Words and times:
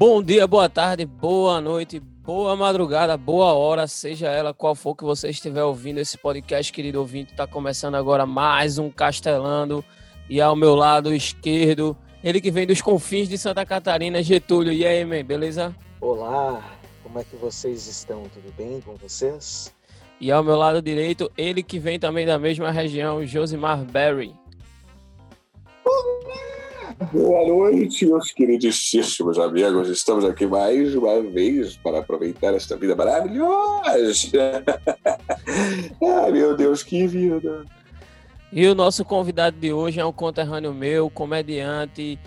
Bom 0.00 0.22
dia, 0.22 0.46
boa 0.46 0.66
tarde, 0.66 1.04
boa 1.04 1.60
noite, 1.60 2.00
boa 2.00 2.56
madrugada, 2.56 3.18
boa 3.18 3.52
hora, 3.52 3.86
seja 3.86 4.28
ela 4.28 4.54
qual 4.54 4.74
for 4.74 4.96
que 4.96 5.04
você 5.04 5.28
estiver 5.28 5.62
ouvindo 5.62 5.98
esse 5.98 6.16
podcast, 6.16 6.72
querido 6.72 7.00
ouvinte. 7.00 7.32
Está 7.32 7.46
começando 7.46 7.96
agora 7.96 8.24
mais 8.24 8.78
um 8.78 8.90
Castelando 8.90 9.84
e 10.26 10.40
ao 10.40 10.56
meu 10.56 10.74
lado 10.74 11.14
esquerdo, 11.14 11.94
ele 12.24 12.40
que 12.40 12.50
vem 12.50 12.66
dos 12.66 12.80
confins 12.80 13.28
de 13.28 13.36
Santa 13.36 13.66
Catarina, 13.66 14.22
Getúlio. 14.22 14.72
E 14.72 14.86
aí, 14.86 15.04
man, 15.04 15.22
beleza? 15.22 15.76
Olá, 16.00 16.64
como 17.02 17.18
é 17.18 17.22
que 17.22 17.36
vocês 17.36 17.86
estão? 17.86 18.22
Tudo 18.32 18.50
bem 18.56 18.80
com 18.80 18.94
vocês? 18.94 19.70
E 20.18 20.32
ao 20.32 20.42
meu 20.42 20.56
lado 20.56 20.80
direito, 20.80 21.30
ele 21.36 21.62
que 21.62 21.78
vem 21.78 22.00
também 22.00 22.24
da 22.24 22.38
mesma 22.38 22.70
região, 22.70 23.22
Josimar 23.26 23.84
Berry. 23.84 24.34
Boa 27.00 27.48
noite, 27.48 28.04
meus 28.04 28.30
queridíssimos 28.30 29.38
amigos. 29.38 29.88
Estamos 29.88 30.22
aqui 30.22 30.46
mais 30.46 30.94
uma 30.94 31.22
vez 31.22 31.74
para 31.78 32.00
aproveitar 32.00 32.52
esta 32.52 32.76
vida 32.76 32.94
maravilhosa. 32.94 34.28
Ai, 36.02 36.30
meu 36.30 36.54
Deus, 36.54 36.82
que 36.82 37.06
vida. 37.06 37.64
E 38.52 38.66
o 38.66 38.74
nosso 38.74 39.02
convidado 39.02 39.56
de 39.58 39.72
hoje 39.72 39.98
é 39.98 40.04
um 40.04 40.12
conterrâneo 40.12 40.74
meu, 40.74 41.08
comediante, 41.08 42.18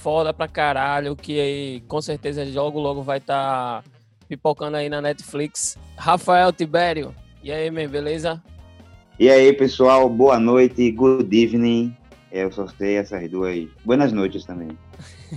foda 0.00 0.32
pra 0.32 0.48
caralho, 0.48 1.14
que 1.14 1.38
aí, 1.38 1.80
com 1.86 2.00
certeza 2.00 2.42
logo 2.54 2.80
logo 2.80 3.02
vai 3.02 3.18
estar 3.18 3.82
tá 3.82 3.90
pipocando 4.26 4.78
aí 4.78 4.88
na 4.88 5.02
Netflix. 5.02 5.76
Rafael 5.94 6.50
Tibério. 6.54 7.14
E 7.42 7.52
aí, 7.52 7.70
man, 7.70 7.86
beleza? 7.86 8.42
E 9.20 9.28
aí, 9.28 9.52
pessoal, 9.52 10.08
boa 10.08 10.38
noite, 10.38 10.90
good 10.90 11.28
evening. 11.38 11.94
Eu 12.36 12.52
só 12.52 12.66
sei 12.66 12.96
essas 12.96 13.30
duas. 13.30 13.66
Boas 13.84 14.12
noites 14.12 14.44
também. 14.44 14.76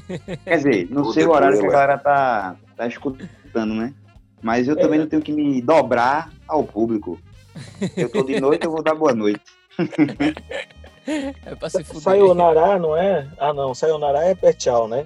Quer 0.44 0.58
dizer, 0.58 0.88
não 0.90 1.06
sei 1.14 1.26
o 1.26 1.32
horário 1.32 1.60
que 1.60 1.66
a 1.66 1.70
galera 1.70 1.98
tá, 1.98 2.56
tá 2.76 2.88
escutando, 2.88 3.74
né? 3.74 3.94
Mas 4.42 4.68
eu 4.68 4.76
também 4.76 5.00
não 5.00 5.08
tenho 5.08 5.22
que 5.22 5.32
me 5.32 5.62
dobrar 5.62 6.32
ao 6.48 6.64
público. 6.64 7.20
Eu 7.96 8.10
tô 8.10 8.24
de 8.24 8.40
noite, 8.40 8.66
eu 8.66 8.72
vou 8.72 8.84
dar 8.84 8.96
boa 8.96 9.14
noite. 9.14 9.44
É 11.46 11.56
pra 11.56 11.70
se 11.70 11.84
fuder. 11.84 12.02
Sayonara, 12.02 12.78
não 12.78 12.96
é? 12.96 13.28
Ah, 13.40 13.54
não. 13.54 13.74
Sayonara 13.74 14.20
é 14.26 14.36
pé 14.36 14.54
tchau, 14.54 14.88
né? 14.88 15.06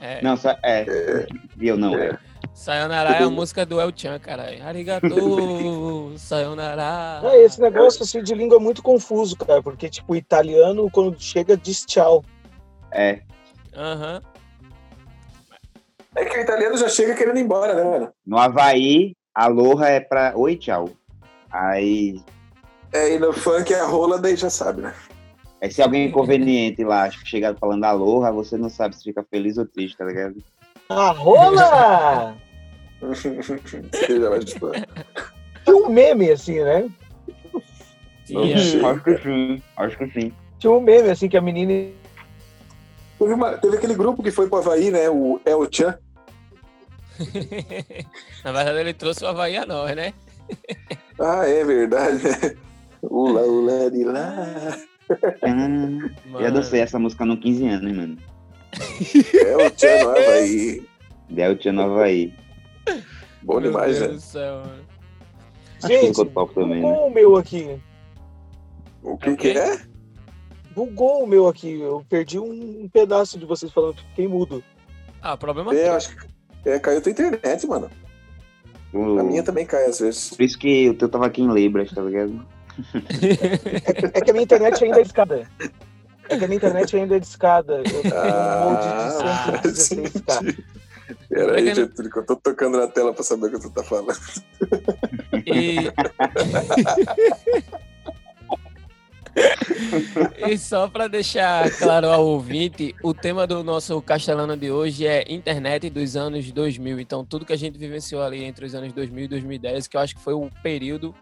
É. 0.00 0.20
Não, 0.22 0.34
é. 0.62 1.26
Eu 1.60 1.76
não, 1.76 1.94
é. 1.96 2.18
Sayonara 2.62 3.10
é 3.16 3.24
a 3.24 3.28
música 3.28 3.66
do 3.66 3.80
El 3.80 3.90
Chan, 3.92 4.20
caralho. 4.20 4.64
Arigato, 4.64 5.08
sayonara. 6.16 7.20
É, 7.24 7.42
esse 7.42 7.60
negócio 7.60 8.04
assim, 8.04 8.22
de 8.22 8.36
língua 8.36 8.56
é 8.56 8.60
muito 8.60 8.84
confuso, 8.84 9.36
cara, 9.36 9.60
porque, 9.60 9.90
tipo, 9.90 10.12
o 10.12 10.16
italiano, 10.16 10.88
quando 10.88 11.20
chega, 11.20 11.56
diz 11.56 11.84
tchau. 11.84 12.24
É. 12.92 13.18
Aham. 13.76 14.22
Uhum. 14.62 14.68
É 16.14 16.24
que 16.24 16.38
o 16.38 16.40
italiano 16.40 16.76
já 16.76 16.88
chega 16.88 17.16
querendo 17.16 17.38
ir 17.38 17.42
embora, 17.42 17.74
né, 17.74 17.82
mano? 17.82 18.12
No 18.24 18.38
Havaí, 18.38 19.16
aloha 19.34 19.88
é 19.88 19.98
pra 19.98 20.32
oi, 20.36 20.54
tchau. 20.54 20.88
Aí. 21.50 22.22
É, 22.92 23.12
e 23.12 23.18
no 23.18 23.32
funk 23.32 23.74
a 23.74 23.86
rola, 23.86 24.20
daí 24.20 24.36
já 24.36 24.50
sabe, 24.50 24.82
né? 24.82 24.94
Aí 25.60 25.68
se 25.68 25.82
alguém 25.82 26.06
inconveniente 26.06 26.84
lá 26.84 27.10
chega 27.10 27.56
falando 27.56 27.82
aloha, 27.82 28.30
você 28.30 28.56
não 28.56 28.68
sabe 28.68 28.94
se 28.94 29.02
fica 29.02 29.26
feliz 29.28 29.58
ou 29.58 29.66
triste, 29.66 29.98
tá 29.98 30.04
ligado? 30.04 30.36
A 30.88 31.10
rola! 31.10 32.36
Tinha 35.64 35.76
um 35.76 35.88
meme 35.88 36.30
assim, 36.30 36.60
né? 36.60 36.88
Tinha. 38.26 38.56
Acho 38.56 39.02
que 39.02 39.18
sim, 39.18 39.62
acho 39.76 39.98
que 39.98 40.10
sim. 40.10 40.32
Tinha 40.58 40.72
um 40.72 40.80
meme 40.80 41.10
assim 41.10 41.28
que 41.28 41.36
a 41.36 41.40
menina. 41.40 41.90
Teve, 43.18 43.34
uma, 43.34 43.58
teve 43.58 43.76
aquele 43.76 43.94
grupo 43.94 44.22
que 44.22 44.30
foi 44.30 44.48
pro 44.48 44.58
Havaí, 44.58 44.90
né? 44.90 45.10
O 45.10 45.40
El 45.44 45.68
Chan. 45.70 45.98
Na 48.44 48.52
verdade, 48.52 48.78
ele 48.78 48.94
trouxe 48.94 49.24
o 49.24 49.28
Havaí 49.28 49.56
a 49.56 49.66
nós, 49.66 49.94
né? 49.94 50.14
ah, 51.20 51.46
é 51.46 51.64
verdade. 51.64 52.22
Ula, 53.02 53.42
ula, 53.42 53.90
de 53.90 54.04
lá. 54.04 54.76
Ah, 55.42 56.40
eu 56.40 56.52
dancei 56.52 56.80
essa 56.80 57.00
música 57.00 57.24
no 57.24 57.36
15 57.36 57.66
anos, 57.66 57.96
mano. 57.96 58.16
É 59.34 59.56
o 59.56 59.70
Tchan 59.70 60.04
no 60.04 60.10
Havaí. 60.10 60.86
É 61.36 61.50
o 61.50 61.56
Tchan 61.56 61.72
no 61.72 61.82
Havaí. 61.82 62.32
Bom 63.42 63.60
Meu 63.60 63.70
demais, 63.70 63.98
Deus 63.98 64.08
né? 64.08 64.14
Do 64.14 64.20
céu, 64.20 64.60
mano. 64.60 64.84
Gente, 65.84 66.24
também, 66.54 66.80
bugou 66.80 66.92
né? 66.92 66.98
o 66.98 67.10
meu 67.10 67.36
aqui. 67.36 67.80
O 69.02 69.18
que, 69.18 69.36
que 69.36 69.48
é? 69.50 69.80
Bugou 70.74 71.24
o 71.24 71.26
meu 71.26 71.48
aqui. 71.48 71.80
Eu 71.80 72.04
perdi 72.08 72.38
um 72.38 72.88
pedaço 72.92 73.38
de 73.38 73.44
vocês 73.44 73.72
falando 73.72 73.94
que 73.94 74.04
fiquei 74.06 74.28
mudo. 74.28 74.62
Ah, 75.20 75.36
problema 75.36 75.74
é, 75.74 75.88
acho 75.88 76.16
que 76.16 76.26
é, 76.64 76.78
caiu 76.78 77.02
tua 77.02 77.10
internet, 77.10 77.66
mano. 77.66 77.90
O... 78.92 79.18
A 79.18 79.22
minha 79.22 79.42
também 79.42 79.66
cai 79.66 79.86
às 79.86 79.98
vezes. 79.98 80.30
Por 80.30 80.42
isso 80.42 80.58
que 80.58 80.90
o 80.90 80.94
teu 80.94 81.08
tava 81.08 81.26
aqui 81.26 81.42
em 81.42 81.52
Libras, 81.52 81.90
tá 81.90 82.02
ligado? 82.02 82.46
é, 84.14 84.18
é 84.18 84.20
que 84.20 84.30
a 84.30 84.32
minha 84.32 84.44
internet 84.44 84.84
ainda 84.84 84.98
é 84.98 85.02
escada. 85.02 85.48
É 86.28 86.38
que 86.38 86.44
a 86.44 86.48
minha 86.48 86.56
internet 86.56 86.96
ainda 86.96 87.16
é 87.16 87.18
de 87.18 87.26
escada. 87.26 87.78
Eu 87.78 87.82
tenho 88.02 88.14
um 88.14 88.64
molde 88.64 89.62
de 89.62 89.78
116k. 89.78 90.64
Peraí, 91.28 91.68
é 91.68 91.74
Getúlio, 91.74 92.10
que 92.10 92.18
eu 92.18 92.26
tô 92.26 92.36
tocando 92.36 92.78
na 92.78 92.86
tela 92.86 93.12
pra 93.12 93.22
saber 93.22 93.46
o 93.46 93.50
que 93.50 93.60
tu 93.60 93.70
tá 93.70 93.82
falando. 93.82 94.18
E... 95.46 95.76
e 100.50 100.58
só 100.58 100.88
para 100.88 101.08
deixar 101.08 101.70
claro 101.78 102.08
ao 102.08 102.26
ouvinte, 102.26 102.94
o 103.02 103.14
tema 103.14 103.46
do 103.46 103.64
nosso 103.64 104.00
Castelano 104.02 104.56
de 104.56 104.70
hoje 104.70 105.06
é 105.06 105.24
internet 105.32 105.88
dos 105.88 106.16
anos 106.16 106.50
2000. 106.50 107.00
Então, 107.00 107.24
tudo 107.24 107.46
que 107.46 107.52
a 107.52 107.58
gente 107.58 107.78
vivenciou 107.78 108.22
ali 108.22 108.44
entre 108.44 108.66
os 108.66 108.74
anos 108.74 108.92
2000 108.92 109.24
e 109.24 109.28
2010, 109.28 109.88
que 109.88 109.96
eu 109.96 110.00
acho 110.00 110.14
que 110.14 110.20
foi 110.22 110.34
o 110.34 110.50
período 110.62 111.14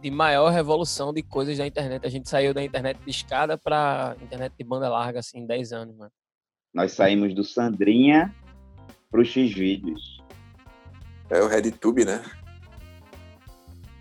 de 0.00 0.10
maior 0.10 0.50
revolução 0.50 1.12
de 1.12 1.22
coisas 1.22 1.58
da 1.58 1.66
internet. 1.66 2.06
A 2.06 2.10
gente 2.10 2.28
saiu 2.28 2.54
da 2.54 2.62
internet 2.62 2.98
de 3.04 3.10
escada 3.10 3.58
para 3.58 4.16
internet 4.22 4.52
de 4.56 4.64
banda 4.64 4.88
larga, 4.88 5.20
assim, 5.20 5.38
em 5.38 5.46
10 5.46 5.72
anos, 5.72 5.96
mano. 5.96 6.12
Nós 6.72 6.92
saímos 6.92 7.34
do 7.34 7.42
Sandrinha 7.42 8.34
pro 9.10 9.24
X-Vídeos. 9.24 10.22
É 11.30 11.40
o 11.40 11.48
RedTube, 11.48 12.04
né? 12.04 12.22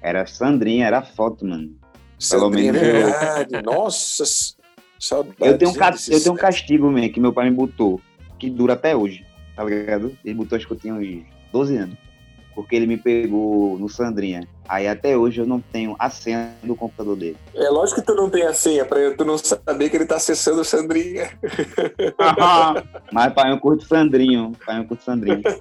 Era 0.01 0.25
Sandrinha, 0.25 0.85
era 0.85 1.01
foto, 1.01 1.45
mano. 1.45 1.75
Sandrinha, 2.19 2.73
Pelo 2.73 2.85
menos. 2.85 3.11
Verdade. 3.11 3.61
Nossa, 3.63 4.23
saudade. 4.99 5.35
Eu 5.39 5.57
tenho, 5.57 5.71
um 5.71 5.73
ca... 5.73 5.93
eu 6.09 6.21
tenho 6.21 6.33
um 6.33 6.37
castigo, 6.37 6.91
man, 6.91 7.09
que 7.09 7.19
meu 7.19 7.33
pai 7.33 7.49
me 7.49 7.55
botou, 7.55 7.99
que 8.37 8.49
dura 8.49 8.73
até 8.73 8.95
hoje, 8.95 9.25
tá 9.55 9.63
ligado? 9.63 10.15
Ele 10.23 10.35
botou, 10.35 10.55
acho 10.55 10.67
que 10.67 10.73
eu 10.73 10.77
tinha 10.77 10.93
uns 10.93 11.25
12 11.51 11.77
anos 11.77 12.05
porque 12.55 12.75
ele 12.75 12.87
me 12.87 12.97
pegou 12.97 13.77
no 13.77 13.89
Sandrinha. 13.89 14.47
Aí 14.67 14.87
até 14.87 15.15
hoje 15.15 15.41
eu 15.41 15.45
não 15.45 15.61
tenho 15.61 15.95
a 15.99 16.09
senha 16.09 16.55
do 16.63 16.75
computador 16.75 17.15
dele. 17.15 17.37
É 17.53 17.69
lógico 17.69 18.01
que 18.01 18.07
tu 18.07 18.15
não 18.15 18.29
tem 18.29 18.43
a 18.43 18.53
senha, 18.53 18.83
pra 18.83 19.15
tu 19.15 19.23
não 19.23 19.37
saber 19.37 19.89
que 19.89 19.95
ele 19.95 20.05
tá 20.05 20.15
acessando 20.15 20.61
o 20.61 20.65
Sandrinha. 20.65 21.29
Mas 23.11 23.33
pai, 23.33 23.51
eu 23.51 23.59
curto 23.59 23.85
Sandrinho. 23.85 24.53
Pai, 24.65 24.79
eu 24.79 24.85
curto 24.85 25.03
Sandrinho. 25.03 25.43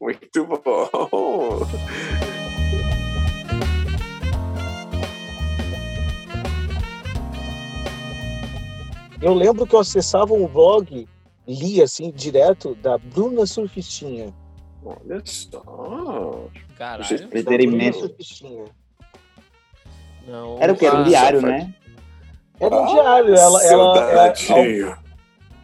Muito 0.00 0.46
bom. 0.46 1.66
Eu 9.20 9.34
lembro 9.34 9.66
que 9.66 9.74
eu 9.74 9.80
acessava 9.80 10.32
um 10.32 10.46
blog, 10.46 11.08
li 11.46 11.82
assim, 11.82 12.10
direto, 12.10 12.74
da 12.76 12.96
Bruna 12.98 13.46
Surfistinha. 13.46 14.32
Olha 14.84 15.22
só. 15.24 16.48
Caralho. 16.76 17.24
Entretenimento. 17.24 18.14
Não, 20.26 20.58
Era 20.60 20.72
o 20.72 20.76
que? 20.76 20.86
Era 20.86 20.96
um 20.96 21.04
diário, 21.04 21.42
né? 21.42 21.74
Era 22.60 22.76
um 22.76 22.86
diário. 22.86 23.34
Ela, 23.34 23.64
ela, 23.64 24.10
ela, 24.10 24.98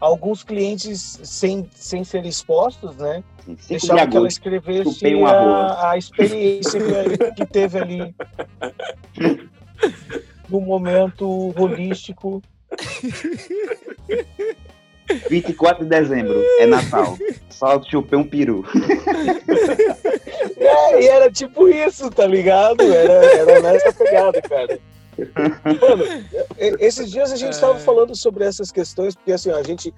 alguns 0.01 0.43
clientes 0.43 1.21
sem, 1.23 1.69
sem 1.75 2.05
ser 2.05 2.27
expostos, 2.27 2.97
né? 2.97 3.23
Deixavam 3.69 4.09
que 4.09 4.17
ela 4.17 4.29
escrevesse 4.29 5.15
um 5.15 5.27
a, 5.27 5.91
a 5.91 5.99
experiência 5.99 6.81
que, 6.81 7.33
que 7.33 7.47
teve 7.47 7.79
ali 7.79 8.15
no 10.49 10.61
momento 10.61 11.55
holístico 11.59 12.43
24 15.29 15.85
de 15.85 15.91
dezembro 15.91 16.43
é 16.59 16.67
Natal. 16.67 17.17
Só 17.51 17.83
chupei 17.83 18.19
um 18.19 18.25
peru. 18.25 18.65
É, 20.57 21.03
e 21.03 21.09
era 21.09 21.31
tipo 21.31 21.69
isso, 21.69 22.11
tá 22.11 22.27
ligado? 22.27 22.83
Era, 22.83 23.13
era 23.13 23.61
nessa 23.61 23.93
pegada, 23.93 24.41
cara. 24.41 24.79
Mano, 25.81 26.05
esses 26.81 27.11
dias 27.11 27.33
a 27.33 27.37
gente 27.37 27.53
estava 27.53 27.77
é. 27.77 27.81
falando 27.81 28.17
sobre 28.17 28.45
essas 28.45 28.71
questões, 28.71 29.15
porque 29.15 29.33
assim, 29.33 29.51
a 29.51 29.63
gente 29.63 29.93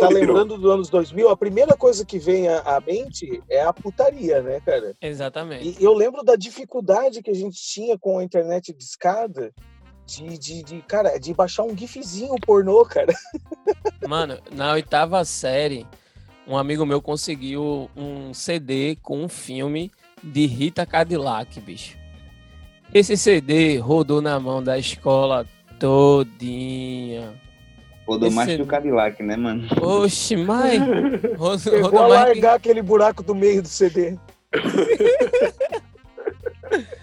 tá 0.00 0.08
lembrando 0.08 0.58
dos 0.58 0.70
anos 0.70 0.88
2000, 0.90 1.28
a 1.30 1.36
primeira 1.36 1.76
coisa 1.76 2.04
que 2.04 2.18
vem 2.18 2.48
à, 2.48 2.80
mente 2.86 3.42
é 3.48 3.62
a 3.62 3.72
putaria, 3.72 4.42
né, 4.42 4.60
cara? 4.60 4.94
Exatamente. 5.00 5.76
E 5.80 5.84
eu 5.84 5.92
lembro 5.92 6.22
da 6.22 6.36
dificuldade 6.36 7.22
que 7.22 7.30
a 7.30 7.34
gente 7.34 7.60
tinha 7.60 7.98
com 7.98 8.18
a 8.18 8.24
internet 8.24 8.72
de 8.72 8.84
escada, 8.84 9.52
de, 10.06 10.38
de, 10.38 10.62
de, 10.62 10.82
cara, 10.82 11.18
de 11.18 11.34
baixar 11.34 11.64
um 11.64 11.76
gifzinho 11.76 12.36
pornô, 12.36 12.84
cara. 12.84 13.12
Mano, 14.08 14.38
na 14.52 14.72
oitava 14.72 15.24
série, 15.24 15.86
um 16.46 16.56
amigo 16.56 16.86
meu 16.86 17.02
conseguiu 17.02 17.90
um 17.96 18.32
CD 18.32 18.96
com 19.02 19.24
um 19.24 19.28
filme 19.28 19.90
de 20.22 20.46
Rita 20.46 20.86
Cadillac, 20.86 21.60
bicho. 21.60 21.98
Esse 22.94 23.16
CD 23.16 23.78
rodou 23.78 24.22
na 24.22 24.38
mão 24.38 24.62
da 24.62 24.78
escola 24.78 25.44
todinha. 25.78 27.34
Rodou 28.06 28.30
mais 28.30 28.54
que 28.54 28.62
o 28.62 28.66
Cadillac, 28.66 29.20
né, 29.20 29.36
mano? 29.36 29.66
Oxe, 29.82 30.36
mãe! 30.36 30.78
Rodou, 31.36 31.82
rodou 31.82 32.02
a 32.04 32.06
largar 32.06 32.60
que... 32.60 32.68
aquele 32.68 32.80
buraco 32.80 33.24
do 33.24 33.34
meio 33.34 33.60
do 33.60 33.68
CD. 33.68 34.16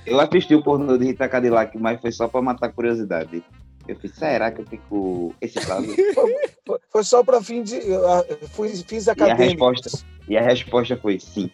Eu 0.06 0.20
assisti 0.20 0.56
o 0.56 0.64
pornô 0.64 0.98
de 0.98 1.06
Rita 1.06 1.28
Cadillac, 1.30 1.78
mas 1.78 2.02
foi 2.02 2.12
só 2.12 2.28
pra 2.28 2.42
matar 2.42 2.68
a 2.68 2.72
curiosidade. 2.72 3.44
Eu 3.88 3.96
fiz, 3.98 4.16
será 4.16 4.52
que 4.52 4.62
eu 4.62 4.66
fico 4.66 5.36
excitado? 5.42 5.86
Foi, 6.66 6.80
foi 6.90 7.04
só 7.04 7.22
para 7.22 7.44
fim 7.44 7.62
de, 7.62 7.82
fui, 8.52 8.72
acadêmicos. 9.10 9.20
E 9.20 9.20
a 9.20 9.36
resposta, 9.36 10.06
e 10.30 10.38
a 10.38 10.42
resposta 10.42 10.96
foi 10.96 11.20
sim. 11.20 11.52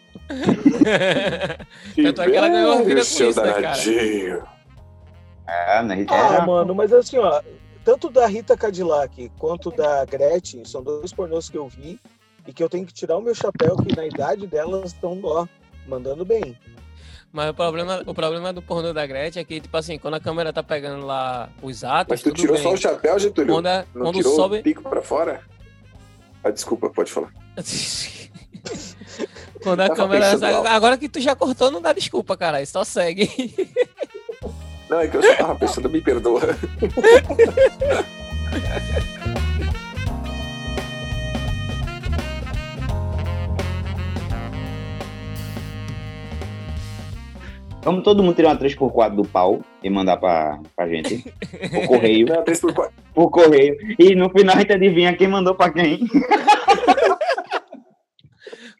Tanto 1.96 2.22
é 2.22 2.30
que 2.30 2.38
ela 2.38 2.50
ganhou 2.50 2.74
a 2.74 2.82
vida 2.84 2.94
com 2.94 3.02
isso, 3.02 3.42
né, 3.42 3.54
cara? 3.54 4.48
Ah, 5.48 5.82
né, 5.82 6.06
ah 6.08 6.46
mano, 6.46 6.76
mas 6.76 6.94
assim, 6.94 7.18
ó, 7.18 7.42
tanto 7.84 8.08
da 8.12 8.28
Rita 8.28 8.56
Cadillac 8.56 9.32
quanto 9.40 9.72
da 9.72 10.06
Gretchen, 10.06 10.64
são 10.64 10.84
dois 10.84 11.12
pornôs 11.12 11.50
que 11.50 11.58
eu 11.58 11.68
vi 11.68 12.00
e 12.48 12.54
que 12.54 12.64
eu 12.64 12.70
tenho 12.70 12.86
que 12.86 12.94
tirar 12.94 13.18
o 13.18 13.22
meu 13.22 13.34
chapéu, 13.34 13.76
que 13.78 13.96
na 13.96 14.06
idade 14.06 14.46
delas 14.46 14.94
estão, 14.94 15.20
ó, 15.24 15.48
mandando 15.88 16.24
bem. 16.24 16.56
Mas 17.32 17.50
o 17.50 17.54
problema, 17.54 18.04
o 18.06 18.14
problema 18.14 18.52
do 18.52 18.62
pornô 18.62 18.92
da 18.92 19.06
Gretchen 19.06 19.42
é 19.42 19.46
que, 19.46 19.62
tipo 19.62 19.76
assim, 19.78 20.00
quando 20.00 20.16
a 20.16 20.20
câmera 20.20 20.52
tá 20.52 20.64
pegando 20.64 21.06
lá 21.06 21.50
os 21.62 21.84
atos. 21.84 22.08
Mas 22.10 22.24
tu 22.24 22.32
tirou 22.32 22.56
bem. 22.56 22.64
só 22.64 22.74
o 22.74 22.78
chapéu, 22.78 23.20
Getúlio? 23.20 23.54
Quando, 23.54 23.68
a, 23.68 23.86
Não 23.94 24.06
quando 24.06 24.16
tirou 24.16 24.36
sobe. 24.36 24.60
o 24.60 24.64
pico 24.64 24.82
pra 24.82 25.02
fora? 25.02 25.42
Ah, 26.44 26.50
desculpa, 26.50 26.90
pode 26.90 27.12
falar. 27.12 27.32
quando 29.62 29.82
a 29.82 29.96
câmera. 29.96 30.32
Agora 30.70 30.98
que 30.98 31.08
tu 31.08 31.20
já 31.20 31.36
cortou, 31.36 31.70
não 31.70 31.82
dá 31.82 31.94
desculpa, 31.94 32.36
cara. 32.36 32.66
Só 32.66 32.84
segue. 32.84 33.30
Não, 34.90 35.00
é 35.00 35.08
que 35.08 35.18
eu 35.18 35.22
só 35.22 35.36
tava 35.36 35.56
pensando, 35.56 35.88
me 35.88 36.02
perdoa. 36.02 36.42
Vamos 47.82 48.04
todo 48.04 48.22
mundo 48.22 48.36
tirar 48.36 48.50
uma 48.50 48.58
3x4 48.58 49.16
do 49.16 49.24
pau 49.24 49.62
e 49.82 49.90
mandar 49.90 50.18
pra, 50.18 50.60
pra 50.76 50.88
gente. 50.88 51.24
Por 51.72 51.88
correio. 51.88 52.28
Não, 52.34 52.44
3x4. 52.44 52.90
Por 53.14 53.30
correio. 53.30 53.78
E 53.98 54.16
no 54.16 54.30
final 54.30 54.56
a 54.56 54.60
gente 54.60 54.74
adivinha 54.74 55.16
quem 55.16 55.28
mandou 55.28 55.56
pra 55.56 55.72
quem. 55.72 56.00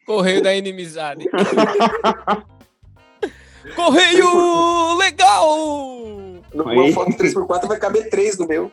Correio 0.04 0.42
da 0.42 0.52
inimizade. 0.52 1.24
correio 3.76 4.96
legal! 4.96 5.46
Numa 6.52 6.92
foto 6.92 7.12
3x4 7.12 7.68
vai 7.68 7.78
caber 7.78 8.10
3 8.10 8.38
no 8.38 8.48
meu. 8.48 8.72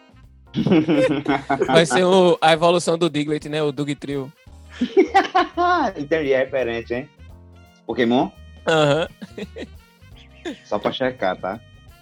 Vai 1.67 1.85
ser 1.85 2.03
o, 2.03 2.39
a 2.41 2.53
evolução 2.53 2.97
do 2.97 3.07
Diglett, 3.07 3.47
né? 3.49 3.61
O 3.61 3.71
Dug 3.71 3.93
Trio. 3.93 4.33
Entendi, 5.95 6.33
é 6.33 6.39
referente, 6.39 6.95
hein? 6.95 7.07
Pokémon? 7.85 8.31
Aham. 8.67 9.07
Uhum. 9.37 9.76
Só 10.65 10.79
pra 10.79 10.91
checar, 10.91 11.39
tá? 11.39 11.59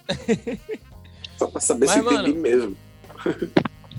Só 1.37 1.47
pra 1.47 1.61
saber 1.61 1.87
Mas, 1.87 1.95
se 1.95 2.01
mano, 2.01 2.19
entendi 2.19 2.39
mesmo. 2.39 2.77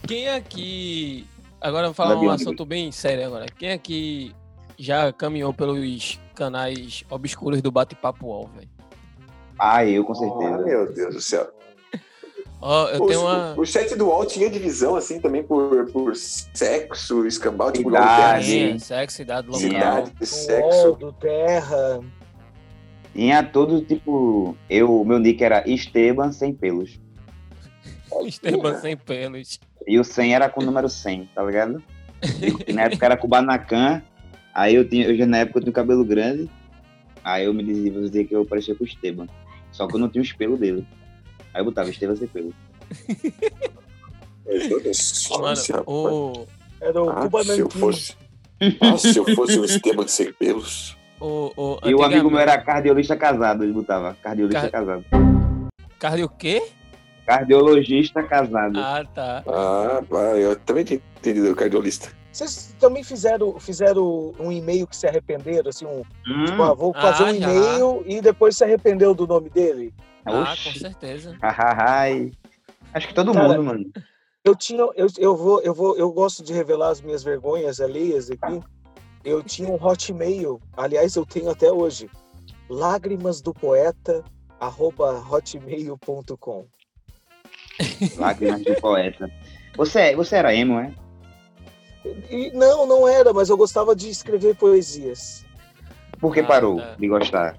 Quem 0.07 0.29
aqui. 0.29 1.27
Agora 1.61 1.87
eu 1.87 1.93
vou 1.93 1.95
falar 1.95 2.17
um 2.17 2.31
assunto 2.31 2.65
bem 2.65 2.93
sério 2.93 3.27
agora. 3.27 3.47
Quem 3.47 3.73
aqui 3.73 4.35
já 4.79 5.13
caminhou 5.13 5.53
pelos 5.53 6.21
canais 6.35 7.05
obscuros 7.11 7.61
do 7.61 7.71
Bate-Papo 7.71 8.27
UOL, 8.27 8.51
velho? 8.55 8.69
Ah, 9.59 9.85
eu 9.85 10.05
com 10.05 10.15
certeza. 10.15 10.55
Ah, 10.55 10.59
meu 10.59 10.93
Deus 10.93 11.15
do 11.15 11.21
céu. 11.21 11.51
Oh, 12.61 12.89
eu 12.89 13.03
o, 13.03 13.07
tenho 13.07 13.21
uma... 13.21 13.55
o 13.57 13.67
chat 13.67 13.95
do 13.95 14.07
UOL 14.07 14.25
tinha 14.25 14.49
divisão, 14.49 14.97
assim, 14.97 15.21
também 15.21 15.43
por, 15.43 15.91
por 15.93 16.17
sexo, 16.17 17.27
escambau, 17.27 17.71
tipo, 17.71 17.91
idade, 17.91 18.81
sexo, 18.81 19.23
idade, 19.23 19.47
local. 19.47 19.61
Cidade, 19.61 20.27
sexo. 20.27 20.93
do 20.93 21.13
terra. 21.13 22.01
Tinha 23.17 23.43
todo 23.43 23.81
tipo. 23.81 24.55
Eu, 24.69 25.03
meu 25.03 25.19
nick 25.19 25.43
era 25.43 25.67
Esteban 25.67 26.31
sem 26.33 26.53
pelos. 26.53 27.01
Esteban 28.27 28.79
sem 28.79 28.95
pelos. 28.95 29.59
E 29.87 29.99
o 29.99 30.05
100 30.05 30.35
era 30.35 30.51
com 30.51 30.61
o 30.61 30.65
número 30.67 30.87
100, 30.87 31.31
tá 31.35 31.43
ligado? 31.43 31.83
E 32.67 32.73
na 32.75 32.83
época 32.83 33.07
era 33.07 33.17
com 33.17 33.27
o 33.27 33.31
Banacan. 33.31 34.03
Aí 34.55 34.75
eu 34.75 34.87
tinha, 34.87 35.07
eu 35.07 35.17
já 35.17 35.25
na 35.25 35.39
época 35.39 35.61
eu 35.61 35.63
tinha 35.63 35.73
cabelo 35.73 36.05
grande. 36.05 36.51
Aí 37.25 37.47
eu 37.47 37.55
me 37.55 37.65
dizia, 37.65 37.91
dizia 37.91 38.25
que 38.27 38.37
eu 38.37 38.45
parecia 38.45 38.75
com 38.75 38.85
o 38.85 38.87
Esteban. 38.87 39.27
Só 39.73 39.87
que 39.87 39.95
eu 39.95 39.99
não 39.99 40.11
tinha 40.11 40.21
o 40.21 40.25
espelho 40.25 40.59
dele. 40.59 40.87
Aí 41.55 41.63
eu 41.63 41.65
botava 41.65 41.89
Esteban 41.89 42.17
sem 42.17 42.29
pelo. 42.29 42.53
Mano, 45.31 45.85
o... 45.87 46.47
Era 46.83 47.03
o 47.03 47.09
ah, 47.09 47.45
se 47.45 47.59
eu 47.59 47.71
fosse, 47.71 48.15
ah, 48.81 48.99
se 48.99 49.17
eu 49.17 49.35
fosse 49.35 49.59
o 49.59 49.65
Esteban 49.65 50.07
sem 50.07 50.31
pelos. 50.35 50.97
O, 51.21 51.53
o, 51.57 51.79
e 51.85 51.95
o 51.95 52.03
amigo 52.03 52.31
meu 52.31 52.41
era 52.41 52.59
cardiologista 52.59 53.17
casado, 53.17 53.65
ele 53.65 53.73
botava. 53.73 54.17
Cardiologista 54.23 54.69
Car... 54.69 54.81
casado. 54.81 55.05
Cardio 55.99 56.27
o 56.27 56.29
quê? 56.29 56.63
Cardiologista 57.27 58.23
casado. 58.23 58.79
Ah, 58.79 59.05
tá. 59.15 59.43
Ah, 59.47 60.37
eu 60.37 60.57
também 60.57 60.85
tinha 60.85 61.01
entendido 61.19 61.55
cardiolista. 61.57 62.11
Vocês 62.31 62.77
também 62.79 63.03
fizeram, 63.03 63.59
fizeram 63.59 64.35
um 64.39 64.53
e-mail 64.53 64.87
que 64.87 64.95
se 64.95 65.07
arrependeram, 65.07 65.71
assim, 65.71 65.87
um, 65.87 66.03
hum. 66.29 66.45
tipo, 66.45 66.63
ah, 66.63 66.75
vou 66.75 66.93
fazer 66.93 67.25
ah, 67.25 67.27
um 67.29 67.35
e-mail 67.35 68.03
e 68.05 68.21
depois 68.21 68.57
se 68.57 68.63
arrependeu 68.63 69.15
do 69.15 69.27
nome 69.27 69.49
dele? 69.49 69.95
Ah, 70.27 70.53
Oxi. 70.53 70.73
com 70.75 70.79
certeza. 70.79 71.37
Acho 72.93 73.09
que 73.09 73.15
todo 73.15 73.33
Cara, 73.33 73.49
mundo, 73.49 73.65
mano. 73.65 73.91
Eu 74.45 74.55
tinha, 74.55 74.83
eu, 74.95 75.07
eu 75.19 75.35
vou, 75.35 75.63
eu 75.63 75.75
vou, 75.75 75.97
eu 75.97 76.13
gosto 76.13 76.45
de 76.45 76.53
revelar 76.53 76.91
as 76.91 77.01
minhas 77.01 77.25
vergonhas 77.25 77.81
alheias 77.81 78.31
aqui 78.31 78.63
eu 79.27 79.43
tinha 79.43 79.69
um 79.69 79.75
hotmail, 79.75 80.61
aliás, 80.77 81.17
eu 81.17 81.27
tenho 81.27 81.51
até 81.51 81.71
hoje, 81.71 82.09
lágrimas 82.71 83.41
do 83.41 83.53
poeta 83.53 84.23
arroba 84.61 85.21
hotmail.com. 85.29 86.65
Lágrimas 88.17 88.63
do 88.63 88.75
poeta. 88.77 89.29
Você, 89.77 90.15
você 90.15 90.37
era 90.37 90.55
emo, 90.55 90.79
é? 90.79 90.95
E, 92.31 92.53
não, 92.53 92.87
não 92.87 93.09
era, 93.09 93.33
mas 93.33 93.49
eu 93.49 93.57
gostava 93.57 93.97
de 93.97 94.09
escrever 94.09 94.55
poesias. 94.55 95.45
Por 96.21 96.33
que 96.33 96.39
ah, 96.39 96.47
parou 96.47 96.77
tá. 96.77 96.95
de 96.97 97.09
gostar? 97.09 97.57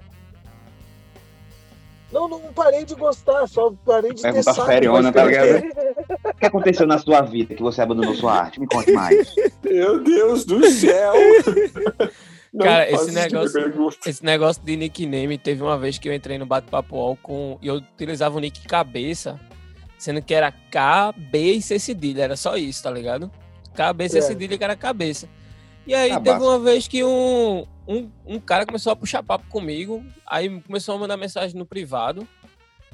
Não, 2.10 2.26
não 2.26 2.40
parei 2.54 2.86
de 2.86 2.94
gostar, 2.94 3.46
só 3.46 3.70
parei 3.84 4.14
de 4.14 4.22
Pergunta 4.22 4.54
ter 4.54 4.64
seriona, 4.64 5.12
tá 5.12 5.24
ligado? 5.24 5.64
o 6.38 6.40
que 6.40 6.46
aconteceu 6.46 6.86
na 6.86 6.98
sua 6.98 7.20
vida 7.22 7.52
que 7.52 7.62
você 7.62 7.82
abandonou 7.82 8.14
sua 8.14 8.32
arte? 8.32 8.60
Me 8.60 8.68
conte 8.68 8.92
mais. 8.92 9.34
Meu 9.64 10.00
Deus 10.00 10.44
do 10.44 10.64
céu! 10.70 11.12
Não 12.54 12.64
Cara, 12.64 12.88
esse 12.90 13.10
negócio, 13.10 13.60
esse 14.06 14.24
negócio 14.24 14.62
de 14.62 14.76
nickname, 14.76 15.36
teve 15.36 15.62
uma 15.62 15.76
vez 15.76 15.98
que 15.98 16.08
eu 16.08 16.14
entrei 16.14 16.38
no 16.38 16.46
bate-papo 16.46 16.96
UOL 16.96 17.18
com, 17.20 17.58
e 17.60 17.66
eu 17.66 17.74
utilizava 17.74 18.36
o 18.36 18.40
nick 18.40 18.66
cabeça, 18.66 19.38
sendo 19.98 20.22
que 20.22 20.32
era 20.32 20.50
K, 20.50 21.12
B 21.12 21.54
e 21.54 21.62
C 21.62 21.78
cedilha, 21.78 22.22
era 22.22 22.36
só 22.36 22.56
isso, 22.56 22.84
tá 22.84 22.90
ligado? 22.90 23.30
K, 23.74 23.92
B, 23.92 24.08
C 24.08 24.18
é. 24.18 24.22
cedilha 24.22 24.56
que 24.56 24.64
era 24.64 24.76
cabeça. 24.76 25.28
E 25.86 25.94
aí 25.94 26.18
teve 26.20 26.40
uma 26.40 26.58
vez 26.58 26.86
que 26.86 27.02
um, 27.02 27.66
um, 27.86 28.08
um 28.24 28.40
cara 28.40 28.64
começou 28.64 28.92
a 28.92 28.96
puxar 28.96 29.24
papo 29.24 29.46
comigo, 29.48 30.04
aí 30.24 30.60
começou 30.60 30.94
a 30.94 30.98
mandar 30.98 31.16
mensagem 31.16 31.58
no 31.58 31.66
privado. 31.66 32.26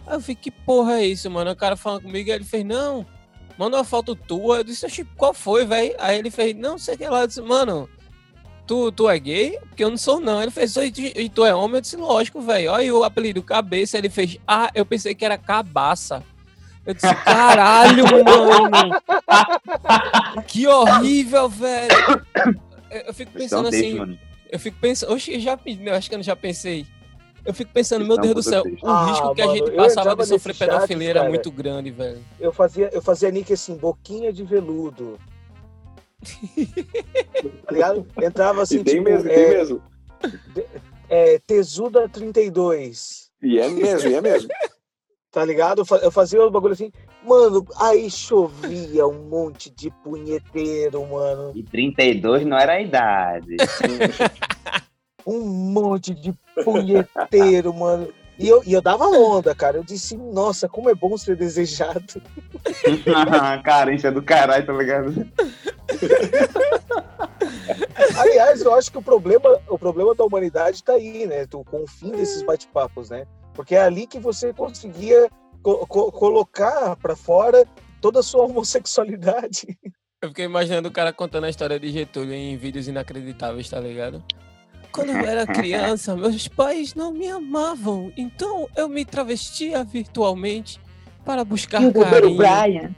Aí 0.07 0.15
eu 0.15 0.21
fiquei, 0.21 0.51
que 0.51 0.65
porra 0.65 0.95
é 0.95 1.07
isso, 1.07 1.31
mano? 1.31 1.51
O 1.51 1.57
cara 1.57 1.77
falando 1.77 2.03
comigo, 2.03 2.31
aí 2.31 2.37
ele 2.37 2.45
fez, 2.45 2.65
não, 2.65 3.07
manda 3.59 3.77
uma 3.77 3.85
foto 3.85 4.15
tua. 4.15 4.59
Eu 4.59 4.65
disse, 4.65 5.05
qual 5.17 5.35
foi, 5.35 5.65
velho? 5.65 5.95
Aí 5.99 6.19
ele 6.19 6.31
fez, 6.31 6.55
não, 6.57 6.79
sei 6.79 6.97
que 6.97 7.09
lá. 7.09 7.23
Eu 7.23 7.27
disse, 7.27 7.43
mano, 7.43 7.89
tu, 8.67 8.91
tu 8.93 9.09
é 9.09 9.19
gay? 9.19 9.59
Porque 9.69 9.85
eu 9.85 9.91
não 9.91 9.97
sou, 9.97 10.21
não. 10.21 10.43
Ele 10.43 10.51
fez, 10.51 10.75
e 10.77 11.29
tu 11.29 11.45
é 11.45 11.55
homem? 11.55 11.77
Eu 11.77 11.81
disse, 11.81 11.97
lógico, 11.97 12.41
velho. 12.41 12.73
Olha 12.73 12.95
o 12.95 13.05
apelido, 13.05 13.43
cabeça. 13.43 13.99
Ele 13.99 14.11
fez, 14.11 14.39
ah, 14.47 14.71
eu 14.75 14.85
pensei 14.85 15.15
que 15.15 15.25
era 15.25 15.39
cabaça. 15.39 16.23
Eu 16.87 16.95
disse, 16.95 17.15
caralho, 17.17 18.05
mano. 18.25 19.01
que 20.47 20.67
horrível, 20.67 21.49
velho. 21.49 21.95
Eu, 22.91 23.01
eu 23.07 23.15
fico 23.15 23.33
pensando 23.33 23.69
assim. 23.69 24.19
Eu 24.51 24.59
fico 24.59 24.77
pensando, 24.81 25.13
oxe, 25.13 25.41
já, 25.41 25.59
eu 25.67 25.95
acho 25.95 26.09
que 26.09 26.15
eu 26.15 26.23
já 26.23 26.37
pensei. 26.37 26.87
Eu 27.45 27.53
fico 27.53 27.71
pensando, 27.73 28.07
meu 28.07 28.17
Deus 28.17 28.35
do 28.35 28.43
céu, 28.43 28.63
o 28.83 28.89
ah, 28.89 29.07
risco 29.07 29.35
que 29.35 29.43
a 29.43 29.47
gente 29.49 29.71
passava 29.73 30.17
de 30.17 30.27
sofrer 30.27 30.57
pedofilia 30.57 31.11
era 31.11 31.29
muito 31.29 31.51
grande, 31.51 31.91
velho. 31.91 32.25
Eu 32.41 32.53
fazia, 32.53 32.89
eu 32.93 33.03
fazia 33.03 33.31
nick 33.31 33.53
assim, 33.53 33.77
boquinha 33.77 34.33
de 34.33 34.43
veludo. 34.45 35.19
tá 37.67 38.25
Entrava 38.25 38.63
assim, 38.63 38.79
e 38.79 38.85
tem 38.85 38.95
tipo, 38.95 39.11
mesmo, 39.11 39.29
é, 39.29 39.35
tem 39.35 39.49
mesmo. 39.51 39.83
É, 41.09 41.39
Tesuda 41.47 42.09
32. 42.09 43.31
E 43.43 43.59
é 43.59 43.69
mesmo, 43.69 44.09
e 44.09 44.15
é 44.15 44.21
mesmo. 44.23 44.49
Tá 45.31 45.45
ligado? 45.45 45.85
Eu 46.01 46.13
fazia 46.13 46.41
o 46.41 46.51
bagulho 46.51 46.73
assim, 46.75 46.93
mano, 47.25 47.67
aí 47.77 48.09
chovia 48.11 49.07
um 49.07 49.29
monte 49.29 49.69
de 49.69 49.91
punheteiro, 50.03 51.05
mano. 51.07 51.53
E 51.55 51.63
32 51.63 52.47
não 52.47 52.57
era 52.57 52.75
a 52.75 52.81
idade. 52.81 53.57
um 55.27 55.41
monte 55.41 56.15
de 56.15 56.33
punheteiro, 56.65 57.73
mano. 57.75 58.09
E 58.39 58.49
eu, 58.49 58.63
e 58.67 58.73
eu 58.73 58.83
dava 58.83 59.07
onda, 59.07 59.55
cara. 59.55 59.77
Eu 59.77 59.85
disse, 59.85 60.17
nossa, 60.17 60.69
como 60.69 60.91
é 60.91 60.95
bom 60.95 61.17
ser 61.17 61.37
desejado. 61.37 62.21
Carência 63.63 64.11
do 64.11 64.23
caralho, 64.23 64.67
tá 64.67 64.73
ligado? 64.73 65.15
Aliás, 68.19 68.63
eu 68.63 68.75
acho 68.75 68.91
que 68.91 68.99
o 68.99 69.03
problema, 69.03 69.61
o 69.69 69.79
problema 69.79 70.15
da 70.15 70.25
humanidade 70.25 70.83
tá 70.83 70.95
aí, 70.95 71.27
né? 71.27 71.47
Com 71.47 71.85
o 71.85 71.87
fim 71.87 72.11
desses 72.11 72.43
bate-papos, 72.43 73.11
né? 73.11 73.25
Porque 73.55 73.77
é 73.77 73.83
ali 73.83 74.07
que 74.07 74.19
você 74.19 74.53
conseguia 74.53 75.29
co 75.63 75.87
co 75.87 76.11
colocar 76.11 76.97
para 76.97 77.15
fora 77.15 77.65
toda 78.01 78.21
a 78.21 78.23
sua 78.23 78.45
homossexualidade. 78.45 79.79
Eu 80.21 80.31
fiquei 80.31 80.45
imaginando 80.45 80.89
o 80.89 80.93
cara 80.93 81.13
contando 81.13 81.45
a 81.45 81.51
história 81.51 81.79
de 81.79 81.91
Getúlio 81.91 82.35
em 82.35 82.57
vídeos 82.57 82.89
inacreditáveis, 82.89 83.69
tá 83.69 83.79
ligado? 83.79 84.23
Quando 84.95 85.11
eu 85.11 85.27
era 85.27 85.45
criança, 85.45 86.15
meus 86.15 86.47
pais 86.47 86.95
não 86.95 87.13
me 87.13 87.27
amavam, 87.27 88.13
então 88.17 88.69
eu 88.77 88.89
me 88.89 89.05
travestia 89.05 89.83
virtualmente 89.83 90.81
para 91.25 91.45
buscar 91.45 91.83
e 91.83 91.87
o 91.87 91.93
carinho. 91.93 92.37
Brian. 92.37 92.95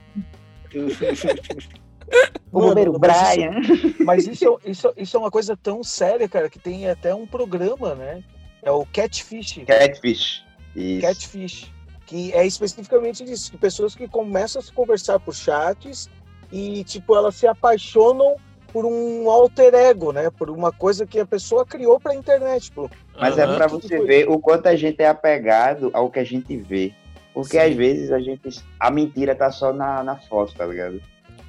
o 2.52 2.60
bombeiro 2.60 2.98
Brian. 2.98 3.62
Mas 4.04 4.26
isso, 4.26 4.60
isso, 4.66 4.92
isso 4.94 5.16
é 5.16 5.20
uma 5.20 5.30
coisa 5.30 5.56
tão 5.56 5.82
séria, 5.82 6.28
cara, 6.28 6.50
que 6.50 6.58
tem 6.58 6.86
até 6.86 7.14
um 7.14 7.26
programa, 7.26 7.94
né? 7.94 8.22
É 8.62 8.70
o 8.70 8.84
Catfish. 8.84 9.60
Catfish. 9.66 10.44
Isso. 10.74 11.00
Catfish. 11.00 11.72
Que 12.04 12.30
é 12.34 12.46
especificamente 12.46 13.24
disso, 13.24 13.50
que 13.50 13.56
pessoas 13.56 13.94
que 13.94 14.06
começam 14.06 14.60
a 14.60 14.62
se 14.62 14.70
conversar 14.70 15.18
por 15.18 15.34
chats 15.34 16.10
e, 16.52 16.84
tipo, 16.84 17.16
elas 17.16 17.36
se 17.36 17.46
apaixonam 17.46 18.36
por 18.76 18.84
um 18.84 19.30
alter 19.30 19.74
ego, 19.74 20.12
né? 20.12 20.28
Por 20.28 20.50
uma 20.50 20.70
coisa 20.70 21.06
que 21.06 21.18
a 21.18 21.24
pessoa 21.24 21.64
criou 21.64 21.98
para 21.98 22.12
a 22.12 22.14
internet. 22.14 22.64
Tipo, 22.64 22.90
Mas 23.18 23.34
uhum. 23.34 23.40
é 23.40 23.56
para 23.56 23.66
você 23.68 23.98
ver 24.04 24.28
o 24.28 24.38
quanto 24.38 24.66
a 24.66 24.76
gente 24.76 25.00
é 25.00 25.08
apegado 25.08 25.88
ao 25.94 26.10
que 26.10 26.18
a 26.18 26.24
gente 26.24 26.54
vê. 26.58 26.92
Porque 27.32 27.58
Sim. 27.58 27.70
às 27.70 27.74
vezes 27.74 28.12
a 28.12 28.20
gente. 28.20 28.62
A 28.78 28.90
mentira 28.90 29.34
tá 29.34 29.50
só 29.50 29.72
na, 29.72 30.02
na 30.02 30.16
foto, 30.16 30.54
tá 30.54 30.66
ligado? 30.66 31.00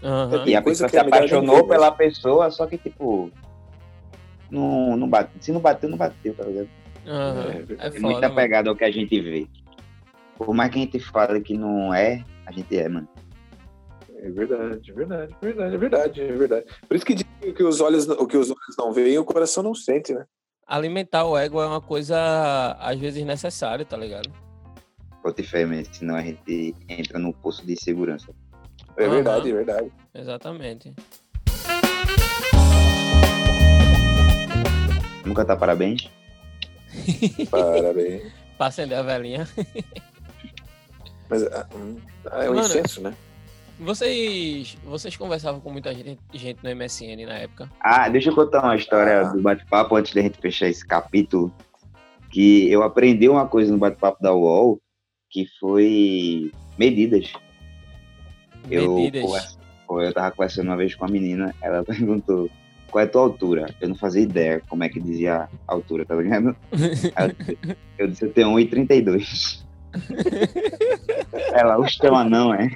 Uhum. 0.01 0.45
E 0.45 0.55
a 0.55 0.61
pessoa 0.61 0.87
se 0.87 0.95
é 0.95 1.01
apaixonou 1.01 1.67
pela 1.67 1.91
pessoa, 1.91 2.49
só 2.49 2.65
que, 2.65 2.77
tipo. 2.77 3.29
Não, 4.49 4.95
não 4.95 5.09
bate. 5.09 5.29
Se 5.41 5.51
não 5.51 5.59
bateu, 5.59 5.89
não 5.89 5.97
bateu, 5.97 6.33
tá 6.33 6.45
ligado? 6.45 6.69
Uhum. 7.05 7.75
É, 7.77 7.87
é, 7.87 7.99
muito 7.99 8.23
apegado 8.23 8.69
ao 8.69 8.75
que 8.75 8.85
a 8.85 8.91
gente 8.91 9.19
vê. 9.19 9.45
Por 10.37 10.55
mais 10.55 10.71
que 10.71 10.79
a 10.79 10.81
gente 10.81 10.99
fale 11.01 11.41
que 11.41 11.57
não 11.57 11.93
é, 11.93 12.23
a 12.45 12.53
gente 12.53 12.77
é, 12.77 12.87
mano. 12.87 13.09
É 14.19 14.31
verdade, 14.31 14.89
é 14.89 14.93
verdade, 14.93 15.35
é 15.39 15.45
verdade, 15.45 15.75
é 15.75 15.77
verdade, 15.77 16.21
é 16.21 16.31
verdade. 16.31 16.65
Por 16.87 16.95
isso 16.95 17.05
que 17.05 17.13
dizem 17.13 17.53
que 17.53 17.63
os 17.63 17.79
olhos, 17.79 18.07
o 18.09 18.25
que 18.25 18.35
os 18.35 18.49
olhos 18.49 18.75
não 18.77 18.91
veem, 18.91 19.19
o 19.19 19.23
coração 19.23 19.61
não 19.61 19.75
sente, 19.75 20.11
né? 20.11 20.25
Alimentar 20.65 21.25
o 21.25 21.37
ego 21.37 21.61
é 21.61 21.67
uma 21.67 21.79
coisa, 21.79 22.75
às 22.79 22.99
vezes, 22.99 23.23
necessária, 23.23 23.85
tá 23.85 23.95
ligado? 23.95 24.31
Pode 25.21 25.43
fé, 25.43 25.65
senão 25.91 26.15
a 26.15 26.21
gente 26.21 26.75
entra 26.89 27.19
no 27.19 27.31
poço 27.31 27.65
de 27.65 27.75
segurança. 27.79 28.33
É 28.97 29.05
uhum. 29.05 29.11
verdade, 29.11 29.51
é 29.51 29.53
verdade. 29.53 29.91
Exatamente. 30.15 30.93
Nunca 35.23 35.45
tá 35.45 35.55
parabéns? 35.55 36.09
Parabéns. 37.51 38.33
pra 38.57 38.67
acender 38.67 38.97
a 38.97 39.03
velhinha. 39.03 39.47
Mas 41.29 41.43
ah, 41.43 41.67
hum, 41.75 41.97
ah, 42.31 42.45
é 42.45 42.49
um 42.49 42.55
Mano, 42.55 42.65
incenso, 42.65 43.01
né? 43.01 43.13
Vocês, 43.79 44.75
vocês 44.83 45.15
conversavam 45.15 45.61
com 45.61 45.71
muita 45.71 45.93
gente, 45.93 46.19
gente 46.33 46.63
no 46.63 46.75
MSN 46.75 47.25
na 47.27 47.35
época? 47.35 47.69
Ah, 47.79 48.09
deixa 48.09 48.29
eu 48.29 48.35
contar 48.35 48.63
uma 48.63 48.75
história 48.75 49.21
ah. 49.21 49.23
do 49.31 49.41
bate-papo 49.41 49.95
antes 49.95 50.13
da 50.13 50.21
gente 50.21 50.39
fechar 50.39 50.67
esse 50.67 50.85
capítulo. 50.85 51.53
Que 52.31 52.69
eu 52.71 52.83
aprendi 52.83 53.29
uma 53.29 53.47
coisa 53.47 53.71
no 53.71 53.77
bate-papo 53.77 54.21
da 54.21 54.33
UOL, 54.33 54.81
que 55.29 55.45
foi 55.59 56.51
medidas. 56.77 57.31
Medidas? 58.67 59.57
Eu, 59.89 60.01
eu 60.01 60.13
tava 60.13 60.31
conversando 60.31 60.67
uma 60.67 60.77
vez 60.77 60.95
com 60.95 61.05
a 61.05 61.07
menina, 61.07 61.53
ela 61.61 61.83
perguntou 61.85 62.49
qual 62.89 63.03
é 63.03 63.05
a 63.05 63.09
tua 63.09 63.21
altura? 63.21 63.75
Eu 63.79 63.89
não 63.89 63.95
fazia 63.95 64.23
ideia 64.23 64.61
como 64.67 64.83
é 64.83 64.89
que 64.89 64.99
dizia 64.99 65.47
a 65.67 65.73
altura, 65.73 66.05
tá 66.05 66.15
ligado? 66.15 66.55
eu 67.97 68.07
disse, 68.07 68.25
eu 68.25 68.33
tenho 68.33 68.49
1,32. 68.49 69.66
Ela, 71.53 71.79
o 71.79 71.85
teu 71.99 72.15
anão, 72.15 72.53
é? 72.53 72.69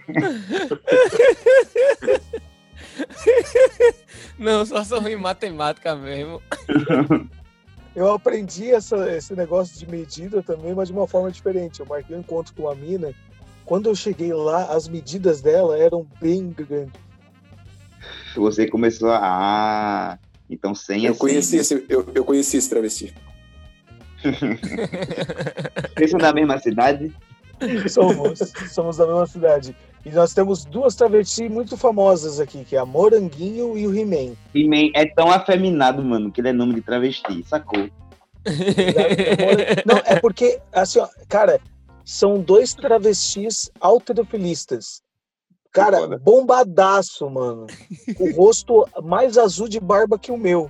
Não, 4.38 4.66
só 4.66 4.84
sou 4.84 5.08
em 5.08 5.16
matemática 5.16 5.96
mesmo. 5.96 6.42
Eu 7.96 8.14
aprendi 8.14 8.72
essa, 8.72 9.12
esse 9.16 9.36
negócio 9.36 9.78
de 9.78 9.86
medida 9.90 10.42
também, 10.42 10.74
mas 10.74 10.88
de 10.88 10.94
uma 10.94 11.08
forma 11.08 11.32
diferente. 11.32 11.80
Eu 11.80 11.86
marquei 11.86 12.16
um 12.16 12.20
encontro 12.20 12.54
com 12.56 12.70
a 12.70 12.76
mina. 12.76 13.14
Quando 13.66 13.88
eu 13.88 13.96
cheguei 13.96 14.34
lá, 14.34 14.66
as 14.66 14.88
medidas 14.88 15.42
dela 15.42 15.78
eram 15.78 16.08
bem 16.20 16.50
grandes. 16.50 17.00
Você 18.36 18.68
começou 18.68 19.12
a. 19.12 20.18
Então, 20.50 20.74
sem 20.74 21.06
eu 21.06 21.16
conheci 21.16 21.58
esse, 21.58 21.86
eu, 21.88 22.08
eu 22.14 22.26
conheci 22.26 22.58
esse 22.58 22.70
travesti. 22.70 23.14
Vocês 25.96 26.12
são 26.12 26.20
da 26.20 26.34
mesma 26.34 26.58
cidade? 26.60 27.14
Somos, 27.90 28.40
somos 28.72 28.98
da 28.98 29.06
mesma 29.06 29.28
cidade. 29.28 29.76
E 30.04 30.10
nós 30.10 30.34
temos 30.34 30.66
duas 30.66 30.96
travestis 30.96 31.50
muito 31.50 31.78
famosas 31.78 32.40
aqui, 32.40 32.66
que 32.66 32.76
é 32.76 32.80
a 32.80 32.86
Moranguinho 32.86 33.78
e 33.78 33.86
o 33.86 33.96
He-Man. 33.96 34.36
He-Man 34.56 34.92
é 34.96 35.06
tão 35.06 35.30
afeminado, 35.30 36.04
mano, 36.04 36.32
que 36.32 36.42
ele 36.42 36.50
é 36.50 36.54
nome 36.54 36.74
de 36.74 36.82
travesti, 36.82 37.44
sacou? 37.48 37.88
Não, 39.86 39.98
é 40.06 40.20
porque, 40.20 40.60
assim, 40.72 41.00
ó, 41.00 41.08
cara, 41.30 41.60
são 42.04 42.40
dois 42.40 42.74
travestis 42.74 43.70
alterofilistas. 43.80 45.04
Cara, 45.72 46.18
bombadaço, 46.18 47.30
mano. 47.30 47.68
O 48.20 48.32
rosto 48.36 48.86
mais 49.04 49.38
azul 49.38 49.70
de 49.70 49.80
barba 49.80 50.18
que 50.20 50.32
o 50.32 50.38
meu. 50.38 50.70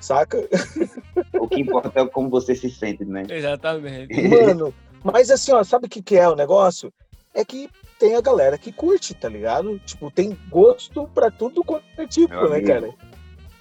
Saca? 0.00 0.38
O 1.40 1.48
que 1.48 1.60
importa 1.60 2.00
é 2.00 2.06
como 2.06 2.30
você 2.30 2.54
se 2.54 2.70
sente, 2.70 3.04
né? 3.04 3.24
Exatamente. 3.28 4.14
Mano, 4.28 4.72
mas 5.02 5.30
assim, 5.30 5.52
ó, 5.52 5.62
sabe 5.62 5.86
o 5.86 5.88
que, 5.88 6.02
que 6.02 6.16
é 6.16 6.28
o 6.28 6.34
negócio? 6.34 6.92
É 7.34 7.44
que 7.44 7.68
tem 7.98 8.16
a 8.16 8.20
galera 8.20 8.56
que 8.56 8.72
curte, 8.72 9.14
tá 9.14 9.28
ligado? 9.28 9.78
Tipo, 9.80 10.10
tem 10.10 10.38
gosto 10.48 11.08
pra 11.14 11.30
tudo 11.30 11.62
quanto 11.62 11.84
é 11.98 12.06
tipo, 12.06 12.32
Meu 12.34 12.48
né, 12.50 12.56
amigo, 12.56 12.66
cara? 12.66 12.90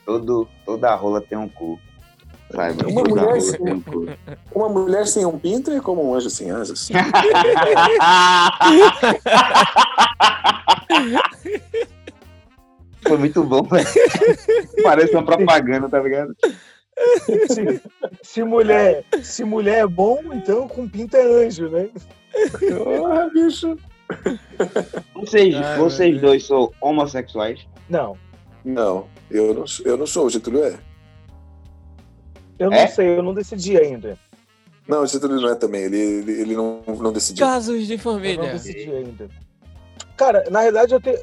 Todo, 0.05 0.47
toda 0.65 0.95
rola 0.95 1.21
tem 1.21 1.37
um 1.37 1.49
cu. 1.49 1.79
Saiba, 2.51 2.87
uma, 2.87 3.03
mulher 3.03 3.41
sem, 3.41 3.73
um 3.73 3.81
cu. 3.81 4.05
uma 4.53 4.69
mulher 4.69 5.07
sem 5.07 5.25
um 5.25 5.39
pinto 5.39 5.71
é 5.71 5.79
como 5.79 6.07
um 6.07 6.13
anjo 6.13 6.29
sem 6.29 6.51
asas. 6.51 6.89
Foi 13.07 13.17
muito 13.17 13.43
bom, 13.43 13.63
velho. 13.63 13.87
Parece 14.83 15.13
uma 15.13 15.25
propaganda, 15.25 15.89
tá 15.89 15.99
ligado? 15.99 16.35
Se, 17.49 17.81
se, 18.21 18.43
mulher, 18.43 19.03
se 19.21 19.43
mulher 19.43 19.83
é 19.83 19.87
bom, 19.87 20.19
então 20.33 20.67
com 20.67 20.87
pinta 20.87 21.17
é 21.17 21.45
anjo, 21.45 21.67
né? 21.69 21.89
Oh, 22.71 23.29
bicho. 23.31 23.77
Vocês, 25.15 25.55
Ai, 25.55 25.77
vocês 25.77 26.21
dois 26.21 26.45
são 26.45 26.71
homossexuais? 26.81 27.65
Não. 27.89 28.17
Não, 28.63 29.07
eu 29.31 29.53
não, 29.53 29.65
eu 29.85 29.97
não 29.97 30.05
sou, 30.05 30.25
o 30.25 30.29
Getúlio 30.29 30.63
é. 30.63 30.77
Eu 32.59 32.69
não 32.69 32.77
é? 32.77 32.87
sei, 32.87 33.07
eu 33.17 33.23
não 33.23 33.33
decidi 33.33 33.77
ainda. 33.77 34.17
Não, 34.87 35.01
o 35.01 35.07
Getúlio 35.07 35.39
não 35.39 35.49
é 35.49 35.55
também, 35.55 35.83
ele, 35.83 35.97
ele, 35.97 36.31
ele 36.41 36.55
não, 36.55 36.83
não 36.85 37.11
decidiu. 37.11 37.45
Casos 37.45 37.87
de 37.87 37.97
família. 37.97 38.35
Eu 38.35 38.43
não 38.45 38.53
decidi 38.53 38.91
ainda. 38.91 39.29
Cara, 40.23 40.45
na 40.49 40.61
realidade, 40.61 40.93
eu, 40.93 41.01
te, 41.01 41.19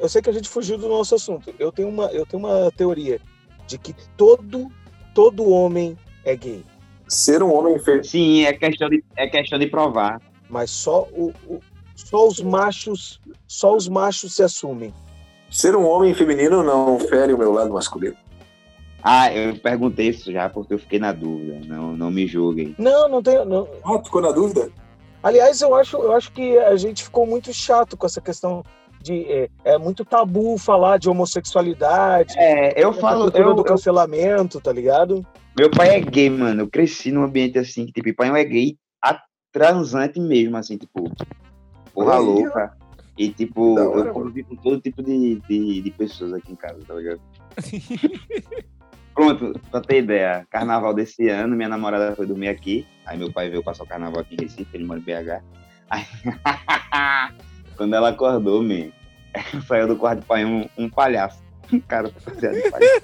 eu 0.00 0.08
sei 0.08 0.20
que 0.20 0.28
a 0.28 0.32
gente 0.32 0.48
fugiu 0.48 0.76
do 0.76 0.88
nosso 0.88 1.14
assunto. 1.14 1.54
Eu 1.60 1.70
tenho 1.70 1.88
uma, 1.88 2.06
eu 2.06 2.26
tenho 2.26 2.44
uma 2.44 2.72
teoria 2.72 3.20
de 3.68 3.78
que 3.78 3.94
todo, 4.16 4.66
todo 5.14 5.48
homem 5.48 5.96
é 6.24 6.34
gay. 6.34 6.64
Ser 7.06 7.40
um 7.40 7.54
homem 7.54 7.78
feio. 7.78 8.02
Sim, 8.02 8.42
é 8.44 8.52
questão 8.52 8.88
de, 8.88 9.04
é 9.14 9.28
questão 9.28 9.60
de 9.60 9.68
provar. 9.68 10.20
Mas 10.50 10.72
só, 10.72 11.06
o, 11.12 11.32
o, 11.46 11.60
só 11.94 12.26
os 12.26 12.40
machos, 12.40 13.20
só 13.46 13.76
os 13.76 13.86
machos 13.86 14.34
se 14.34 14.42
assumem. 14.42 14.92
Ser 15.48 15.76
um 15.76 15.86
homem 15.86 16.12
feminino 16.12 16.64
não 16.64 16.98
fere 16.98 17.32
o 17.32 17.38
meu 17.38 17.52
lado 17.52 17.72
masculino. 17.72 18.16
Ah, 19.04 19.32
eu 19.32 19.54
perguntei 19.54 20.08
isso 20.08 20.32
já 20.32 20.48
porque 20.48 20.74
eu 20.74 20.80
fiquei 20.80 20.98
na 20.98 21.12
dúvida. 21.12 21.60
Não, 21.64 21.96
não 21.96 22.10
me 22.10 22.26
julguem. 22.26 22.74
Não, 22.76 23.08
não 23.08 23.22
tenho. 23.22 23.44
Não. 23.44 23.68
Ah, 23.84 24.02
ficou 24.02 24.20
na 24.20 24.32
dúvida? 24.32 24.68
Aliás, 25.22 25.60
eu 25.60 25.74
acho, 25.74 25.96
eu 25.96 26.12
acho 26.12 26.32
que 26.32 26.58
a 26.58 26.76
gente 26.76 27.04
ficou 27.04 27.26
muito 27.26 27.52
chato 27.52 27.96
com 27.96 28.06
essa 28.06 28.20
questão 28.20 28.64
de 29.00 29.24
é, 29.24 29.48
é 29.64 29.78
muito 29.78 30.04
tabu 30.04 30.58
falar 30.58 30.98
de 30.98 31.08
homossexualidade. 31.08 32.34
É, 32.38 32.82
eu 32.82 32.92
falo 32.92 33.30
eu, 33.34 33.54
do 33.54 33.64
cancelamento, 33.64 34.60
tá 34.60 34.72
ligado? 34.72 35.26
Meu 35.58 35.70
pai 35.70 35.96
é 35.96 36.00
gay, 36.00 36.30
mano. 36.30 36.62
Eu 36.62 36.68
cresci 36.68 37.10
num 37.12 37.22
ambiente 37.22 37.58
assim 37.58 37.86
que 37.86 37.92
tipo, 37.92 38.14
pai 38.14 38.28
não 38.28 38.36
é 38.36 38.44
gay 38.44 38.76
transante 39.52 40.18
mesmo, 40.18 40.56
assim, 40.56 40.78
tipo, 40.78 41.12
porra 41.92 42.16
Aí, 42.16 42.24
louca. 42.24 42.74
Ó. 42.74 42.82
E, 43.18 43.28
tipo, 43.30 43.78
hora, 43.78 44.08
eu 44.08 44.14
convivi 44.14 44.42
com 44.42 44.56
todo 44.56 44.80
tipo 44.80 45.02
de, 45.02 45.38
de, 45.46 45.82
de, 45.82 45.90
pessoas 45.90 46.32
aqui 46.32 46.52
em 46.52 46.56
casa, 46.56 46.80
tá 46.88 46.94
ligado? 46.94 47.20
Pronto, 49.14 49.60
pra 49.70 49.80
ter 49.80 49.98
ideia, 49.98 50.46
carnaval 50.50 50.94
desse 50.94 51.28
ano, 51.28 51.54
minha 51.54 51.68
namorada 51.68 52.16
foi 52.16 52.26
dormir 52.26 52.48
aqui, 52.48 52.86
aí 53.04 53.18
meu 53.18 53.30
pai 53.30 53.50
veio 53.50 53.62
passar 53.62 53.84
o 53.84 53.86
carnaval 53.86 54.20
aqui 54.20 54.34
em 54.34 54.42
Recife, 54.42 54.74
ele 54.74 54.84
mora 54.84 55.00
em 55.00 55.02
BH. 55.02 55.42
Aí, 55.90 56.04
quando 57.76 57.94
ela 57.94 58.08
acordou, 58.08 58.62
me 58.62 58.92
saiu 59.68 59.86
do 59.86 59.96
quarto 59.96 60.24
pai 60.24 60.44
um, 60.44 60.68
um 60.78 60.88
palhaço. 60.88 61.42
Um 61.72 61.80
cara 61.88 62.10
fazendo 62.10 62.62
de 62.62 62.70
palhaço. 62.70 63.02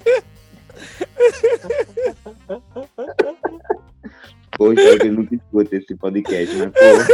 Poxa, 4.57 4.81
eu 5.05 5.13
nunca 5.13 5.35
escuto 5.35 5.77
esse 5.77 5.95
podcast, 5.95 6.57
mas 6.57 6.73
porra. 6.73 7.07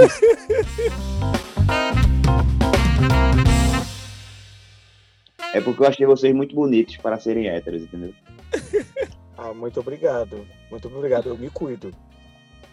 É 5.54 5.60
porque 5.60 5.82
eu 5.82 5.86
achei 5.86 6.04
vocês 6.04 6.34
muito 6.34 6.54
bonitos 6.54 6.96
para 6.96 7.18
serem 7.18 7.48
héteros, 7.48 7.82
entendeu? 7.82 8.12
Ah, 9.36 9.52
muito 9.52 9.80
obrigado. 9.80 10.46
Muito 10.70 10.86
obrigado. 10.86 11.28
Eu 11.28 11.36
me 11.36 11.50
cuido. 11.50 11.92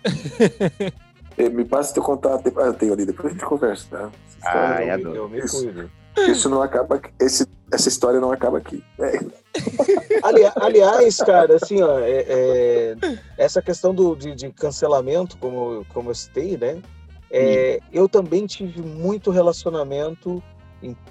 me 1.35 1.65
passa 1.65 1.91
teu 1.91 2.03
contato. 2.03 2.47
Eu 2.47 2.73
tenho 2.75 2.93
ali, 2.93 3.03
depois 3.03 3.29
a 3.29 3.31
gente 3.31 3.43
conversa, 3.43 3.87
tá? 3.89 4.11
Ah, 4.45 4.85
eu, 4.85 4.97
me, 4.99 5.17
eu 5.17 5.27
me 5.27 5.41
cuido. 5.41 5.89
Isso 6.29 6.47
não 6.49 6.61
acaba. 6.61 7.01
Esse, 7.19 7.47
essa 7.71 7.89
história 7.89 8.19
não 8.19 8.31
acaba 8.31 8.59
aqui. 8.59 8.83
É. 8.99 9.19
Ali, 10.23 10.43
aliás, 10.55 11.17
cara, 11.17 11.55
assim, 11.55 11.81
ó, 11.81 11.99
é, 11.99 12.25
é, 12.27 12.95
essa 13.37 13.61
questão 13.61 13.93
do, 13.93 14.15
de, 14.15 14.35
de, 14.35 14.51
cancelamento, 14.51 15.37
como, 15.37 15.85
como 15.89 16.11
eu 16.11 16.15
citei, 16.15 16.57
né? 16.57 16.81
É, 17.29 17.79
eu 17.91 18.07
também 18.07 18.45
tive 18.45 18.81
muito 18.81 19.31
relacionamento 19.31 20.43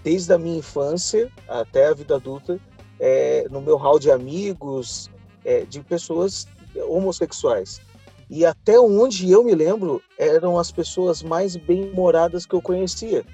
desde 0.03 0.33
a 0.33 0.39
minha 0.39 0.59
infância 0.59 1.31
até 1.49 1.87
a 1.87 1.95
vida 1.95 2.17
adulta, 2.17 2.59
é, 2.99 3.47
no 3.51 3.61
meu 3.61 3.77
hall 3.77 3.99
de 3.99 4.11
amigos, 4.11 5.11
é, 5.45 5.65
de 5.65 5.81
pessoas 5.83 6.47
homossexuais. 6.89 7.81
E 8.29 8.45
até 8.47 8.79
onde 8.79 9.31
eu 9.31 9.43
me 9.43 9.55
lembro, 9.55 10.03
eram 10.17 10.57
as 10.57 10.71
pessoas 10.71 11.23
mais 11.23 11.57
bem-humoradas 11.57 12.47
que 12.47 12.55
eu 12.55 12.63
conhecia. 12.63 13.25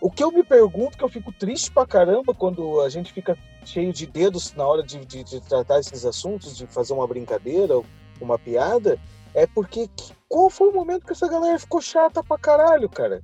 O 0.00 0.10
que 0.10 0.22
eu 0.22 0.30
me 0.30 0.44
pergunto, 0.44 0.98
que 0.98 1.04
eu 1.04 1.08
fico 1.08 1.32
triste 1.32 1.70
pra 1.70 1.86
caramba 1.86 2.34
quando 2.34 2.80
a 2.82 2.90
gente 2.90 3.10
fica 3.10 3.38
cheio 3.64 3.90
de 3.90 4.06
dedos 4.06 4.52
na 4.54 4.66
hora 4.66 4.82
de, 4.82 5.02
de, 5.06 5.24
de 5.24 5.40
tratar 5.40 5.80
esses 5.80 6.04
assuntos, 6.04 6.54
de 6.56 6.66
fazer 6.66 6.92
uma 6.92 7.06
brincadeira, 7.06 7.80
uma 8.20 8.38
piada, 8.38 9.00
é 9.32 9.46
porque 9.46 9.88
qual 10.28 10.50
foi 10.50 10.68
o 10.68 10.72
momento 10.72 11.06
que 11.06 11.12
essa 11.12 11.26
galera 11.26 11.58
ficou 11.58 11.80
chata 11.80 12.22
pra 12.22 12.36
caralho, 12.36 12.88
cara? 12.88 13.22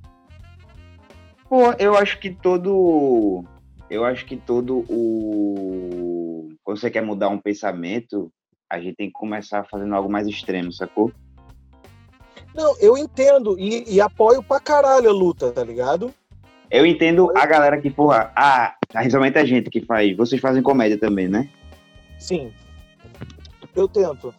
Pô, 1.50 1.72
eu 1.80 1.96
acho 1.96 2.20
que 2.20 2.30
todo. 2.30 3.44
Eu 3.90 4.04
acho 4.04 4.24
que 4.24 4.36
todo 4.36 4.86
o. 4.88 6.48
Quando 6.62 6.78
você 6.78 6.88
quer 6.88 7.02
mudar 7.02 7.28
um 7.28 7.40
pensamento, 7.40 8.32
a 8.70 8.78
gente 8.78 8.94
tem 8.94 9.08
que 9.08 9.12
começar 9.12 9.64
fazendo 9.64 9.92
algo 9.96 10.08
mais 10.08 10.28
extremo, 10.28 10.72
sacou? 10.72 11.10
Não, 12.54 12.78
eu 12.78 12.96
entendo 12.96 13.58
e, 13.58 13.82
e 13.92 14.00
apoio 14.00 14.44
pra 14.44 14.60
caralho 14.60 15.10
a 15.10 15.12
luta, 15.12 15.50
tá 15.50 15.64
ligado? 15.64 16.14
Eu 16.70 16.86
entendo 16.86 17.36
a 17.36 17.44
galera 17.44 17.80
que, 17.80 17.90
porra, 17.90 18.32
ah, 18.36 18.76
principalmente 18.88 19.36
a 19.36 19.44
gente 19.44 19.70
que 19.70 19.80
faz. 19.80 20.16
Vocês 20.16 20.40
fazem 20.40 20.62
comédia 20.62 20.98
também, 20.98 21.26
né? 21.26 21.48
Sim. 22.16 22.52
Eu 23.74 23.88
tento. 23.88 24.32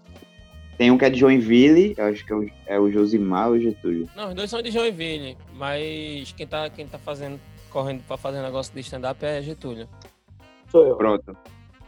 Tem 0.82 0.90
um 0.90 0.98
que 0.98 1.06
é 1.06 1.12
de 1.12 1.20
Joinville, 1.20 1.94
eu 1.96 2.06
acho 2.06 2.26
que 2.26 2.34
é 2.34 2.36
o, 2.36 2.50
é 2.66 2.80
o 2.80 2.90
Josimar 2.90 3.50
ou 3.50 3.54
o 3.54 3.60
Getúlio. 3.60 4.10
Não, 4.16 4.30
os 4.30 4.34
dois 4.34 4.50
são 4.50 4.64
de 4.64 4.72
Joinville, 4.72 5.38
mas 5.54 6.34
quem 6.36 6.48
tá, 6.48 6.72
quem 6.72 6.88
tá 6.88 6.98
fazendo, 6.98 7.40
correndo 7.70 8.02
pra 8.08 8.18
fazer 8.18 8.42
negócio 8.42 8.74
de 8.74 8.80
stand-up 8.80 9.24
é 9.24 9.44
Getúlio. 9.44 9.88
Sou 10.72 10.84
eu. 10.84 10.96
Pronto. 10.96 11.38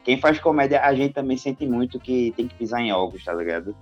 Quem 0.03 0.19
faz 0.19 0.39
comédia, 0.39 0.79
a 0.84 0.93
gente 0.93 1.12
também 1.12 1.38
sente 1.38 1.65
muito 1.65 1.99
que 1.99 2.36
tem 2.38 2.47
que 2.47 2.53
pisar 2.53 2.82
em 2.82 2.93
ovos, 2.93 3.23
tá 3.23 3.34
ligado? 3.34 3.75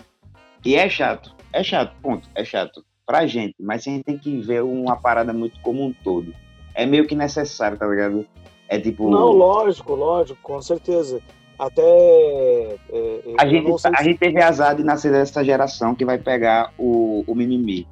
E 0.64 0.76
é 0.76 0.88
chato. 0.88 1.36
É 1.52 1.62
chato, 1.62 1.94
ponto. 2.02 2.30
É 2.34 2.46
chato. 2.46 2.82
Pra 3.06 3.28
gente, 3.28 3.56
mas 3.60 3.86
a 3.86 3.92
gente 3.92 4.06
tem 4.06 4.18
que 4.18 4.40
ver 4.40 4.64
uma 4.64 4.96
parada 4.96 5.34
muito 5.34 5.60
como 5.60 5.84
um 5.84 5.92
todo. 5.92 6.34
É 6.74 6.86
meio 6.86 7.06
que 7.06 7.16
necessário, 7.16 7.78
tá 7.78 7.86
ligado? 7.86 8.26
É 8.70 8.80
tipo. 8.80 9.10
Não, 9.10 9.34
lógico, 9.34 9.94
lógico, 9.94 10.40
com 10.42 10.62
certeza. 10.62 11.22
Até. 11.62 11.84
É, 11.84 12.76
é 12.90 13.36
a, 13.38 13.48
gente, 13.48 13.82
tá, 13.84 13.92
a 13.96 14.02
gente 14.02 14.18
teve 14.18 14.42
azar 14.42 14.76
de 14.76 14.84
nascer 14.84 15.12
dessa 15.12 15.46
geração 15.46 15.94
que 15.94 16.04
vai 16.04 16.18
pegar 16.18 16.74
o, 16.76 17.24
o 17.28 17.36
mimimi. 17.36 17.88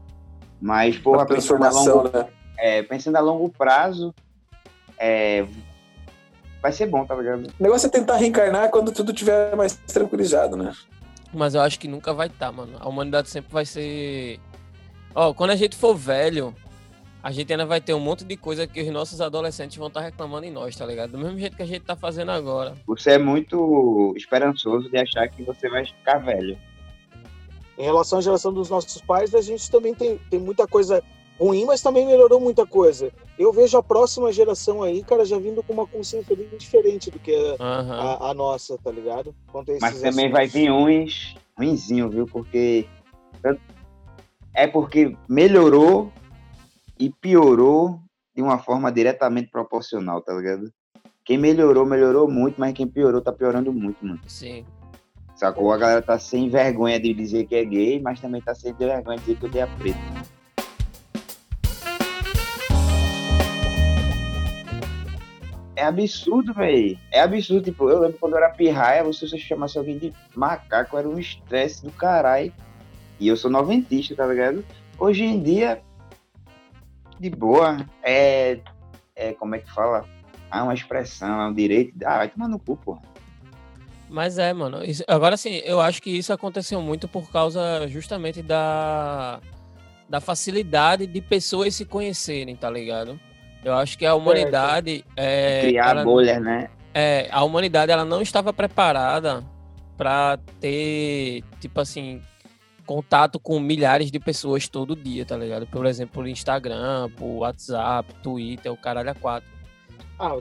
Mas, 0.59 0.97
porra, 0.97 1.23
pensando 1.23 1.63
a, 1.63 1.69
longo, 1.69 2.09
né? 2.09 2.25
é, 2.57 2.81
pensando 2.81 3.15
a 3.17 3.19
longo 3.19 3.47
prazo, 3.47 4.11
é, 4.97 5.45
vai 6.59 6.71
ser 6.71 6.87
bom, 6.87 7.05
tá 7.05 7.13
ligado? 7.15 7.45
O 7.59 7.63
negócio 7.63 7.85
é 7.85 7.91
tentar 7.91 8.17
reencarnar 8.17 8.71
quando 8.71 8.91
tudo 8.91 9.13
tiver 9.13 9.55
mais 9.55 9.75
tranquilizado, 9.75 10.57
né? 10.57 10.73
Mas 11.31 11.53
eu 11.53 11.61
acho 11.61 11.79
que 11.79 11.87
nunca 11.87 12.11
vai 12.11 12.25
estar, 12.25 12.47
tá, 12.47 12.51
mano. 12.51 12.75
A 12.79 12.89
humanidade 12.89 13.29
sempre 13.29 13.53
vai 13.53 13.65
ser. 13.67 14.39
Ó, 15.13 15.31
quando 15.31 15.51
a 15.51 15.55
gente 15.55 15.75
for 15.75 15.95
velho, 15.95 16.55
a 17.21 17.31
gente 17.31 17.51
ainda 17.51 17.65
vai 17.65 17.81
ter 17.81 17.93
um 17.93 17.99
monte 17.99 18.23
de 18.23 18.37
coisa 18.37 18.65
que 18.65 18.81
os 18.81 18.87
nossos 18.87 19.19
adolescentes 19.19 19.77
vão 19.77 19.87
estar 19.87 19.99
tá 19.99 20.05
reclamando 20.05 20.45
em 20.45 20.51
nós, 20.51 20.75
tá 20.75 20.85
ligado? 20.85 21.11
Do 21.11 21.17
mesmo 21.17 21.37
jeito 21.37 21.55
que 21.55 21.63
a 21.63 21.65
gente 21.65 21.81
tá 21.81 21.95
fazendo 21.95 22.31
agora. 22.31 22.75
Você 22.87 23.11
é 23.11 23.17
muito 23.17 24.13
esperançoso 24.15 24.89
de 24.89 24.97
achar 24.97 25.27
que 25.27 25.43
você 25.43 25.69
vai 25.69 25.85
ficar 25.85 26.19
velho. 26.19 26.57
Em 27.77 27.83
relação 27.83 28.19
à 28.19 28.21
geração 28.21 28.53
dos 28.53 28.69
nossos 28.69 29.01
pais, 29.01 29.35
a 29.35 29.41
gente 29.41 29.69
também 29.69 29.93
tem, 29.93 30.17
tem 30.29 30.39
muita 30.39 30.67
coisa 30.67 31.03
ruim, 31.39 31.65
mas 31.65 31.81
também 31.81 32.05
melhorou 32.05 32.39
muita 32.39 32.65
coisa. 32.65 33.11
Eu 33.37 33.53
vejo 33.53 33.77
a 33.77 33.83
próxima 33.83 34.31
geração 34.31 34.83
aí, 34.83 35.01
cara, 35.03 35.23
já 35.25 35.37
vindo 35.37 35.63
com 35.63 35.73
uma 35.73 35.87
consciência 35.87 36.35
bem 36.35 36.49
diferente 36.57 37.09
do 37.09 37.19
que 37.19 37.33
a, 37.33 37.63
uhum. 37.63 37.93
a, 37.93 38.31
a 38.31 38.33
nossa, 38.33 38.77
tá 38.77 38.91
ligado? 38.91 39.33
mas 39.81 40.01
também 40.01 40.25
assuntos. 40.25 40.31
vai 40.31 40.47
vir 40.47 40.71
uns 40.71 41.35
ruinzinho, 41.57 42.09
viu? 42.09 42.25
Porque 42.25 42.85
é 44.53 44.67
porque 44.67 45.15
melhorou 45.29 46.11
e 46.99 47.09
piorou 47.09 48.01
de 48.35 48.41
uma 48.41 48.59
forma 48.59 48.91
diretamente 48.91 49.49
proporcional, 49.49 50.21
tá 50.21 50.33
ligado? 50.33 50.71
Quem 51.23 51.37
melhorou, 51.37 51.85
melhorou 51.85 52.29
muito, 52.29 52.59
mas 52.59 52.73
quem 52.73 52.87
piorou, 52.87 53.21
tá 53.21 53.31
piorando 53.31 53.71
muito, 53.71 54.05
mano. 54.05 54.19
Sim. 54.27 54.65
Sacou? 55.35 55.71
A 55.71 55.77
galera 55.77 56.01
tá 56.01 56.19
sem 56.19 56.49
vergonha 56.49 56.99
de 56.99 57.13
dizer 57.13 57.45
que 57.45 57.55
é 57.55 57.63
gay, 57.63 58.01
mas 58.01 58.19
também 58.19 58.41
tá 58.41 58.53
sem 58.53 58.73
vergonha 58.73 59.17
de 59.17 59.23
dizer 59.23 59.39
que 59.39 59.45
odeia 59.45 59.67
preto. 59.77 59.97
É 65.77 65.85
absurdo, 65.85 66.53
velho. 66.53 66.99
É 67.09 67.21
absurdo. 67.21 67.63
Tipo, 67.63 67.89
eu 67.89 67.99
lembro 67.99 68.17
quando 68.19 68.33
eu 68.33 68.39
era 68.39 68.49
pirraia, 68.49 69.01
você 69.01 69.25
se 69.25 69.37
chamasse 69.37 69.77
alguém 69.77 69.97
de 69.97 70.13
macaco, 70.35 70.97
era 70.97 71.07
um 71.07 71.17
estresse 71.17 71.85
do 71.85 71.91
caralho. 71.91 72.51
E 73.17 73.29
eu 73.29 73.37
sou 73.37 73.49
noventista, 73.49 74.13
tá 74.13 74.27
ligado? 74.27 74.65
Hoje 74.97 75.23
em 75.23 75.41
dia, 75.41 75.81
de 77.19 77.29
boa. 77.29 77.85
É, 78.03 78.59
é 79.15 79.33
como 79.33 79.55
é 79.55 79.59
que 79.59 79.71
fala? 79.71 80.05
Ah, 80.49 80.63
uma 80.63 80.73
expressão, 80.73 81.41
é 81.41 81.47
um 81.47 81.53
direito. 81.53 81.93
Ah, 82.05 82.17
vai 82.17 82.29
tomar 82.29 82.47
no 82.47 82.57
cu, 82.57 82.77
porra. 82.77 83.01
Mas 84.09 84.37
é, 84.39 84.51
mano. 84.53 84.83
Isso, 84.83 85.03
agora 85.07 85.37
sim, 85.37 85.61
eu 85.63 85.79
acho 85.79 86.01
que 86.01 86.09
isso 86.09 86.33
aconteceu 86.33 86.81
muito 86.81 87.07
por 87.07 87.31
causa 87.31 87.87
justamente 87.87 88.41
da, 88.41 89.39
da 90.09 90.19
facilidade 90.19 91.05
de 91.05 91.21
pessoas 91.21 91.75
se 91.75 91.85
conhecerem, 91.85 92.55
tá 92.55 92.69
ligado? 92.69 93.19
Eu 93.63 93.73
acho 93.75 93.97
que 93.97 94.05
a 94.05 94.15
humanidade. 94.15 95.05
É, 95.15 95.61
Criar 95.61 95.91
ela, 95.91 96.03
bolhas, 96.03 96.41
né? 96.41 96.69
É, 96.93 97.27
a 97.31 97.43
humanidade 97.43 97.91
ela 97.91 98.05
não 98.05 98.21
estava 98.21 98.51
preparada 98.51 99.43
para 99.95 100.39
ter, 100.59 101.43
tipo 101.59 101.79
assim, 101.79 102.21
contato 102.89 103.39
com 103.39 103.59
milhares 103.59 104.09
de 104.09 104.19
pessoas 104.19 104.67
todo 104.67 104.95
dia, 104.95 105.23
tá 105.23 105.37
ligado? 105.37 105.67
Por 105.67 105.85
exemplo, 105.85 106.15
por 106.15 106.27
Instagram, 106.27 107.11
por 107.11 107.41
WhatsApp, 107.41 108.11
Twitter, 108.23 108.73
o 108.73 108.75
caralho 108.75 109.11
a 109.11 109.13
quatro. 109.13 109.47
Ah, 110.17 110.31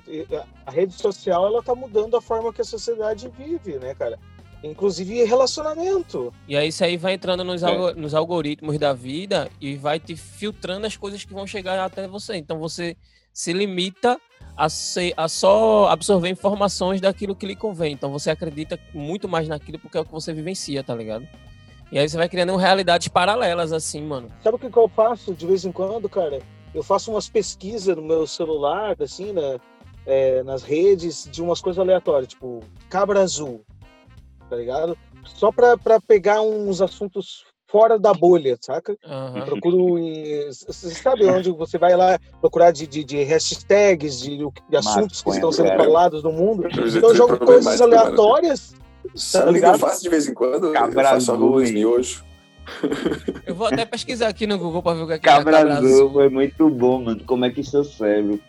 a 0.64 0.70
rede 0.70 0.94
social 0.94 1.46
ela 1.46 1.62
tá 1.62 1.74
mudando 1.74 2.16
a 2.16 2.22
forma 2.22 2.50
que 2.50 2.62
a 2.62 2.64
sociedade 2.64 3.30
vive, 3.36 3.78
né, 3.78 3.94
cara? 3.94 4.18
Inclusive 4.64 5.24
relacionamento. 5.24 6.32
E 6.48 6.56
aí 6.56 6.68
isso 6.68 6.82
aí 6.82 6.96
vai 6.96 7.12
entrando 7.12 7.44
nos, 7.44 7.62
é. 7.62 7.92
nos 7.92 8.14
algoritmos 8.14 8.78
da 8.78 8.94
vida 8.94 9.50
e 9.60 9.76
vai 9.76 10.00
te 10.00 10.16
filtrando 10.16 10.86
as 10.86 10.96
coisas 10.96 11.22
que 11.22 11.34
vão 11.34 11.46
chegar 11.46 11.78
até 11.84 12.08
você. 12.08 12.36
Então 12.36 12.58
você 12.58 12.96
se 13.30 13.52
limita 13.52 14.18
a, 14.56 14.70
ser, 14.70 15.12
a 15.18 15.28
só 15.28 15.88
absorver 15.90 16.30
informações 16.30 16.98
daquilo 16.98 17.36
que 17.36 17.44
lhe 17.44 17.54
convém. 17.54 17.92
Então 17.92 18.10
você 18.10 18.30
acredita 18.30 18.80
muito 18.94 19.28
mais 19.28 19.46
naquilo 19.46 19.78
porque 19.78 19.98
é 19.98 20.00
o 20.00 20.04
que 20.06 20.12
você 20.12 20.32
vivencia, 20.32 20.82
tá 20.82 20.94
ligado? 20.94 21.28
E 21.90 21.98
aí 21.98 22.08
você 22.08 22.16
vai 22.16 22.28
criando 22.28 22.54
realidades 22.56 23.08
paralelas, 23.08 23.72
assim, 23.72 24.02
mano. 24.02 24.28
Sabe 24.42 24.56
o 24.56 24.58
que, 24.58 24.78
eu 24.78 24.88
faço 24.88 25.34
de 25.34 25.46
vez 25.46 25.64
em 25.64 25.72
quando, 25.72 26.08
cara? 26.08 26.40
Eu 26.74 26.82
faço 26.82 27.10
umas 27.10 27.28
pesquisas 27.28 27.96
no 27.96 28.02
meu 28.02 28.26
celular, 28.26 28.94
assim, 29.00 29.32
né? 29.32 29.58
É, 30.04 30.42
nas 30.42 30.62
redes, 30.62 31.28
de 31.30 31.42
umas 31.42 31.60
coisas 31.60 31.78
aleatórias, 31.78 32.28
tipo 32.28 32.60
cabra 32.88 33.20
azul, 33.20 33.62
tá 34.48 34.56
ligado? 34.56 34.96
Só 35.24 35.52
pra, 35.52 35.76
pra 35.76 36.00
pegar 36.00 36.40
uns 36.40 36.80
assuntos 36.80 37.44
fora 37.68 37.98
da 37.98 38.14
bolha, 38.14 38.56
saca? 38.60 38.96
Uhum. 39.04 39.44
Procuro. 39.44 39.96
Você 40.48 40.90
sabe 40.90 41.26
onde 41.26 41.50
você 41.50 41.78
vai 41.78 41.94
lá 41.94 42.18
procurar 42.40 42.70
de, 42.70 42.86
de, 42.86 43.04
de 43.04 43.22
hashtags, 43.22 44.20
de, 44.20 44.38
de 44.38 44.76
assuntos 44.76 45.22
que 45.22 45.30
estão 45.30 45.52
sendo 45.52 45.76
falados 45.76 46.22
no 46.22 46.32
mundo. 46.32 46.66
Então 46.66 47.10
eu 47.10 47.14
jogo 47.14 47.38
coisas 47.38 47.80
aleatórias. 47.80 48.74
Sabe 49.18 49.46
tá 49.46 49.50
ligado? 49.50 49.78
que 49.78 49.84
eu 49.84 49.88
faço 49.88 50.02
de 50.02 50.08
vez 50.08 50.28
em 50.28 50.34
quando? 50.34 50.72
Cabra 50.72 51.02
eu 51.02 51.06
faço 51.06 51.32
arroz, 51.32 51.70
miojo. 51.70 52.24
Eu 53.46 53.54
vou 53.54 53.66
até 53.66 53.84
pesquisar 53.84 54.28
aqui 54.28 54.46
no 54.46 54.58
Google 54.58 54.82
para 54.82 54.96
ver 54.96 55.02
o 55.02 55.06
que 55.06 55.12
é 55.14 55.18
cabra, 55.18 55.58
cabra 55.58 55.78
azul. 55.78 56.12
Foi 56.12 56.28
muito 56.28 56.68
bom, 56.68 57.02
mano. 57.02 57.24
Como 57.24 57.44
é 57.44 57.50
que 57.50 57.64
seu 57.64 57.82
cérebro 57.82 58.40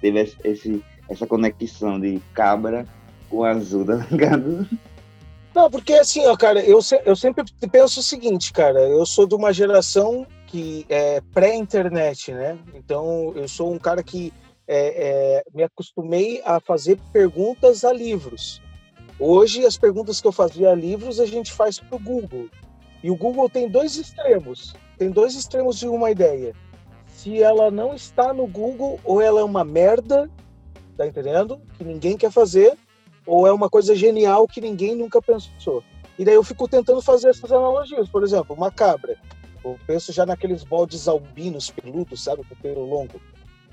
teve 0.00 0.20
esse, 0.44 0.82
essa 1.08 1.26
conexão 1.26 2.00
de 2.00 2.20
cabra 2.32 2.86
com 3.28 3.44
azul, 3.44 3.84
tá 3.84 4.06
ligado? 4.10 4.66
Não, 5.54 5.70
porque 5.70 5.94
assim, 5.94 6.24
ó, 6.26 6.36
cara, 6.36 6.60
eu, 6.60 6.78
eu 7.04 7.16
sempre 7.16 7.44
penso 7.70 8.00
o 8.00 8.02
seguinte, 8.02 8.52
cara, 8.52 8.80
eu 8.80 9.04
sou 9.04 9.26
de 9.26 9.34
uma 9.34 9.52
geração 9.52 10.26
que 10.46 10.86
é 10.88 11.20
pré-internet, 11.34 12.32
né? 12.32 12.58
Então, 12.74 13.32
eu 13.34 13.48
sou 13.48 13.72
um 13.72 13.78
cara 13.78 14.02
que 14.02 14.32
é, 14.66 15.40
é, 15.40 15.44
me 15.54 15.62
acostumei 15.62 16.40
a 16.44 16.60
fazer 16.60 16.98
perguntas 17.12 17.84
a 17.84 17.92
livros. 17.92 18.62
Hoje, 19.20 19.66
as 19.66 19.76
perguntas 19.76 20.20
que 20.20 20.28
eu 20.28 20.32
fazia 20.32 20.70
a 20.70 20.74
livros, 20.74 21.18
a 21.18 21.26
gente 21.26 21.52
faz 21.52 21.80
para 21.80 21.96
o 21.96 21.98
Google. 21.98 22.48
E 23.02 23.10
o 23.10 23.16
Google 23.16 23.48
tem 23.48 23.68
dois 23.68 23.96
extremos. 23.96 24.74
Tem 24.96 25.10
dois 25.10 25.34
extremos 25.34 25.76
de 25.76 25.88
uma 25.88 26.10
ideia. 26.10 26.54
Se 27.06 27.42
ela 27.42 27.68
não 27.70 27.94
está 27.94 28.32
no 28.32 28.46
Google, 28.46 29.00
ou 29.04 29.20
ela 29.20 29.40
é 29.40 29.44
uma 29.44 29.64
merda, 29.64 30.30
tá 30.96 31.04
entendendo? 31.04 31.60
Que 31.76 31.84
ninguém 31.84 32.16
quer 32.16 32.30
fazer, 32.30 32.78
ou 33.26 33.44
é 33.46 33.52
uma 33.52 33.68
coisa 33.68 33.94
genial 33.94 34.46
que 34.46 34.60
ninguém 34.60 34.94
nunca 34.94 35.20
pensou. 35.20 35.82
E 36.16 36.24
daí 36.24 36.34
eu 36.34 36.44
fico 36.44 36.68
tentando 36.68 37.02
fazer 37.02 37.30
essas 37.30 37.50
analogias. 37.50 38.08
Por 38.08 38.22
exemplo, 38.22 38.54
uma 38.54 38.70
cabra. 38.70 39.16
Eu 39.64 39.76
penso 39.84 40.12
já 40.12 40.24
naqueles 40.24 40.62
bodes 40.62 41.08
albinos 41.08 41.70
peludos, 41.70 42.22
sabe, 42.22 42.44
com 42.44 42.54
pelo 42.54 42.84
longo. 42.84 43.20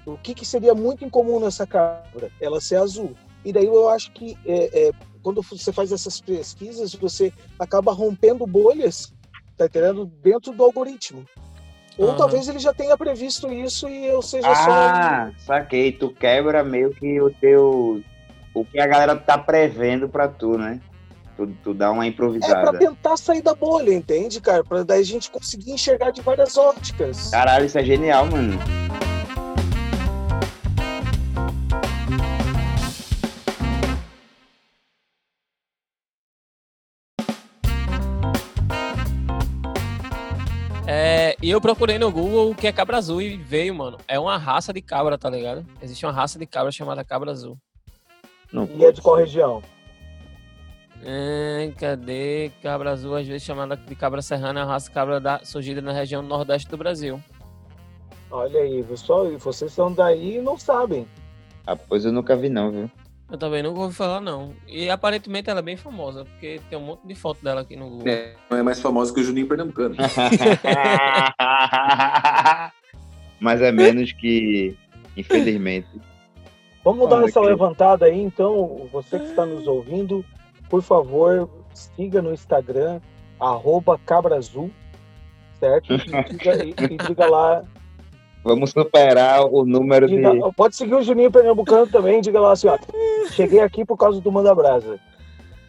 O 0.05 0.17
que, 0.17 0.34
que 0.34 0.45
seria 0.45 0.73
muito 0.73 1.05
incomum 1.05 1.39
nessa 1.39 1.65
cabra? 1.67 2.31
Ela 2.41 2.60
ser 2.60 2.77
azul. 2.77 3.15
E 3.43 3.53
daí 3.53 3.65
eu 3.65 3.89
acho 3.89 4.12
que 4.12 4.38
é, 4.45 4.88
é, 4.88 4.91
quando 5.25 5.41
você 5.41 5.73
faz 5.73 5.91
essas 5.91 6.21
pesquisas, 6.21 6.93
você 6.93 7.33
acaba 7.57 7.91
rompendo 7.91 8.45
bolhas, 8.45 9.11
tá 9.57 9.65
entendendo? 9.65 10.05
Dentro 10.21 10.51
do 10.53 10.63
algoritmo. 10.63 11.25
Ou 11.97 12.09
uhum. 12.09 12.15
talvez 12.15 12.47
ele 12.47 12.59
já 12.59 12.71
tenha 12.71 12.95
previsto 12.95 13.51
isso 13.51 13.89
e 13.89 14.05
eu 14.05 14.21
seja 14.21 14.47
ah, 14.47 14.55
só. 14.55 14.71
Ah, 14.71 15.31
saquei. 15.39 15.91
Tu 15.91 16.09
quebra 16.11 16.63
meio 16.63 16.91
que 16.91 17.19
o 17.19 17.31
teu 17.31 18.03
o 18.53 18.65
que 18.65 18.79
a 18.79 18.85
galera 18.85 19.15
tá 19.15 19.35
prevendo 19.35 20.07
pra 20.07 20.27
tu, 20.27 20.59
né? 20.59 20.79
Tu, 21.35 21.47
tu 21.63 21.73
dá 21.73 21.89
uma 21.89 22.05
improvisada. 22.05 22.59
É 22.59 22.61
pra 22.61 22.77
tentar 22.77 23.17
sair 23.17 23.41
da 23.41 23.55
bolha, 23.55 23.95
entende, 23.95 24.39
cara? 24.39 24.63
Pra 24.63 24.83
daí 24.83 25.01
a 25.01 25.05
gente 25.05 25.31
conseguir 25.31 25.71
enxergar 25.71 26.11
de 26.11 26.21
várias 26.21 26.55
óticas. 26.55 27.31
Caralho, 27.31 27.65
isso 27.65 27.79
é 27.79 27.83
genial, 27.83 28.27
mano. 28.27 28.59
E 41.45 41.51
eu 41.51 41.62
procurei 41.62 41.99
no 41.99 42.12
Google 42.12 42.49
o 42.49 42.55
que 42.55 42.65
é 42.65 42.71
cabra 42.71 42.97
azul 42.97 43.21
e 43.21 43.38
veio, 43.38 43.75
mano. 43.75 43.99
É 44.08 44.19
uma 44.19 44.36
raça 44.36 44.73
de 44.73 44.81
cabra, 44.81 45.15
tá 45.15 45.29
ligado? 45.29 45.63
Existe 45.79 46.03
uma 46.03 46.12
raça 46.12 46.39
de 46.39 46.47
cabra 46.47 46.71
chamada 46.71 47.03
cabra 47.03 47.29
azul. 47.29 47.55
Não 48.51 48.67
e 48.75 48.84
é 48.84 48.91
de 48.91 48.99
qual 48.99 49.15
região? 49.15 49.62
É, 51.03 51.71
cadê? 51.77 52.51
Cabra 52.63 52.89
azul, 52.89 53.15
às 53.15 53.27
vezes 53.27 53.43
chamada 53.43 53.77
de 53.77 53.95
cabra 53.95 54.23
serrana, 54.23 54.63
a 54.63 54.65
raça 54.65 54.89
cabra 54.89 55.19
da, 55.19 55.39
surgida 55.43 55.84
na 55.84 55.91
região 55.91 56.23
nordeste 56.23 56.67
do 56.67 56.77
Brasil. 56.77 57.21
Olha 58.31 58.62
aí, 58.62 58.84
pessoal, 58.84 59.29
vocês 59.38 59.71
são 59.71 59.93
daí 59.93 60.38
e 60.38 60.41
não 60.41 60.58
sabem. 60.58 61.08
Ah, 61.67 61.75
pois 61.75 62.05
eu 62.05 62.12
nunca 62.12 62.36
vi 62.36 62.49
não, 62.49 62.71
viu? 62.71 62.91
Eu 63.29 63.38
também 63.39 63.63
nunca 63.63 63.79
ouvi 63.79 63.95
falar, 63.95 64.21
não. 64.21 64.53
E 64.67 64.89
aparentemente 64.89 65.49
ela 65.49 65.59
é 65.59 65.63
bem 65.63 65.75
famosa, 65.75 66.25
porque 66.25 66.61
tem 66.69 66.77
um 66.77 66.83
monte 66.83 67.07
de 67.07 67.15
foto 67.15 67.43
dela 67.43 67.61
aqui 67.61 67.75
no 67.75 67.89
Google. 67.89 68.07
É, 68.07 68.35
não 68.49 68.57
é 68.57 68.63
mais 68.63 68.79
famosa 68.79 69.11
que 69.13 69.19
o 69.19 69.23
Juninho 69.23 69.47
Pernambucano. 69.47 69.95
Mas 73.39 73.61
é 73.61 73.71
menos 73.71 74.11
que, 74.13 74.77
infelizmente. 75.17 75.89
Vamos 76.83 77.09
dar 77.09 77.23
essa 77.23 77.41
levantada 77.41 78.05
aí, 78.05 78.21
então. 78.21 78.88
Você 78.91 79.17
que 79.17 79.25
está 79.25 79.43
nos 79.43 79.65
ouvindo, 79.65 80.23
por 80.69 80.83
favor, 80.83 81.49
siga 81.73 82.21
no 82.21 82.31
Instagram, 82.31 83.01
arroba 83.39 83.97
cabrazul, 84.05 84.69
certo? 85.59 85.93
E 85.93 85.97
diga, 85.97 86.63
e, 86.63 86.69
e 86.69 86.97
diga 86.97 87.25
lá. 87.25 87.63
Vamos 88.45 88.71
superar 88.71 89.43
o 89.45 89.65
número 89.65 90.08
de. 90.08 90.21
Pode 90.55 90.75
seguir 90.75 90.95
o 90.95 91.01
Juninho 91.01 91.31
Pernambucano 91.31 91.88
também, 91.88 92.21
diga 92.21 92.39
lá 92.39 92.53
assim, 92.53 92.67
ó. 92.67 92.77
Cheguei 93.31 93.60
aqui 93.60 93.84
por 93.84 93.97
causa 93.97 94.21
do 94.21 94.31
Manda 94.31 94.55
Brasa. 94.55 94.99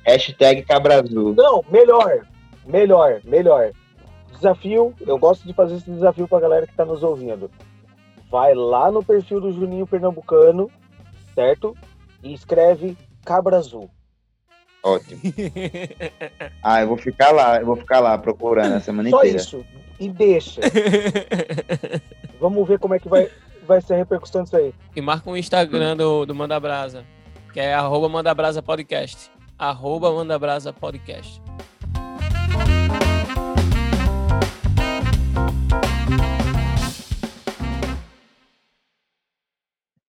Hashtag 0.05 0.63
Cabrazul. 0.63 1.35
Não, 1.35 1.65
melhor, 1.69 2.21
melhor, 2.65 3.21
melhor. 3.25 3.73
Desafio, 4.31 4.95
eu 5.01 5.19
gosto 5.19 5.47
de 5.47 5.55
fazer 5.55 5.77
esse 5.77 5.91
desafio 5.91 6.29
para 6.29 6.39
a 6.39 6.43
galera 6.43 6.67
que 6.67 6.73
está 6.73 6.85
nos 6.85 7.03
ouvindo. 7.03 7.51
Vai 8.31 8.55
lá 8.55 8.93
no 8.93 9.03
perfil 9.03 9.41
do 9.41 9.53
Juninho 9.53 9.87
Pernambucano 9.87 10.71
certo? 11.37 11.77
E 12.23 12.33
escreve 12.33 12.97
Cabra 13.25 13.59
Azul. 13.59 13.91
Ótimo. 14.83 15.21
ah, 16.63 16.81
eu 16.81 16.89
vou 16.89 16.97
ficar 16.97 17.31
lá, 17.31 17.61
eu 17.61 17.67
vou 17.67 17.77
ficar 17.77 18.01
lá 18.01 18.17
procurando 18.17 18.75
a 18.75 18.81
semana 18.81 19.11
Só 19.11 19.19
inteira. 19.19 19.39
Só 19.39 19.59
isso. 19.59 19.67
E 20.01 20.09
deixa. 20.09 20.61
Vamos 22.39 22.69
ver 22.69 22.79
como 22.79 22.95
é 22.95 22.99
que 22.99 23.09
vai, 23.09 23.31
vai 23.67 23.81
ser 23.81 23.95
a 23.95 23.97
repercussão 23.97 24.43
disso 24.43 24.57
aí. 24.57 24.75
E 24.95 25.01
marca 25.01 25.31
o 25.31 25.37
Instagram 25.37 25.97
do, 25.97 26.27
do 26.27 26.35
Manda 26.35 26.59
Brasa, 26.61 27.05
que 27.53 27.61
é 27.61 27.75
arroba 27.75 28.09
Manda 28.09 28.35
Brasa 28.35 28.63
Podcast. 28.63 29.31
Arroba 29.59 30.13
Manda 30.13 30.39
Brasa 30.39 30.73
Podcast. 30.73 31.41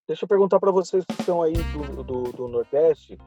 Deixa 0.05 0.23
eu 0.23 0.27
perguntar 0.27 0.59
para 0.59 0.71
vocês 0.71 1.03
que 1.05 1.19
estão 1.19 1.41
aí 1.41 1.53
do, 1.53 2.03
do, 2.03 2.31
do, 2.31 2.47
Nordeste, 2.47 3.17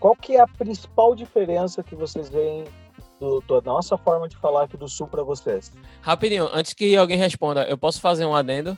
qual 0.00 0.16
que 0.16 0.36
é 0.36 0.40
a 0.40 0.46
principal 0.46 1.14
diferença 1.14 1.82
que 1.82 1.94
vocês 1.94 2.30
veem 2.30 2.64
do, 3.20 3.40
da 3.60 3.72
nossa 3.72 3.96
forma 3.96 4.28
de 4.28 4.36
falar 4.36 4.64
aqui 4.64 4.76
do 4.76 4.88
Sul 4.88 5.06
para 5.06 5.22
vocês? 5.22 5.72
Rapidinho, 6.00 6.48
antes 6.52 6.72
que 6.72 6.96
alguém 6.96 7.16
responda, 7.16 7.64
eu 7.64 7.78
posso 7.78 8.00
fazer 8.00 8.24
um 8.24 8.34
adendo? 8.34 8.76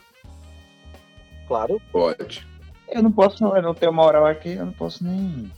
Claro. 1.47 1.81
Pode. 1.91 2.47
Eu 2.89 3.03
não 3.03 3.11
posso, 3.11 3.43
eu 3.43 3.61
não 3.61 3.73
tenho 3.73 3.93
moral 3.93 4.25
aqui, 4.25 4.53
eu 4.53 4.65
não 4.65 4.73
posso 4.73 5.03
nem... 5.03 5.51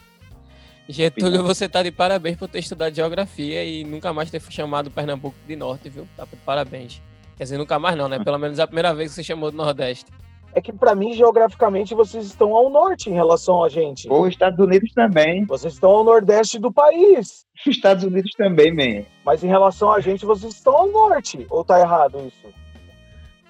Getúlio, 0.88 1.44
você 1.44 1.70
tá 1.70 1.84
de 1.84 1.92
parabéns 1.92 2.36
por 2.36 2.48
ter 2.48 2.60
estudado 2.60 2.96
geografia 2.96 3.64
e 3.64 3.84
nunca 3.84 4.12
mais 4.12 4.32
ter 4.32 4.42
chamado 4.50 4.90
Pernambuco 4.90 5.38
de 5.46 5.56
Norte, 5.56 5.88
viu? 5.88 6.08
Tá 6.18 6.26
de 6.26 6.36
parabéns. 6.38 7.00
Quer 7.38 7.44
dizer, 7.44 7.58
nunca 7.60 7.78
mais 7.78 7.96
não, 7.96 8.10
né? 8.10 8.18
Pelo 8.24 8.40
menos 8.40 8.60
a 8.60 8.66
primeira 8.66 8.94
vez 8.94 9.10
que 9.12 9.16
você 9.16 9.24
chamou 9.24 9.52
do 9.52 9.58
Nordeste 9.58 10.12
é 10.54 10.62
que 10.62 10.74
para 10.74 10.96
mim 10.96 11.14
geograficamente 11.14 11.94
vocês 11.94 12.26
estão 12.26 12.56
ao 12.56 12.70
norte 12.70 13.10
em 13.10 13.14
relação 13.14 13.64
a 13.64 13.70
gente. 13.70 14.12
Os 14.12 14.30
Estados 14.30 14.60
Unidos 14.60 14.92
também. 14.94 15.46
Vocês 15.46 15.74
estão 15.74 15.92
ao 15.92 16.04
nordeste 16.04 16.60
do 16.60 16.72
país. 16.72 17.46
Os 17.56 17.68
Estados 17.68 18.04
Unidos 18.04 18.32
também, 18.38 18.74
man. 18.74 19.06
Mas 19.26 19.44
em 19.44 19.48
relação 19.48 19.92
a 19.92 20.00
gente 20.00 20.26
vocês 20.26 20.54
estão 20.54 20.76
ao 20.76 20.88
norte. 20.88 21.46
Ou 21.50 21.64
tá 21.64 21.80
errado 21.80 22.18
isso? 22.28 22.54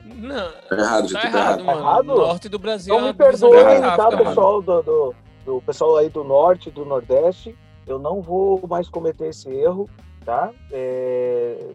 Não. 0.03 0.51
Tá 0.69 0.75
errado, 0.75 1.11
tá, 1.11 1.21
tá 1.21 1.27
errado, 1.27 1.63
mano. 1.63 1.79
errado? 1.79 2.05
norte 2.07 2.49
do 2.49 2.59
Brasil. 2.59 2.93
Então 2.93 3.07
me 3.07 3.13
perdoem, 3.13 3.81
tá, 3.81 4.17
pessoal 4.17 4.61
do, 4.61 4.81
do, 4.81 5.15
do 5.45 5.61
pessoal 5.61 5.97
aí 5.97 6.09
do 6.09 6.23
norte, 6.23 6.71
do 6.71 6.85
nordeste. 6.85 7.55
Eu 7.85 7.99
não 7.99 8.21
vou 8.21 8.65
mais 8.67 8.89
cometer 8.89 9.29
esse 9.29 9.49
erro, 9.49 9.89
tá? 10.25 10.51
É, 10.71 11.73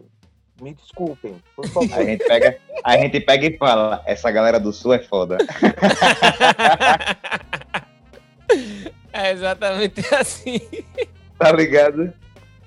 me 0.61 0.73
desculpem, 0.73 1.35
por 1.55 1.67
favor. 1.69 1.99
A 1.99 2.03
gente 2.03 2.25
pega, 2.25 2.57
a 2.83 2.97
gente 2.97 3.19
pega 3.19 3.45
e 3.47 3.57
fala, 3.57 4.01
essa 4.05 4.31
galera 4.31 4.59
do 4.59 4.71
sul 4.71 4.93
é 4.93 4.99
foda. 4.99 5.37
É 9.11 9.31
exatamente 9.31 10.01
assim. 10.13 10.59
Tá 11.39 11.49
ligado? 11.49 12.13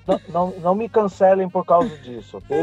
Não, 0.07 0.19
não, 0.29 0.59
não 0.59 0.75
me 0.75 0.89
cancelem 0.89 1.47
por 1.47 1.63
causa 1.63 1.95
disso, 1.97 2.37
ok? 2.37 2.57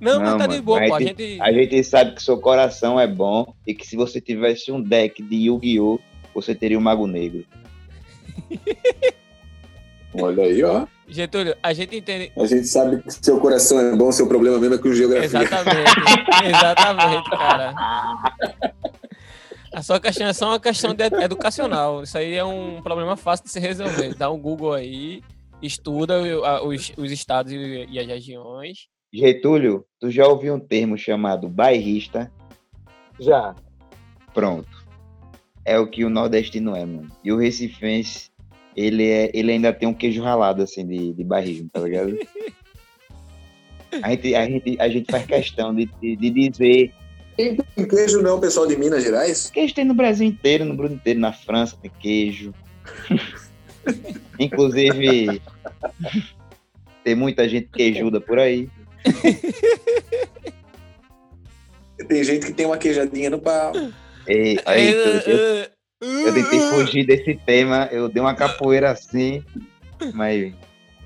Não, 0.00 0.18
não 0.18 0.36
mas 0.36 0.38
tá 0.38 0.46
de 0.48 0.60
boa, 0.60 0.84
a 0.84 0.88
pô. 0.88 0.98
Gente, 0.98 1.10
a 1.10 1.24
gente... 1.24 1.40
a 1.40 1.52
gente 1.52 1.84
sabe 1.84 2.14
que 2.16 2.22
seu 2.22 2.38
coração 2.38 2.98
é 2.98 3.06
bom 3.06 3.54
e 3.64 3.72
que 3.72 3.86
se 3.86 3.94
você 3.94 4.20
tivesse 4.20 4.72
um 4.72 4.82
deck 4.82 5.22
de 5.22 5.46
Yu-Gi-Oh!, 5.46 6.00
você 6.34 6.56
teria 6.56 6.76
um 6.76 6.82
Mago 6.82 7.06
Negro. 7.06 7.44
Olha 10.14 10.42
aí, 10.42 10.64
ó. 10.64 10.84
Getúlio, 11.06 11.56
a 11.62 11.72
gente 11.72 11.96
entende. 11.96 12.32
A 12.36 12.46
gente 12.46 12.66
sabe 12.66 13.02
que 13.02 13.12
seu 13.12 13.38
coração 13.38 13.78
é 13.78 13.94
bom, 13.94 14.10
seu 14.10 14.26
problema 14.26 14.58
mesmo 14.58 14.74
é 14.74 14.78
com 14.78 14.92
geografia. 14.92 15.26
Exatamente, 15.26 15.90
exatamente, 16.46 17.30
cara. 17.30 17.74
A 19.72 19.82
sua 19.82 20.00
questão 20.00 20.26
é 20.26 20.32
só 20.32 20.48
uma 20.48 20.60
questão 20.60 20.94
educacional. 21.22 22.02
Isso 22.02 22.16
aí 22.16 22.34
é 22.34 22.44
um 22.44 22.80
problema 22.82 23.16
fácil 23.16 23.44
de 23.44 23.50
se 23.50 23.60
resolver. 23.60 24.14
Dá 24.14 24.30
um 24.30 24.38
Google 24.38 24.72
aí, 24.72 25.22
estuda 25.60 26.14
os, 26.64 26.92
os 26.96 27.12
estados 27.12 27.52
e 27.52 27.98
as 27.98 28.06
regiões 28.06 28.88
Getúlio, 29.14 29.86
tu 30.00 30.10
já 30.10 30.26
ouviu 30.26 30.56
um 30.56 30.58
termo 30.58 30.98
chamado 30.98 31.48
bairrista? 31.48 32.32
Já. 33.20 33.54
Pronto. 34.34 34.68
É 35.64 35.78
o 35.78 35.86
que 35.88 36.04
o 36.04 36.10
nordestino 36.10 36.74
é, 36.74 36.84
mano. 36.84 37.08
E 37.22 37.30
o 37.30 37.38
recifense, 37.38 38.32
ele, 38.76 39.08
é, 39.08 39.30
ele 39.32 39.52
ainda 39.52 39.72
tem 39.72 39.88
um 39.88 39.94
queijo 39.94 40.22
ralado, 40.22 40.62
assim, 40.62 40.86
de, 40.86 41.12
de 41.12 41.24
bairrismo, 41.24 41.68
tá 41.72 41.80
ligado? 41.80 42.18
A 44.02 44.10
gente, 44.10 44.34
a 44.34 44.46
gente, 44.46 44.76
a 44.80 44.88
gente 44.88 45.10
faz 45.10 45.24
questão 45.24 45.74
de, 45.74 45.86
de, 46.00 46.16
de 46.16 46.30
dizer. 46.30 46.92
Tem 47.36 47.56
queijo 47.88 48.22
não, 48.22 48.40
pessoal 48.40 48.66
de 48.66 48.76
Minas 48.76 49.04
Gerais? 49.04 49.50
Queijo 49.50 49.74
tem 49.74 49.84
no 49.84 49.94
Brasil 49.94 50.26
inteiro, 50.26 50.64
no 50.64 50.74
Brasil 50.74 50.96
inteiro, 50.96 51.20
na 51.20 51.32
França 51.32 51.76
tem 51.80 51.90
queijo. 52.00 52.52
Inclusive, 54.38 55.40
tem 57.04 57.14
muita 57.14 57.48
gente 57.48 57.68
queijuda 57.68 58.20
por 58.20 58.38
aí. 58.38 58.68
Tem 62.08 62.24
gente 62.24 62.46
que 62.46 62.52
tem 62.52 62.66
uma 62.66 62.76
queijadinha 62.76 63.30
no 63.30 63.38
pau. 63.38 63.72
E, 64.28 64.58
aí, 64.64 64.92
eu, 64.92 65.04
eu, 65.20 65.66
eu 66.04 66.34
tentei 66.34 66.60
fugir 66.70 67.06
desse 67.06 67.34
tema, 67.34 67.88
eu 67.90 68.08
dei 68.08 68.20
uma 68.20 68.34
capoeira 68.34 68.90
assim, 68.90 69.42
mas 70.12 70.52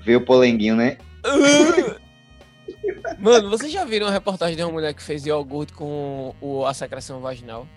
veio 0.03 0.19
o 0.19 0.25
polenguinho, 0.25 0.75
né? 0.75 0.97
Mano, 3.17 3.49
vocês 3.49 3.71
já 3.71 3.83
viram 3.85 4.07
uma 4.07 4.13
reportagem 4.13 4.55
de 4.55 4.63
uma 4.63 4.71
mulher 4.71 4.93
que 4.93 5.01
fez 5.01 5.25
iogurte 5.25 5.73
com 5.73 6.33
o, 6.39 6.65
a 6.65 6.73
secreção 6.73 7.19
vaginal? 7.19 7.67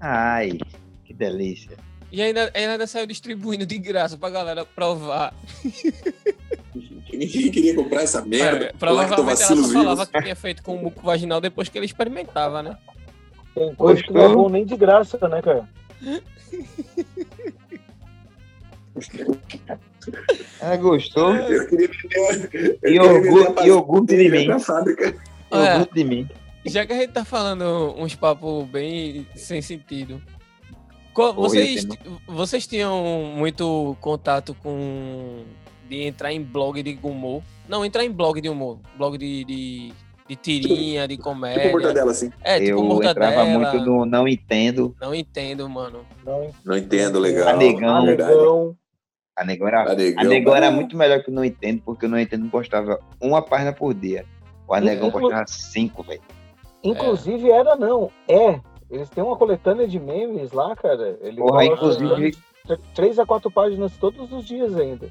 Ai, 0.00 0.58
que 1.04 1.12
delícia. 1.12 1.76
E 2.12 2.20
ainda, 2.20 2.50
ainda 2.54 2.86
saiu 2.86 3.06
distribuindo 3.06 3.64
de 3.64 3.78
graça 3.78 4.16
pra 4.16 4.30
galera 4.30 4.64
provar. 4.64 5.32
Ninguém 7.12 7.50
queria 7.50 7.74
comprar 7.74 8.02
essa 8.02 8.24
merda. 8.24 8.66
É, 8.66 8.72
provavelmente 8.72 9.42
ela 9.42 9.56
só 9.56 9.68
falava 9.72 10.06
que 10.06 10.22
tinha 10.22 10.36
feito 10.36 10.62
com 10.62 10.74
o 10.74 10.82
muco 10.82 11.02
vaginal 11.02 11.40
depois 11.40 11.68
que 11.68 11.78
ele 11.78 11.86
experimentava, 11.86 12.62
né? 12.62 12.76
Tem 13.54 13.74
coisa 13.74 14.02
que 14.02 14.12
não 14.12 14.22
é 14.22 14.28
bom 14.28 14.48
nem 14.48 14.64
de 14.64 14.76
graça, 14.76 15.18
né, 15.28 15.42
cara? 15.42 15.68
Ela 20.60 20.76
gostou? 20.78 21.34
Eu 21.34 21.68
queria 21.68 21.88
vender, 21.88 22.78
eu 22.82 22.92
iogurte, 22.92 23.66
iogurte 23.66 24.16
de 24.16 24.28
mim. 24.30 24.46
Iogurte 24.46 25.94
de 25.94 26.04
mim. 26.04 26.28
Já 26.64 26.86
que 26.86 26.92
a 26.92 26.96
gente 26.96 27.12
tá 27.12 27.24
falando 27.24 27.94
uns 27.96 28.14
papos 28.14 28.66
bem 28.68 29.26
sem 29.34 29.62
sentido, 29.62 30.20
vocês, 31.34 31.86
vocês 32.26 32.66
tinham 32.66 33.02
muito 33.36 33.96
contato 34.00 34.54
com 34.62 35.44
de 35.88 36.02
entrar 36.04 36.32
em 36.32 36.40
blog 36.40 36.82
de 36.82 36.98
humor? 37.02 37.42
Não, 37.68 37.84
entrar 37.84 38.04
em 38.04 38.10
blog 38.10 38.40
de 38.40 38.48
humor, 38.48 38.78
blog 38.96 39.18
de, 39.18 39.44
de, 39.44 39.92
de 40.30 40.36
tirinha, 40.36 41.08
de 41.08 41.18
comédia. 41.18 41.62
Tipo 41.62 41.72
mortadela, 41.72 42.12
assim. 42.12 42.30
É, 42.42 42.58
tipo 42.58 42.70
eu 42.70 42.82
mortadela. 42.84 43.32
entrava 43.32 43.44
muito 43.48 43.84
no 43.84 44.06
não 44.06 44.28
entendo. 44.28 44.94
Não 45.00 45.14
entendo, 45.14 45.68
mano. 45.68 46.06
Não, 46.24 46.50
não 46.64 46.76
entendo, 46.76 47.18
legal. 47.18 47.48
A 47.48 47.56
negão. 47.56 47.96
A 47.96 48.02
negão. 48.02 48.76
A 49.36 49.44
negão 49.44 49.68
era, 49.68 49.90
a 49.90 49.94
negão, 49.94 50.22
a 50.22 50.24
negão 50.24 50.56
era 50.56 50.70
muito 50.70 50.96
melhor 50.96 51.22
que 51.22 51.30
o 51.30 51.32
não 51.32 51.44
entendo, 51.44 51.82
porque 51.84 52.06
o 52.06 52.08
não 52.08 52.18
entendo 52.18 52.48
postava 52.50 53.00
uma 53.20 53.40
página 53.40 53.72
por 53.72 53.94
dia. 53.94 54.24
O 54.68 54.74
Anegão 54.74 55.10
postava 55.10 55.46
cinco, 55.48 56.02
velho. 56.02 56.20
Inclusive 56.84 57.50
é. 57.50 57.56
era 57.56 57.74
não, 57.74 58.10
é 58.28 58.60
eles 58.90 59.08
têm 59.08 59.22
uma 59.22 59.36
coletânea 59.36 59.86
de 59.86 59.98
memes 59.98 60.52
lá, 60.52 60.74
cara. 60.76 61.18
Ele 61.22 61.36
Porra, 61.36 61.64
inclusive. 61.64 62.36
Três 62.94 63.18
a 63.18 63.26
quatro 63.26 63.50
páginas 63.50 63.96
todos 63.96 64.30
os 64.32 64.44
dias 64.44 64.76
ainda. 64.76 65.10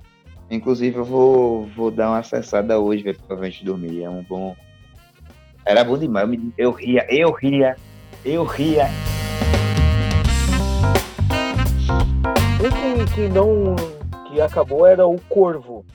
Inclusive, 0.52 0.98
eu 0.98 1.04
vou, 1.04 1.66
vou 1.68 1.92
dar 1.92 2.10
uma 2.10 2.20
acessada 2.20 2.80
hoje, 2.80 3.04
velho, 3.04 3.20
pra 3.28 3.50
gente 3.50 3.66
dormir. 3.66 4.04
É 4.04 4.10
um 4.10 4.24
bom. 4.24 4.56
Era 5.70 5.84
bom 5.84 6.00
demais. 6.00 6.24
Eu, 6.24 6.28
me... 6.28 6.54
eu 6.58 6.72
ria, 6.72 7.06
eu 7.12 7.32
ria, 7.32 7.76
eu 8.26 8.44
ria. 8.44 8.88
Um 12.60 13.06
que, 13.06 13.14
que 13.14 13.28
não. 13.28 13.76
que 14.28 14.42
acabou 14.42 14.88
era 14.88 15.06
o 15.06 15.22
Corvo. 15.30 15.86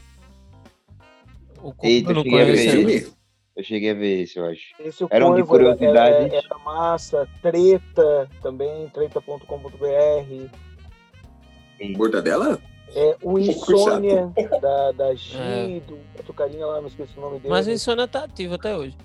O 1.58 1.72
Corvo 1.72 1.78
Eita, 1.82 2.12
eu 2.12 2.14
não 2.14 2.22
conheço. 2.22 3.16
Eu 3.56 3.64
cheguei 3.64 3.90
a 3.90 3.94
ver 3.94 4.22
esse, 4.22 4.38
eu 4.38 4.46
acho. 4.46 4.62
Esse 4.78 5.04
era 5.10 5.26
um 5.26 5.34
de 5.34 5.42
curiosidade. 5.42 6.26
Era, 6.26 6.36
era, 6.36 6.58
massa, 6.64 7.28
treta 7.42 8.28
também, 8.40 8.88
treta.com.br. 8.90 9.44
Mortadela? 11.96 12.60
É, 12.94 13.16
o 13.20 13.40
Insônia 13.40 14.32
da, 14.62 14.92
da 14.92 15.14
G, 15.16 15.36
é. 15.36 15.80
do 15.80 15.98
lá, 16.64 16.80
não 16.80 16.86
esqueci 16.86 17.18
o 17.18 17.20
nome 17.20 17.38
dele. 17.40 17.48
Mas 17.48 17.66
o 17.66 17.72
Insônia 17.72 18.06
tá 18.06 18.22
ativo 18.22 18.54
até 18.54 18.76
hoje. 18.76 18.96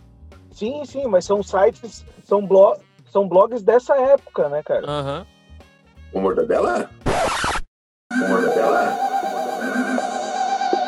Sim, 0.51 0.83
sim, 0.85 1.07
mas 1.07 1.25
são 1.25 1.41
sites, 1.41 2.05
são, 2.23 2.45
blo 2.45 2.77
são 3.11 3.27
blogs 3.27 3.63
dessa 3.63 3.95
época, 3.95 4.49
né, 4.49 4.61
cara? 4.63 4.85
Aham. 4.89 5.19
Uhum. 5.19 5.25
O 6.11 6.21
Mortadela? 6.21 6.89
O 8.11 8.27
Mortadela? 8.27 8.97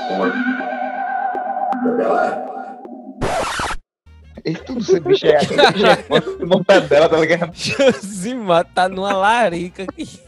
O 0.09 0.15
Mortadela? 0.17 0.91
Esse 4.43 4.63
tudo 4.63 4.79
esse 4.79 4.99
bicho 4.99 5.27
é, 5.27 5.35
é 5.35 5.39
mortadela, 6.45 7.07
tá 7.07 7.17
ligado? 7.17 7.53
Josimar 7.53 8.65
tá 8.73 8.89
numa 8.89 9.13
larica 9.13 9.83
aqui. 9.83 10.19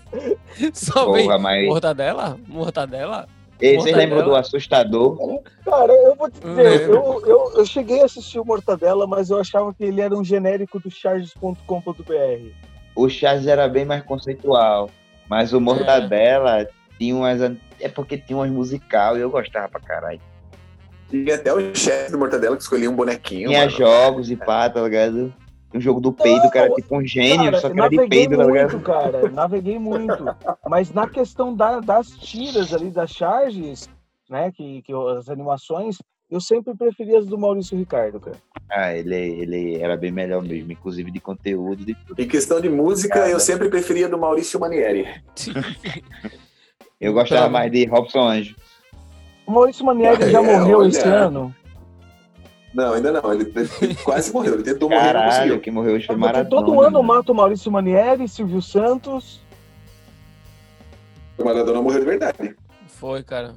Só 0.74 1.06
Porra, 1.06 1.18
vem 1.18 1.28
mas... 1.40 1.68
mortadela? 1.68 2.40
Mortadela? 2.48 3.28
Ei, 3.64 3.78
você 3.78 3.94
lembra 3.94 4.22
do 4.22 4.36
assustador? 4.36 5.42
Cara, 5.64 5.94
eu 5.94 6.16
vou 6.16 6.30
te 6.30 6.38
dizer, 6.42 6.90
eu, 6.90 7.24
eu, 7.26 7.54
eu, 7.56 7.66
cheguei 7.66 8.02
a 8.02 8.06
assistir 8.06 8.38
o 8.38 8.44
Mortadela, 8.44 9.08
mas 9.08 9.30
eu 9.30 9.40
achava 9.40 9.74
que 9.74 9.86
ele 9.86 10.02
era 10.02 10.14
um 10.14 10.22
genérico 10.22 10.82
do 10.82 10.92
charges.com.br. 10.92 12.50
O 12.94 13.08
Charges 13.08 13.48
era 13.48 13.70
bem 13.70 13.86
mais 13.86 14.04
conceitual, 14.04 14.90
mas 15.30 15.54
o 15.54 15.62
Mortadela 15.62 16.62
é. 16.62 16.70
tinha 17.00 17.16
umas. 17.16 17.40
É 17.80 17.88
porque 17.88 18.18
tinha 18.18 18.38
umas 18.38 18.52
musical 18.52 19.18
e 19.18 19.22
eu 19.22 19.30
gostava 19.30 19.70
pra 19.70 19.80
caralho. 19.80 20.20
Tinha 21.10 21.36
até 21.36 21.54
o 21.54 21.74
chefe 21.74 22.12
do 22.12 22.18
Mortadela 22.18 22.58
que 22.58 22.64
escolhia 22.64 22.92
um 22.92 22.96
bonequinho. 22.96 23.48
Tinha 23.48 23.62
mano. 23.62 23.72
jogos 23.72 24.30
e 24.30 24.36
pá, 24.36 24.70
tá 24.70 24.82
ligado? 24.82 25.34
Um 25.74 25.82
jogo 25.82 26.00
do 26.00 26.14
peido, 26.14 26.52
que 26.52 26.58
era 26.58 26.74
tipo 26.74 26.96
um 26.96 27.06
gênio, 27.06 27.46
cara, 27.46 27.60
só 27.60 27.70
que 27.70 27.80
era 27.80 27.90
de 27.90 28.08
peido, 28.08 28.38
tá 28.38 28.46
ligado? 28.46 28.80
cara, 28.82 29.30
naveguei 29.32 29.80
muito. 29.80 30.24
Mas 30.68 30.92
na 30.92 31.10
questão 31.10 31.56
da, 31.56 31.80
das 31.80 32.10
tiras 32.10 32.74
ali, 32.74 32.92
das 32.92 33.10
charges, 33.10 33.90
né, 34.30 34.52
que, 34.52 34.82
que 34.84 34.94
as 35.18 35.30
animações, 35.30 35.98
eu 36.30 36.40
sempre 36.40 36.76
preferi 36.76 37.16
as 37.16 37.26
do 37.26 37.38
Maurício 37.38 37.78
Ricardo, 37.78 38.20
cara. 38.20 38.38
Ah, 38.70 38.94
ele, 38.96 39.16
ele 39.16 39.76
era 39.76 39.96
bem 39.96 40.12
melhor 40.12 40.42
mesmo, 40.42 40.72
inclusive 40.72 41.12
de 41.12 41.20
conteúdo. 41.20 41.86
De 41.86 41.94
tudo. 41.94 42.20
Em 42.20 42.28
questão 42.28 42.60
de 42.60 42.70
música, 42.70 43.20
cara, 43.20 43.30
eu 43.30 43.40
sempre 43.40 43.70
preferia 43.70 44.10
do 44.10 44.18
Maurício 44.18 44.60
Manieri. 44.60 45.08
eu 47.00 47.14
gostava 47.14 47.50
mais 47.50 47.72
de 47.72 47.86
Robson 47.86 48.28
Anjo. 48.28 48.56
O 49.46 49.52
Maurício 49.52 49.86
Manieri 49.86 50.32
já 50.32 50.40
é, 50.40 50.42
morreu 50.42 50.80
olha... 50.80 50.88
esse 50.88 51.08
ano? 51.08 51.54
Não, 52.74 52.94
ainda 52.94 53.12
não. 53.12 53.34
Ele, 53.34 53.52
ele 53.82 53.96
quase 53.96 54.34
morreu. 54.34 54.56
Ele 54.56 54.64
tentou 54.64 54.90
morrer, 54.90 55.14
Caralho, 55.14 55.60
que 55.60 55.70
morreu 55.70 55.96
hoje 55.96 56.08
foi 56.08 56.16
Maradona. 56.16 56.66
Todo 56.66 56.82
ano 56.82 57.04
mata 57.04 57.32
o 57.32 57.36
Maurício 57.36 57.72
Manieri, 57.72 58.28
Silvio 58.28 58.62
Santos. 58.62 59.42
O 61.38 61.46
Maradona 61.46 61.82
morreu 61.82 62.00
de 62.00 62.06
verdade. 62.06 62.56
Foi, 62.88 63.22
cara. 63.24 63.56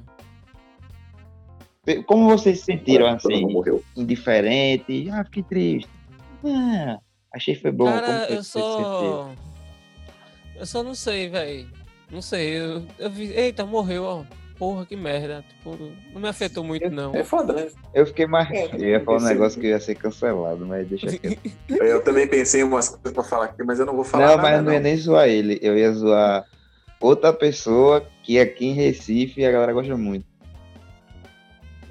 Como 2.05 2.29
vocês 2.29 2.59
se 2.59 2.65
sentiram 2.65 3.07
assim? 3.07 3.45
Morreu. 3.47 3.83
Indiferente? 3.95 5.09
Ah, 5.09 5.23
fiquei 5.23 5.43
triste. 5.43 5.89
Ah, 6.43 6.99
achei 7.33 7.55
que 7.55 7.61
foi 7.61 7.71
bom. 7.71 7.85
Cara, 7.85 8.27
eu 8.29 8.43
só. 8.43 9.31
Eu 10.55 10.65
só 10.65 10.83
não 10.83 10.93
sei, 10.93 11.29
velho. 11.29 11.67
Não 12.11 12.21
sei. 12.21 12.59
Eu, 12.59 12.83
eu 12.99 13.09
vi. 13.09 13.31
Eita, 13.31 13.65
morreu, 13.65 14.03
ó 14.03 14.46
porra, 14.57 14.85
que 14.85 14.95
merda. 14.95 15.43
Tipo, 15.47 15.77
não 16.13 16.21
me 16.21 16.27
afetou 16.27 16.63
muito, 16.63 16.89
não. 16.89 17.15
É 17.15 17.23
foda, 17.23 17.53
né? 17.53 17.67
Eu 17.93 18.05
fiquei 18.05 18.27
mais. 18.27 18.49
É, 18.51 18.69
eu 18.73 18.89
ia 18.89 19.03
falar 19.03 19.19
um 19.19 19.25
negócio 19.25 19.59
que 19.59 19.67
ia 19.67 19.79
ser 19.79 19.95
cancelado, 19.95 20.65
mas 20.65 20.87
deixa 20.87 21.17
quieto. 21.17 21.51
eu 21.69 22.03
também 22.03 22.27
pensei 22.27 22.61
em 22.61 22.63
umas 22.63 22.89
coisas 22.89 23.11
pra 23.11 23.23
falar 23.23 23.45
aqui, 23.45 23.63
mas 23.63 23.79
eu 23.79 23.85
não 23.85 23.95
vou 23.95 24.03
falar. 24.03 24.27
Não, 24.27 24.37
nada, 24.37 24.49
mas 24.49 24.63
não, 24.63 24.73
ia 24.73 24.79
nem 24.79 24.97
zoar 24.97 25.27
ele. 25.27 25.59
Eu 25.61 25.77
ia 25.77 25.91
zoar 25.93 26.45
outra 26.99 27.31
pessoa 27.31 28.05
que 28.23 28.39
aqui 28.39 28.67
em 28.67 28.73
Recife 28.73 29.45
a 29.45 29.51
galera 29.51 29.73
gosta 29.73 29.95
muito. 29.95 30.25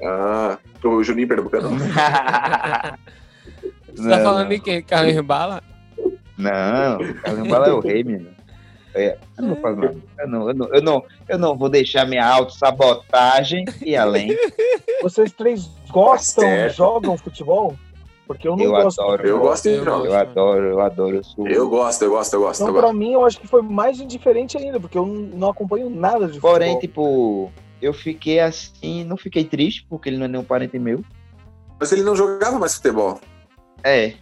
Ah, 0.03 0.59
o 0.85 1.03
Juninho 1.03 1.29
Pernambucano. 1.29 1.71
Você 1.71 1.89
tá 4.11 4.23
falando 4.23 4.49
de 4.49 4.61
quem? 4.61 4.83
Carlos 4.83 5.19
Bala? 5.21 5.63
Não, 6.37 6.99
Carlos 7.23 7.49
Bala 7.49 7.69
é 7.69 7.73
o 7.73 7.81
rei, 7.81 8.05
menino. 8.05 8.36
É, 8.97 9.19
eu 9.37 9.45
não 9.45 9.57
faço 9.57 9.77
nada. 9.77 9.97
Eu 10.19 10.29
não, 10.29 10.49
eu 10.49 10.55
não, 10.55 10.75
eu 10.75 10.83
não, 10.83 11.05
eu 11.29 11.39
não 11.39 11.57
vou 11.57 11.69
deixar 11.69 12.07
minha 12.07 12.27
autossabotagem 12.27 13.67
e 13.85 13.95
além. 13.95 14.35
Vocês 15.03 15.31
três 15.33 15.71
gostam, 15.91 16.45
é. 16.45 16.71
jogam 16.71 17.19
futebol? 17.19 17.77
Porque 18.27 18.49
eu 18.49 18.57
não 18.57 18.65
eu 18.65 18.71
gosto. 18.71 19.01
Adoro, 19.01 19.27
eu 19.27 19.39
gosto 19.39 19.69
de 19.69 19.85
jogos. 19.85 20.07
Eu 20.07 20.17
adoro, 20.17 20.65
eu 20.65 20.81
adoro. 20.81 21.17
Eu, 21.17 21.25
sou... 21.25 21.47
eu 21.47 21.69
gosto, 21.69 22.03
eu 22.03 22.11
gosto, 22.11 22.35
eu 22.35 22.41
gosto. 22.41 22.63
Então, 22.63 22.75
eu 22.75 22.81
pra 22.81 22.93
mim, 22.93 23.13
eu 23.13 23.25
acho 23.25 23.39
que 23.39 23.47
foi 23.47 23.61
mais 23.63 24.01
indiferente 24.01 24.57
ainda, 24.57 24.81
porque 24.81 24.97
eu 24.97 25.07
não 25.07 25.51
acompanho 25.51 25.91
nada 25.91 26.27
de 26.27 26.41
Porém, 26.41 26.75
futebol. 26.75 27.51
tipo, 27.51 27.53
eu 27.81 27.93
fiquei 27.93 28.41
assim, 28.41 29.05
não 29.05 29.19
fiquei 29.19 29.45
triste, 29.45 29.87
porque 29.89 30.09
ele 30.09 30.17
não 30.17 30.25
é 30.25 30.29
nenhum 30.29 30.43
parente 30.43 30.79
meu. 30.79 31.05
Mas 31.79 31.93
ele 31.93 32.03
não 32.03 32.17
jogava 32.17 32.59
mais 32.59 32.75
futebol. 32.75 33.21
É. 33.85 34.15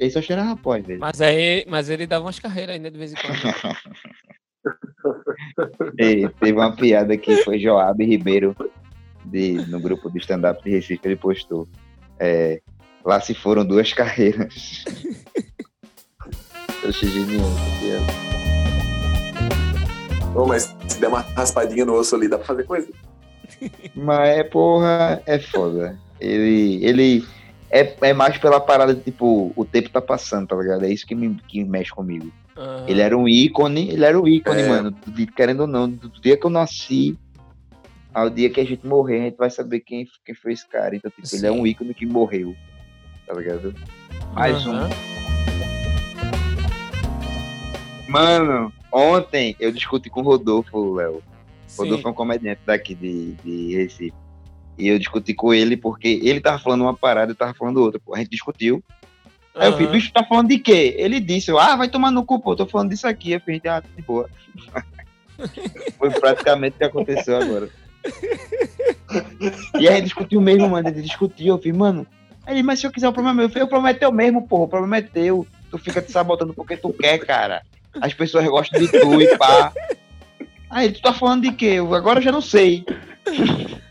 Ele 0.00 0.10
só 0.10 0.22
cheirava 0.22 0.56
pó, 0.56 0.72
às 0.72 0.82
vezes. 0.84 0.98
Mas 0.98 1.20
aí, 1.20 1.66
mas 1.68 1.90
ele 1.90 2.06
dava 2.06 2.24
umas 2.24 2.38
carreiras 2.38 2.74
ainda 2.74 2.90
de 2.90 2.96
vez 2.96 3.12
em 3.12 3.16
quando. 3.16 3.36
E 5.98 6.28
teve 6.28 6.52
uma 6.52 6.76
piada 6.76 7.16
que 7.16 7.38
foi 7.38 7.58
Joab 7.58 8.04
Ribeiro 8.04 8.54
de, 9.24 9.52
no 9.68 9.80
grupo 9.80 10.10
do 10.10 10.18
stand-up 10.18 10.62
de 10.62 10.70
Recife, 10.70 11.00
ele 11.04 11.16
postou. 11.16 11.66
É, 12.18 12.60
lá 13.02 13.18
se 13.20 13.32
foram 13.34 13.64
duas 13.64 13.94
carreiras. 13.94 14.84
Eu 16.82 16.90
achei 16.90 17.08
genial 17.08 17.46
essa 17.46 17.80
piada. 17.80 18.04
Ô, 20.34 20.46
mas 20.46 20.76
se 20.86 21.00
der 21.00 21.08
uma 21.08 21.20
raspadinha 21.20 21.86
no 21.86 21.94
osso 21.94 22.14
ali, 22.14 22.28
dá 22.28 22.36
pra 22.36 22.46
fazer 22.46 22.64
coisa. 22.64 22.88
Mas 23.94 24.38
é 24.38 24.44
porra, 24.44 25.22
é 25.24 25.38
foda. 25.38 25.98
Ele, 26.20 26.84
ele 26.84 27.24
é, 27.70 27.94
é 28.00 28.12
mais 28.12 28.36
pela 28.38 28.60
parada 28.60 28.94
de 28.94 29.00
tipo, 29.02 29.52
o 29.54 29.64
tempo 29.64 29.88
tá 29.90 30.00
passando, 30.00 30.48
tá 30.48 30.56
ligado? 30.56 30.84
É 30.84 30.90
isso 30.92 31.06
que, 31.06 31.14
me, 31.14 31.34
que 31.48 31.64
mexe 31.64 31.90
comigo. 31.90 32.30
Aham. 32.56 32.84
Ele 32.88 33.00
era 33.00 33.16
um 33.16 33.28
ícone, 33.28 33.88
ele 33.90 34.04
era 34.04 34.20
um 34.20 34.26
ícone, 34.26 34.62
É. 34.62 34.68
mano. 34.68 34.90
Do- 34.90 35.26
Querendo 35.32 35.60
ou 35.60 35.66
não, 35.66 35.88
do 35.88 36.08
dia 36.20 36.36
que 36.36 36.44
eu 36.44 36.50
nasci 36.50 37.16
ao 38.12 38.28
dia 38.28 38.50
que 38.50 38.60
a 38.60 38.64
gente 38.66 38.84
morrer, 38.86 39.20
a 39.20 39.24
gente 39.26 39.36
vai 39.36 39.50
saber 39.50 39.80
quem, 39.80 40.06
quem 40.26 40.34
foi 40.34 40.52
esse 40.52 40.66
cara. 40.68 40.94
Então, 40.96 41.10
tipo, 41.10 41.26
ele 41.34 41.46
é 41.46 41.50
Sim. 41.52 41.60
um 41.60 41.66
ícone 41.66 41.94
que 41.94 42.04
morreu. 42.04 42.54
Tá 43.26 43.34
ligado? 43.34 43.72
Mais 44.34 44.66
um. 44.66 44.72
Aham. 44.72 44.90
Mano, 48.08 48.72
ontem 48.92 49.54
eu 49.60 49.70
discuti 49.70 50.10
com 50.10 50.20
o 50.20 50.24
Rodolfo, 50.24 50.94
Léo. 50.94 51.22
Sim. 51.66 51.82
Rodolfo 51.82 52.08
é 52.08 52.10
um 52.10 52.14
comediante 52.14 52.60
daqui 52.66 52.94
de, 52.94 53.32
de 53.44 53.76
Recife. 53.76 54.12
E 54.80 54.88
eu 54.88 54.98
discuti 54.98 55.34
com 55.34 55.52
ele 55.52 55.76
porque 55.76 56.20
ele 56.22 56.40
tava 56.40 56.58
falando 56.58 56.80
uma 56.82 56.94
parada 56.94 57.30
e 57.30 57.34
eu 57.34 57.36
tava 57.36 57.52
falando 57.52 57.76
outra. 57.82 58.00
Pô, 58.00 58.14
a 58.14 58.18
gente 58.18 58.30
discutiu. 58.30 58.82
Aí 59.54 59.66
eu 59.66 59.68
Aham. 59.68 59.72
falei, 59.72 59.86
bicho, 59.88 60.12
tá 60.12 60.24
falando 60.24 60.48
de 60.48 60.58
quê? 60.58 60.94
Ele 60.96 61.20
disse, 61.20 61.50
eu, 61.50 61.58
ah, 61.58 61.76
vai 61.76 61.88
tomar 61.88 62.10
no 62.10 62.24
cu, 62.24 62.40
pô, 62.40 62.56
tô 62.56 62.66
falando 62.66 62.88
disso 62.88 63.06
aqui. 63.06 63.32
Eu 63.32 63.40
falei, 63.40 63.60
ah, 63.66 63.80
de 63.80 64.02
boa. 64.02 64.30
Foi 65.98 66.10
praticamente 66.10 66.76
o 66.76 66.78
que 66.78 66.84
aconteceu 66.84 67.36
agora. 67.36 67.68
e 69.78 69.86
aí 69.86 70.00
discutiu 70.00 70.40
mesmo, 70.40 70.70
mano. 70.70 70.88
Ele 70.88 71.02
discutiu, 71.02 71.54
eu 71.54 71.58
falei, 71.58 71.72
mano. 71.74 72.06
Aí 72.46 72.54
ele, 72.54 72.62
mas 72.62 72.80
se 72.80 72.86
eu 72.86 72.90
quiser 72.90 73.08
o 73.08 73.12
problema 73.12 73.36
é 73.36 73.38
meu, 73.40 73.46
eu 73.46 73.50
falei, 73.50 73.64
o 73.64 73.68
problema 73.68 73.90
é 73.90 73.98
teu 73.98 74.10
mesmo, 74.10 74.48
porra. 74.48 74.64
O 74.64 74.68
problema 74.68 74.96
é 74.96 75.02
teu. 75.02 75.46
Tu 75.70 75.76
fica 75.78 76.00
te 76.00 76.10
sabotando 76.10 76.54
porque 76.54 76.76
tu 76.76 76.90
quer, 76.92 77.18
cara. 77.18 77.62
As 78.00 78.14
pessoas 78.14 78.46
gostam 78.46 78.80
de 78.80 78.88
tu 78.88 79.20
e 79.20 79.36
pá. 79.36 79.72
Aí 80.70 80.90
tu 80.92 81.02
tá 81.02 81.12
falando 81.12 81.42
de 81.42 81.52
quê? 81.52 81.66
Eu, 81.66 81.92
Agora 81.94 82.20
eu 82.20 82.22
já 82.22 82.32
não 82.32 82.40
sei. 82.40 82.84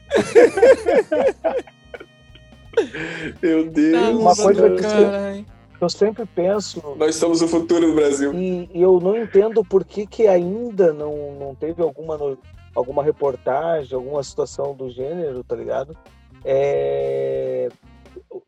Meu 3.42 3.70
Deus. 3.70 4.18
Uma 4.20 4.36
coisa 4.36 4.70
que- 4.76 4.82
Caralho. 4.82 5.46
Eu 5.82 5.90
sempre 5.90 6.26
penso 6.26 6.82
Nós 6.98 7.16
somos 7.16 7.42
o 7.42 7.48
futuro 7.48 7.88
do 7.88 7.94
Brasil. 7.96 8.34
e, 8.34 8.70
e 8.74 8.82
eu 8.82 9.00
não 9.00 9.16
entendo 9.18 9.64
por 9.64 9.86
que, 9.86 10.06
que 10.06 10.28
ainda 10.28 10.92
não, 10.92 11.32
não 11.40 11.56
teve 11.56 11.82
alguma, 11.82 12.18
no- 12.18 12.38
alguma 12.76 13.02
reportagem, 13.02 13.96
alguma 13.96 14.22
situação 14.22 14.76
do 14.76 14.90
gênero, 14.90 15.42
tá 15.42 15.56
ligado? 15.56 15.96
É, 16.44 17.70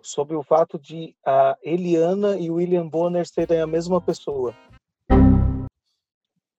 sobre 0.01 0.35
o 0.35 0.43
fato 0.43 0.77
de 0.77 1.15
a 1.25 1.55
Eliana 1.63 2.35
e 2.37 2.51
o 2.51 2.55
William 2.55 2.85
Bonner 2.85 3.25
serem 3.25 3.61
a 3.61 3.67
mesma 3.67 4.01
pessoa. 4.01 4.53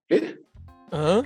Quê? 0.09 0.39
Hã? 0.91 1.23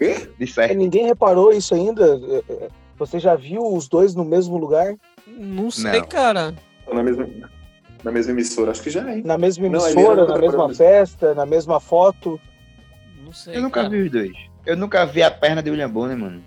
Quê? 0.00 0.30
De 0.38 0.44
É, 0.44 0.46
certo. 0.46 0.74
ninguém 0.78 1.04
reparou 1.06 1.52
isso 1.52 1.74
ainda? 1.74 2.18
É, 2.48 2.52
é, 2.54 2.68
Você 2.98 3.18
já 3.18 3.34
viu 3.36 3.62
os 3.62 3.86
dois 3.86 4.14
no 4.14 4.24
mesmo 4.24 4.56
lugar? 4.56 4.94
Não 5.26 5.70
sei, 5.70 6.00
Não. 6.00 6.06
cara. 6.08 6.54
Na 6.90 7.02
mesma, 7.02 7.28
na 8.02 8.10
mesma 8.10 8.32
emissora, 8.32 8.70
acho 8.70 8.82
que 8.82 8.88
já, 8.88 9.14
hein? 9.14 9.22
Na 9.24 9.36
mesma 9.36 9.68
Não, 9.68 9.78
emissora, 9.86 10.26
na 10.26 10.32
tá 10.32 10.38
mesma 10.38 10.74
festa, 10.74 11.34
na 11.34 11.44
mesma 11.44 11.78
foto? 11.78 12.40
Não 13.22 13.32
sei. 13.32 13.56
Eu 13.56 13.60
nunca 13.60 13.82
cara. 13.82 13.90
vi 13.90 14.00
os 14.02 14.10
dois. 14.10 14.32
Eu 14.64 14.76
nunca 14.76 15.04
vi 15.04 15.22
a 15.22 15.30
perna 15.30 15.62
de 15.62 15.70
William 15.70 15.90
Bonner, 15.90 16.16
mano. 16.16 16.42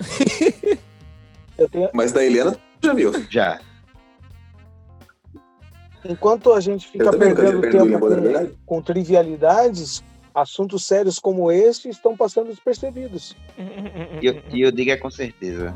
Eu 1.56 1.68
tenho, 1.68 1.90
Mas 1.94 2.10
da 2.10 2.24
Helena, 2.24 2.52
tu 2.80 2.86
já 2.88 2.92
viu. 2.94 3.12
Já. 3.30 3.60
Enquanto 6.04 6.52
a 6.52 6.60
gente 6.60 6.88
fica 6.88 7.04
Eu 7.04 7.10
também 7.12 7.28
nunca 7.30 7.42
vi 7.42 7.48
a 7.48 7.50
perdendo 7.52 7.60
perna 7.60 7.84
do 7.84 7.84
tempo 7.84 7.84
William 7.84 8.00
Bonner, 8.00 8.18
é 8.18 8.20
com, 8.20 8.32
verdade? 8.32 8.58
com 8.66 8.82
trivialidades, 8.82 10.02
assuntos 10.34 10.84
sérios 10.84 11.18
como 11.18 11.50
esse 11.50 11.88
estão 11.88 12.16
passando 12.16 12.48
despercebidos. 12.48 13.36
E 14.22 14.26
eu, 14.26 14.42
eu 14.52 14.70
digo 14.70 14.90
é 14.90 14.96
com 14.96 15.10
certeza. 15.10 15.74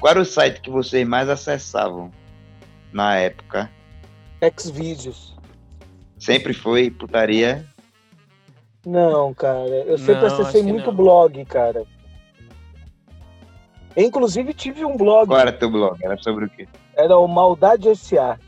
Qual 0.00 0.10
era 0.10 0.20
o 0.20 0.24
site 0.24 0.60
que 0.60 0.70
vocês 0.70 1.06
mais 1.06 1.28
acessavam 1.28 2.10
na 2.92 3.16
época? 3.16 3.70
Xvideos. 4.58 5.36
Sempre 6.18 6.52
foi 6.52 6.90
putaria. 6.90 7.64
Não, 8.84 9.34
cara. 9.34 9.68
Eu 9.68 9.98
sempre 9.98 10.20
Não, 10.22 10.26
acessei 10.26 10.62
muito 10.62 10.86
não. 10.90 10.94
blog, 10.96 11.44
cara. 11.46 11.84
Inclusive 13.96 14.52
tive 14.54 14.84
um 14.84 14.96
blog, 14.96 15.26
Qual 15.28 15.40
era 15.40 15.52
teu 15.52 15.70
blog? 15.70 15.98
Era 16.04 16.16
sobre 16.18 16.44
o 16.44 16.50
quê? 16.50 16.68
era 16.94 17.16
o 17.18 17.26
Maldade 17.26 17.94
SA. 17.96 18.38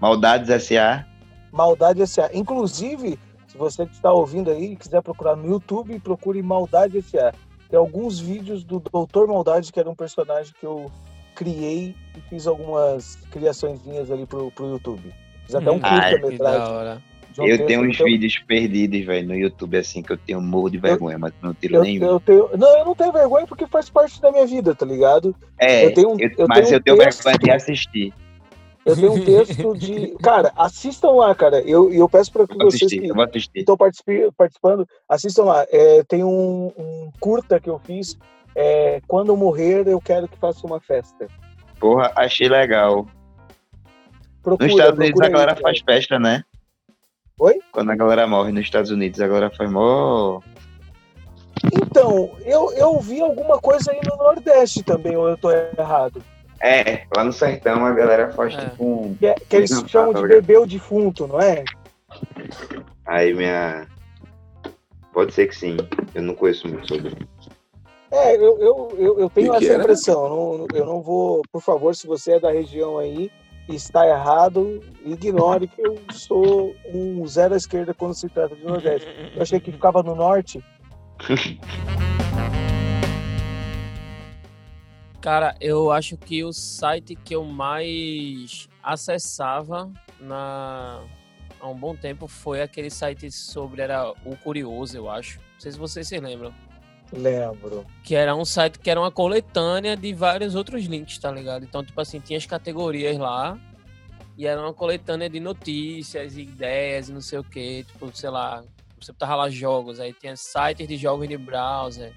Maldades 0.00 0.48
S.A. 0.50 1.04
Maldade 1.52 2.06
SA. 2.06 2.30
Inclusive, 2.32 3.18
se 3.46 3.56
você 3.56 3.86
que 3.86 3.92
está 3.94 4.12
ouvindo 4.12 4.50
aí 4.50 4.72
e 4.72 4.76
quiser 4.76 5.02
procurar 5.02 5.34
no 5.36 5.46
YouTube, 5.46 5.98
procure 6.00 6.42
Maldade 6.42 7.00
SA. 7.02 7.32
Tem 7.68 7.78
alguns 7.78 8.18
vídeos 8.18 8.64
do 8.64 8.80
Doutor 8.80 9.26
Maldade, 9.26 9.72
que 9.72 9.80
era 9.80 9.88
um 9.90 9.94
personagem 9.94 10.52
que 10.58 10.64
eu 10.64 10.90
criei 11.34 11.94
e 12.16 12.20
fiz 12.28 12.46
algumas 12.46 13.16
criaçõezinhas 13.30 14.10
ali 14.10 14.26
pro, 14.26 14.50
pro 14.50 14.66
YouTube. 14.70 15.12
Fiz 15.46 15.54
até 15.54 15.70
um 15.70 15.76
Hum, 15.76 15.80
curta-metragem. 15.80 17.02
um 17.38 17.46
Eu 17.46 17.66
tenho 17.66 17.82
uns 17.88 17.96
teu- 17.96 18.06
vídeos 18.06 18.38
perdidos, 18.46 19.04
velho, 19.06 19.28
no 19.28 19.34
YouTube, 19.34 19.76
assim, 19.78 20.02
que 20.02 20.12
eu 20.12 20.16
tenho 20.18 20.40
morro 20.40 20.70
de 20.70 20.78
vergonha, 20.78 21.18
mas 21.18 21.32
não 21.42 21.54
tiro 21.54 21.76
Eu, 21.76 21.82
nenhum. 21.82 22.04
eu 22.06 22.20
tenho, 22.20 22.50
não, 22.56 22.78
eu 22.78 22.84
não 22.84 22.94
tenho 22.94 23.12
vergonha 23.12 23.46
porque 23.46 23.66
faz 23.66 23.88
parte 23.88 24.20
da 24.20 24.32
minha 24.32 24.46
vida, 24.46 24.74
tá 24.74 24.84
ligado? 24.84 25.34
é, 25.58 25.84
eu 25.86 25.94
tenho 25.94 26.08
um- 26.10 26.16
eu- 26.18 26.30
eu 26.38 26.46
mas 26.48 26.66
tenho 26.66 26.76
eu 26.76 26.82
tenho 26.82 26.96
um 26.96 26.98
texto- 27.00 27.22
vergonha 27.24 27.38
de 27.38 27.50
assistir. 27.50 28.14
Eu 28.88 28.96
tenho 28.96 29.12
um 29.12 29.24
texto 29.24 29.74
de. 29.76 30.16
Cara, 30.22 30.52
assistam 30.56 31.10
lá, 31.10 31.34
cara. 31.34 31.60
Eu, 31.60 31.92
eu 31.92 32.08
peço 32.08 32.32
para 32.32 32.46
que 32.46 32.54
Eu 32.54 32.58
vocês 32.70 32.82
assistir, 32.82 33.52
que 33.52 33.58
estão 33.60 33.76
participando, 33.76 34.88
assistam 35.08 35.44
lá. 35.44 35.66
É, 35.70 36.02
tem 36.04 36.24
um, 36.24 36.72
um 36.76 37.10
curta 37.20 37.60
que 37.60 37.68
eu 37.68 37.78
fiz. 37.78 38.16
é, 38.54 39.00
Quando 39.06 39.28
eu 39.28 39.36
morrer, 39.36 39.86
eu 39.86 40.00
quero 40.00 40.26
que 40.26 40.38
faça 40.38 40.66
uma 40.66 40.80
festa. 40.80 41.26
Porra, 41.78 42.12
achei 42.16 42.48
legal. 42.48 43.06
Procura, 44.42 44.66
Nos 44.66 44.78
Estados 44.78 44.98
Unidos 44.98 45.20
a 45.20 45.28
galera 45.28 45.52
aí, 45.52 45.60
faz 45.60 45.80
festa, 45.80 46.18
né? 46.18 46.42
Oi? 47.38 47.60
Quando 47.70 47.90
a 47.90 47.96
galera 47.96 48.26
morre 48.26 48.50
nos 48.50 48.62
Estados 48.62 48.90
Unidos, 48.90 49.20
a 49.20 49.28
galera 49.28 49.50
faz 49.50 49.70
mó. 49.70 50.40
Então, 51.72 52.30
eu, 52.44 52.72
eu 52.72 52.98
vi 53.00 53.20
alguma 53.20 53.58
coisa 53.58 53.92
aí 53.92 54.00
no 54.04 54.16
Nordeste 54.16 54.82
também, 54.82 55.16
ou 55.16 55.28
eu 55.28 55.36
tô 55.36 55.50
errado. 55.50 56.22
É, 56.60 57.04
lá 57.16 57.22
no 57.24 57.32
sertão 57.32 57.84
a 57.84 57.92
galera 57.92 58.32
faz 58.32 58.54
É. 58.54 58.64
tipo 58.68 58.84
um. 58.84 59.14
Que, 59.14 59.26
é- 59.26 59.34
que 59.34 59.56
eles 59.56 59.70
Não, 59.70 59.82
tá, 59.82 59.88
chamam 59.88 60.12
tá 60.12 60.20
de 60.22 60.28
beber 60.28 60.58
o 60.58 60.66
defunto, 60.66 61.26
não 61.26 61.40
é? 61.40 61.64
Aí 63.06 63.32
minha. 63.34 63.86
Pode 65.12 65.32
ser 65.32 65.46
que 65.48 65.56
sim. 65.56 65.76
Eu 66.14 66.22
não 66.22 66.34
conheço 66.34 66.66
muito 66.68 66.88
sobre. 66.88 67.14
É, 68.10 68.36
eu, 68.36 68.58
eu, 68.58 68.92
eu, 68.98 69.20
eu 69.20 69.30
tenho 69.30 69.52
Que 69.58 69.64
essa 69.66 69.74
impressão. 69.78 70.24
Eu 70.24 70.28
não, 70.30 70.66
eu 70.78 70.86
não 70.86 71.00
vou, 71.02 71.42
por 71.52 71.60
favor, 71.62 71.94
se 71.94 72.06
você 72.06 72.32
é 72.32 72.40
da 72.40 72.50
região 72.50 72.98
aí 72.98 73.30
e 73.68 73.74
está 73.74 74.06
errado, 74.08 74.80
ignore 75.04 75.68
que 75.68 75.80
eu 75.80 75.98
sou 76.10 76.74
um 76.92 77.26
zero 77.26 77.54
à 77.54 77.56
esquerda 77.56 77.92
quando 77.92 78.14
se 78.14 78.28
trata 78.28 78.56
de 78.56 78.64
Nordeste. 78.64 79.06
Eu 79.36 79.42
achei 79.42 79.60
que 79.60 79.70
ficava 79.70 80.02
no 80.02 80.14
Norte. 80.14 80.62
Cara, 85.20 85.54
eu 85.60 85.90
acho 85.90 86.16
que 86.16 86.44
o 86.44 86.52
site 86.52 87.16
que 87.16 87.34
eu 87.34 87.44
mais 87.44 88.68
acessava 88.82 89.90
na... 90.20 91.02
há 91.60 91.68
um 91.68 91.74
bom 91.74 91.94
tempo 91.94 92.28
foi 92.28 92.62
aquele 92.62 92.88
site 92.88 93.30
sobre 93.30 93.82
era 93.82 94.10
o 94.24 94.36
Curioso, 94.36 94.96
eu 94.96 95.10
acho. 95.10 95.38
Não 95.38 95.60
sei 95.60 95.72
se 95.72 95.78
vocês 95.78 96.06
se 96.06 96.18
lembram. 96.20 96.54
Lembro. 97.12 97.84
Que 98.04 98.14
era 98.14 98.36
um 98.36 98.44
site 98.44 98.78
que 98.78 98.88
era 98.88 99.00
uma 99.00 99.10
coletânea 99.10 99.96
de 99.96 100.12
vários 100.12 100.54
outros 100.54 100.84
links, 100.84 101.18
tá 101.18 101.32
ligado? 101.32 101.64
Então, 101.64 101.84
tipo 101.84 102.00
assim, 102.00 102.20
tinha 102.20 102.36
as 102.36 102.46
categorias 102.46 103.18
lá. 103.18 103.58
E 104.36 104.46
era 104.46 104.60
uma 104.60 104.72
coletânea 104.72 105.28
de 105.28 105.40
notícias, 105.40 106.36
e 106.36 106.42
ideias 106.42 107.08
e 107.08 107.12
não 107.12 107.20
sei 107.20 107.40
o 107.40 107.44
que. 107.44 107.82
Tipo, 107.82 108.16
sei 108.16 108.30
lá, 108.30 108.62
você 109.00 109.12
tava 109.12 109.34
lá 109.34 109.50
jogos, 109.50 109.98
aí 109.98 110.12
tinha 110.12 110.36
sites 110.36 110.86
de 110.86 110.96
jogos 110.96 111.28
de 111.28 111.36
browser. 111.36 112.12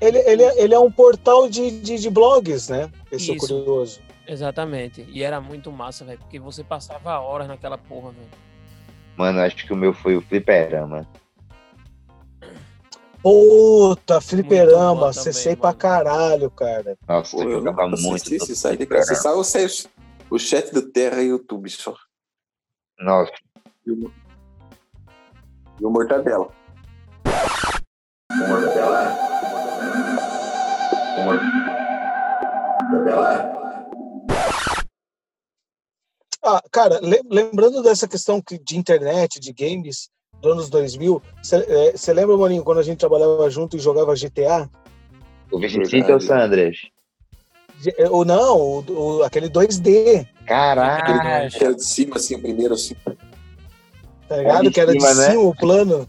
Ele, 0.00 0.18
ele, 0.18 0.42
é- 0.42 0.62
ele 0.62 0.74
é 0.74 0.78
um 0.78 0.90
portal 0.90 1.48
de, 1.48 1.80
de, 1.80 1.98
de 1.98 2.10
blogs, 2.10 2.68
né? 2.68 2.90
Esse 3.10 3.30
é 3.30 3.34
o 3.34 3.36
Isso. 3.36 3.46
curioso. 3.46 4.00
Exatamente. 4.28 5.06
E 5.08 5.22
era 5.22 5.40
muito 5.40 5.70
massa, 5.72 6.04
velho. 6.04 6.18
Porque 6.18 6.38
você 6.38 6.62
passava 6.64 7.18
horas 7.20 7.46
naquela 7.48 7.78
porra, 7.78 8.10
velho. 8.10 8.28
Mano, 9.16 9.40
acho 9.40 9.64
que 9.66 9.72
o 9.72 9.76
meu 9.76 9.94
foi 9.94 10.16
o 10.16 10.20
fliperama. 10.20 11.08
Puta, 13.22 14.20
fliperama, 14.20 15.08
acessei 15.08 15.56
pra 15.56 15.72
caralho, 15.72 16.50
cara. 16.50 16.96
Nossa, 17.08 17.36
Pô, 17.36 17.42
eu 17.42 17.62
jogava 17.62 17.88
muito. 17.96 18.32
esse 18.34 18.54
site, 18.54 18.86
cara. 18.86 19.02
fliperama. 19.02 19.02
Acessava 19.04 19.36
o, 19.38 19.44
chat- 19.44 19.88
o 20.30 20.38
chat 20.38 20.72
do 20.72 20.82
Terra 20.92 21.22
e 21.22 21.28
YouTube 21.28 21.68
só. 21.70 21.94
Nossa, 23.00 23.32
E 23.86 23.90
o, 23.90 24.12
e 25.80 25.84
o 25.84 25.90
Mortadela. 25.90 26.48
O 28.30 28.36
Mortadela. 28.48 29.25
O 31.26 32.84
Mortadela. 32.90 33.56
Ah, 36.42 36.62
cara, 36.70 37.00
le- 37.02 37.22
lembrando 37.28 37.82
dessa 37.82 38.06
questão 38.06 38.40
que- 38.40 38.58
de 38.58 38.76
internet, 38.76 39.40
de 39.40 39.52
games 39.52 40.08
dos 40.40 40.52
anos 40.52 40.70
2000, 40.70 41.20
você 41.42 42.12
lembra, 42.12 42.36
Maninho, 42.36 42.62
quando 42.62 42.78
a 42.78 42.82
gente 42.82 42.98
trabalhava 42.98 43.50
junto 43.50 43.76
e 43.76 43.80
jogava 43.80 44.14
GTA? 44.14 44.68
o 45.50 45.58
Vice 45.58 45.84
City 45.86 46.12
ou 46.12 46.20
San 46.20 46.38
Andreas? 46.44 46.76
Ge- 47.80 47.94
Ou 48.10 48.24
não, 48.24 48.56
o, 48.58 49.18
o- 49.18 49.22
aquele 49.24 49.48
2D, 49.48 50.26
Caralho. 50.46 51.50
Que 51.50 51.64
era 51.64 51.74
de 51.74 51.84
cima, 51.84 52.16
assim, 52.16 52.38
primeiro, 52.40 52.74
assim. 52.74 52.94
tá 54.28 54.36
ligado? 54.36 54.70
que 54.70 54.80
era 54.80 54.92
de 54.92 55.00
cima, 55.00 55.14
né? 55.14 55.30
cima 55.30 55.42
o 55.42 55.54
plano. 55.54 56.08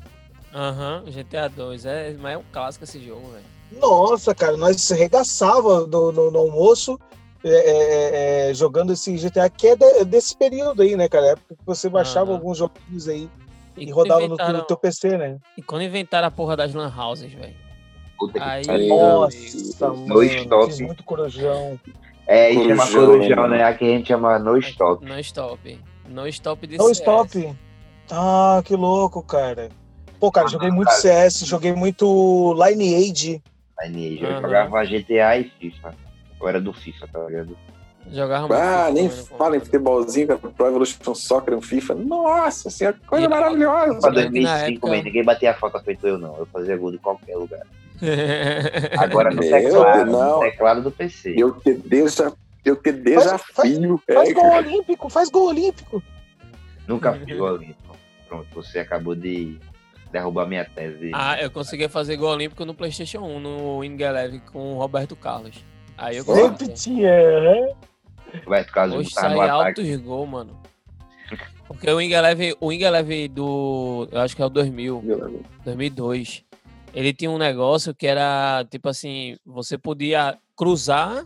Aham, 0.54 1.04
GTA 1.08 1.48
2. 1.50 1.86
É, 1.86 2.14
mas 2.20 2.34
é 2.34 2.38
um 2.38 2.44
clássico 2.52 2.84
esse 2.84 3.00
jogo, 3.04 3.28
velho. 3.32 3.57
Nossa, 3.72 4.34
cara, 4.34 4.56
nós 4.58 4.92
arregaçava 4.92 5.86
no, 5.88 6.12
no- 6.12 6.32
no 6.32 6.40
almoço 6.40 7.00
é, 7.44 7.50
é, 7.50 8.50
é, 8.50 8.54
jogando 8.54 8.94
esse 8.94 9.16
GTA, 9.18 9.50
que 9.50 9.68
é 9.68 9.76
de- 9.76 10.06
desse 10.06 10.36
período 10.36 10.82
aí, 10.82 10.96
né, 10.96 11.08
cara? 11.08 11.28
Época 11.28 11.56
que 11.56 11.66
você 11.66 11.88
baixava 11.90 12.32
Aham. 12.32 12.40
alguns 12.40 12.58
joguinhos 12.58 13.08
aí 13.08 13.30
e, 13.78 13.86
quando 13.86 13.96
rodava 13.96 14.20
no, 14.22 14.26
inventaram- 14.28 14.60
no 14.60 14.66
teu 14.66 14.78
PC, 14.78 15.18
né? 15.18 15.38
E 15.58 15.62
quando 15.62 15.84
inventaram 15.84 16.28
a 16.28 16.32
porra 16.32 16.56
das 16.58 16.74
lan 16.74 16.92
houses, 16.98 17.32
velho. 17.32 17.56
Puta 18.18 18.34
que 18.40 18.40
Aí, 18.40 18.70
Aí, 18.70 18.88
Nossa, 18.90 19.88
No 19.90 19.98
mano, 20.16 20.24
stop. 20.24 20.84
muito 20.84 21.04
corujão. 21.04 21.80
É, 22.26 22.52
e 22.52 22.56
chama 22.56 22.86
Corujão, 22.88 23.06
Corujão, 23.20 23.48
né? 23.48 23.64
Aqui 23.64 23.86
a 23.86 23.90
gente 23.90 24.08
chama 24.08 24.40
No 24.40 24.58
Stop. 24.58 25.06
não 25.06 25.20
stop. 25.20 25.80
Não 26.10 26.28
stop 26.28 26.68
de 26.68 26.78
Não 26.78 26.86
CS. 26.88 26.98
stop. 27.00 27.56
Ah, 28.10 28.62
que 28.66 28.76
louco, 28.76 29.22
cara. 29.22 29.70
Pô, 30.20 30.32
cara, 30.32 30.48
Ah, 30.48 30.50
joguei 30.50 30.72
muito 30.72 30.88
cara. 30.88 31.00
CS, 31.00 31.46
joguei 31.46 31.74
muito 31.74 32.54
Lineage. 32.56 33.42
Aí 33.80 34.22
eu 34.22 34.42
jogava 34.42 34.84
GTA 34.86 35.38
e 35.38 35.44
FIFA. 35.60 35.94
Eu 36.42 36.48
era 36.48 36.62
do 36.62 36.74
FIFA, 36.74 37.08
tá 37.08 37.20
ligado? 37.26 37.58
Jogava. 38.10 38.56
Ah, 38.56 38.90
nem 38.92 39.04
no 39.06 39.10
fala 39.12 39.58
em 39.58 39.60
futebolzinho, 39.60 40.28
cara. 40.28 40.40
Pro 40.40 40.68
Evolution 40.68 41.14
Soccer, 41.14 41.54
um 41.56 41.62
FIFA. 41.62 41.96
Nossa 41.96 42.70
senhora, 42.70 42.98
coisa 43.06 43.26
E- 43.26 43.30
maravilhosa. 43.30 44.00
Pra 44.00 44.02
Só 44.02 44.10
que 44.12 44.16
na 44.16 44.22
2005, 44.30 44.72
época- 44.72 44.88
man, 44.88 45.04
ninguém 45.04 45.24
batia 45.26 45.54
falta 45.54 45.80
feito 45.80 46.08
eu, 46.08 46.18
não. 46.18 46.38
Eu 46.38 46.46
fazia 46.46 46.78
gol 46.78 46.92
de 46.92 46.98
qualquer 47.00 47.36
lugar. 47.36 47.62
Agora 48.98 49.30
no 49.32 49.42
Meu 49.42 49.50
teclado, 49.52 50.06
Deus, 50.06 50.18
não. 50.18 50.34
no 50.36 50.40
teclado 50.40 50.82
do 50.82 50.92
PC. 50.92 51.34
Eu 51.38 51.52
te, 51.60 51.74
deja, 51.74 52.32
eu 52.64 52.76
te 52.76 52.92
Faz- 52.92 53.04
desafio. 53.04 54.02
Faz 54.14 54.30
É, 54.30 54.34
gol 54.34 54.52
olímpico, 54.54 55.10
faz 55.10 55.30
gol 55.30 55.48
olímpico. 55.50 56.02
Nunca 56.88 57.14
fiz 57.14 57.38
gol 57.38 57.54
olímpico. 57.54 57.96
Pronto, 58.30 58.48
você 58.56 58.80
acabou 58.80 59.16
de 59.16 59.58
derrubar 60.18 60.46
minha 60.48 60.66
tese. 60.66 61.12
ah, 61.14 61.40
eu 61.42 61.50
consegui 61.52 61.88
fazer 61.88 62.16
gol 62.18 62.30
olímpico 62.32 62.66
no 62.66 62.74
PlayStation 62.74 63.20
1, 63.20 63.40
no 63.40 63.78
Wing 63.80 64.02
Eleven 64.02 64.40
com 64.52 64.74
o 64.76 64.78
Roberto 64.78 65.16
Carlos. 65.16 65.56
Aí 65.98 66.18
eu 66.18 66.24
Sempre 66.24 66.68
tinha, 66.70 67.10
né? 67.42 67.74
Roberto 68.44 68.72
Carlos 68.72 68.98
Hoje 68.98 69.10
botar 69.10 69.30
no 69.30 69.38
sai 69.38 69.50
ataque. 69.50 69.82
altos 69.82 69.96
gols, 70.02 70.30
mano. 70.30 70.62
Porque 71.68 71.90
o 71.90 71.98
Wing 71.98 72.14
Eleven, 72.14 72.56
o 72.62 72.68
Wing 72.68 72.84
Eleven 72.84 73.30
do. 73.30 74.08
Eu 74.12 74.22
acho 74.22 74.36
que 74.36 74.42
é 74.42 74.46
o 74.46 74.50
2000, 74.50 75.04
2002. 75.66 76.44
Ele 76.94 77.14
tinha 77.14 77.30
um 77.30 77.38
negócio 77.38 77.94
que 77.94 78.08
era 78.08 78.66
tipo 78.70 78.88
assim: 78.90 79.38
você 79.46 79.78
podia 79.78 80.38
cruzar 80.56 81.26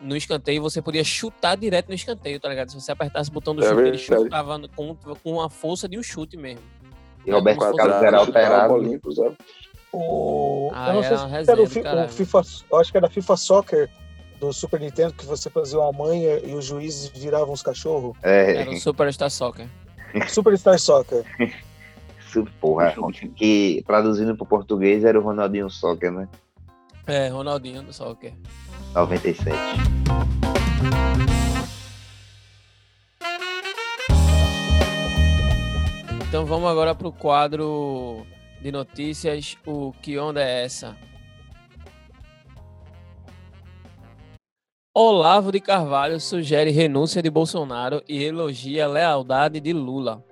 no 0.00 0.16
escanteio 0.16 0.56
e 0.56 0.60
você 0.60 0.80
podia 0.82 1.02
chutar 1.04 1.56
direto 1.56 1.88
no 1.88 1.94
escanteio, 1.94 2.38
tá 2.40 2.48
ligado? 2.48 2.70
Se 2.70 2.80
você 2.80 2.92
apertasse 2.92 3.30
o 3.30 3.32
botão 3.32 3.54
do 3.54 3.64
É 3.64 3.68
chute, 3.68 3.80
ele 3.80 3.96
verdade. 3.96 4.22
chutava 4.24 4.58
no- 4.58 4.68
com, 4.68 4.94
com 5.22 5.40
a 5.40 5.48
força 5.50 5.88
de 5.88 5.98
um 5.98 6.02
chute 6.02 6.36
mesmo. 6.36 6.60
E 7.26 7.30
Roberto 7.30 7.58
Quadro- 7.58 7.76
Carlos 7.76 8.02
era 8.02 8.18
alterado. 8.18 8.74
Olímpicos, 8.74 9.16
sabe? 9.16 9.36
O... 9.92 10.70
Ah, 10.74 10.88
eu 10.88 10.94
não 10.94 11.02
era 11.02 11.18
sei 11.18 11.44
se 11.44 11.50
era 11.50 11.62
o, 11.62 11.66
fi- 11.66 11.80
o. 11.80 12.08
FIFA, 12.08 12.42
eu 12.70 12.78
acho 12.78 12.92
que 12.92 12.98
era 12.98 13.08
FIFA 13.08 13.36
Soccer 13.36 13.90
do 14.38 14.52
Super 14.52 14.80
Nintendo, 14.80 15.12
que 15.14 15.24
você 15.26 15.48
fazia 15.50 15.78
uma 15.78 15.92
manha 15.92 16.38
e 16.44 16.54
os 16.54 16.64
juízes 16.64 17.08
viravam 17.08 17.52
os 17.52 17.62
cachorros. 17.62 18.16
É, 18.22 18.56
Era 18.60 18.70
o 18.70 18.76
Superstar 18.76 19.30
Soccer. 19.30 19.66
Superstar 20.28 20.78
Soccer. 20.78 21.24
porra. 22.60 22.94
Que 23.34 23.82
traduzindo 23.86 24.36
pro 24.36 24.46
português 24.46 25.04
era 25.04 25.18
o 25.18 25.22
Ronaldinho 25.22 25.68
Soccer, 25.70 26.12
né? 26.12 26.28
É, 27.06 27.28
Ronaldinho 27.28 27.82
do 27.82 27.92
Soccer. 27.92 28.34
97. 28.94 29.50
Então 36.28 36.44
vamos 36.44 36.68
agora 36.68 36.94
pro 36.94 37.10
quadro 37.10 38.26
de 38.60 38.70
notícias. 38.70 39.56
O 39.66 39.92
Que 40.02 40.18
Onda 40.18 40.42
é 40.42 40.62
essa? 40.64 40.94
Olavo 44.94 45.50
de 45.50 45.58
Carvalho 45.58 46.20
sugere 46.20 46.70
renúncia 46.70 47.22
de 47.22 47.30
Bolsonaro 47.30 48.02
e 48.06 48.22
elogia 48.22 48.86
lealdade 48.86 49.58
de 49.58 49.72
Lula. 49.72 50.22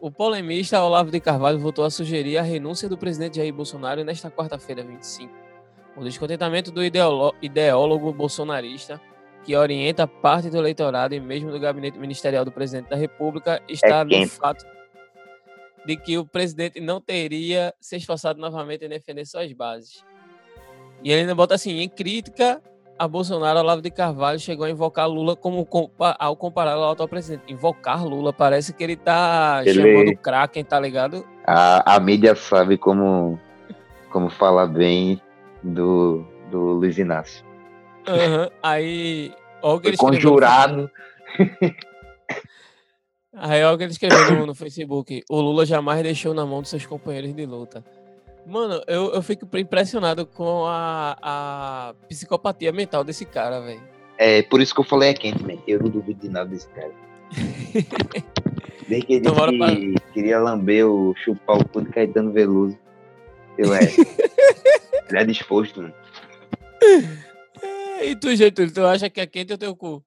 O 0.00 0.12
polemista 0.12 0.80
Olavo 0.80 1.10
de 1.10 1.18
Carvalho 1.18 1.58
voltou 1.58 1.84
a 1.84 1.90
sugerir 1.90 2.38
a 2.38 2.42
renúncia 2.42 2.88
do 2.88 2.96
presidente 2.96 3.38
Jair 3.38 3.52
Bolsonaro 3.52 4.04
nesta 4.04 4.30
quarta-feira, 4.30 4.84
25. 4.84 5.34
O 5.96 6.04
descontentamento 6.04 6.70
do 6.70 6.84
ideólogo 6.84 8.12
bolsonarista, 8.12 9.00
que 9.44 9.56
orienta 9.56 10.06
parte 10.06 10.50
do 10.50 10.58
eleitorado 10.58 11.14
e 11.14 11.20
mesmo 11.20 11.50
do 11.50 11.58
gabinete 11.58 11.98
ministerial 11.98 12.44
do 12.44 12.52
presidente 12.52 12.88
da 12.90 12.96
República, 12.96 13.62
está 13.68 14.04
no 14.04 14.10
quem? 14.10 14.26
fato 14.26 14.64
de 15.86 15.96
que 15.96 16.18
o 16.18 16.26
presidente 16.26 16.80
não 16.80 17.00
teria 17.00 17.72
se 17.80 17.96
esforçado 17.96 18.40
novamente 18.40 18.84
em 18.84 18.88
defender 18.88 19.24
suas 19.24 19.52
bases. 19.52 20.04
E 21.02 21.10
ele 21.10 21.22
ainda 21.22 21.34
bota 21.34 21.54
assim, 21.54 21.78
em 21.78 21.88
crítica 21.88 22.60
a 22.98 23.06
Bolsonaro, 23.06 23.60
Olavo 23.60 23.80
de 23.80 23.90
Carvalho 23.90 24.40
chegou 24.40 24.66
a 24.66 24.70
invocar 24.70 25.08
Lula 25.08 25.36
como 25.36 25.66
ao 26.18 26.36
compará-lo 26.36 26.82
ao 26.82 26.92
atual 26.92 27.08
presidente. 27.08 27.44
Invocar 27.52 28.04
Lula, 28.04 28.32
parece 28.32 28.72
que 28.72 28.82
ele 28.82 28.96
tá 28.96 29.62
Ele- 29.64 29.80
chamando 29.80 30.10
o 30.10 30.18
Kraken, 30.18 30.64
tá 30.64 30.80
ligado? 30.80 31.24
A, 31.46 31.94
a 31.94 32.00
mídia 32.00 32.34
sabe 32.34 32.76
como, 32.76 33.38
como 34.10 34.28
falar 34.28 34.66
bem 34.66 35.22
do, 35.62 36.24
do 36.50 36.58
Luiz 36.72 36.98
Inácio. 36.98 37.46
Aham. 38.06 38.50
Aí, 38.62 39.32
olha 39.62 39.74
o 39.74 39.80
que 39.80 39.96
Foi 39.96 40.10
ele 40.10 40.16
escreveu 40.16 40.30
no 40.30 40.30
conjurado. 40.30 40.90
Aí 43.40 43.60
ele 43.60 43.84
escreveu 43.84 44.32
no, 44.32 44.46
no 44.46 44.54
Facebook. 44.54 45.22
O 45.30 45.40
Lula 45.40 45.64
jamais 45.64 46.02
deixou 46.02 46.34
na 46.34 46.44
mão 46.44 46.60
de 46.60 46.68
seus 46.68 46.84
companheiros 46.84 47.34
de 47.34 47.46
luta. 47.46 47.84
Mano, 48.44 48.82
eu, 48.86 49.12
eu 49.12 49.22
fico 49.22 49.46
impressionado 49.56 50.26
com 50.26 50.64
a, 50.66 51.16
a 51.20 51.94
psicopatia 52.08 52.72
mental 52.72 53.04
desse 53.04 53.24
cara, 53.26 53.60
velho. 53.60 53.82
É 54.16 54.42
por 54.42 54.60
isso 54.60 54.74
que 54.74 54.80
eu 54.80 54.84
falei 54.84 55.10
é 55.10 55.14
quente, 55.14 55.44
man. 55.44 55.58
Eu 55.66 55.80
não 55.80 55.90
duvido 55.90 56.20
de 56.20 56.28
nada 56.28 56.48
desse 56.48 56.66
cara. 56.68 56.90
Desde 58.88 59.06
que 59.06 59.12
ele 59.12 59.94
que 59.94 60.12
queria 60.14 60.40
lamber 60.40 60.86
o 60.86 61.14
chupar 61.22 61.58
o 61.58 61.68
cu 61.68 61.82
de 61.82 61.90
Caetano 61.90 62.32
Veloso. 62.32 62.76
Eu 63.58 63.74
é. 63.74 63.80
ele 65.10 65.18
é 65.18 65.24
disposto, 65.24 65.82
mano. 65.82 65.94
E 68.00 68.16
tu, 68.16 68.34
Getúlio, 68.34 68.72
tu 68.72 68.84
acha 68.84 69.10
que 69.10 69.20
é 69.20 69.26
quente 69.26 69.52
o 69.52 69.58
teu 69.58 69.74
cu? 69.74 70.04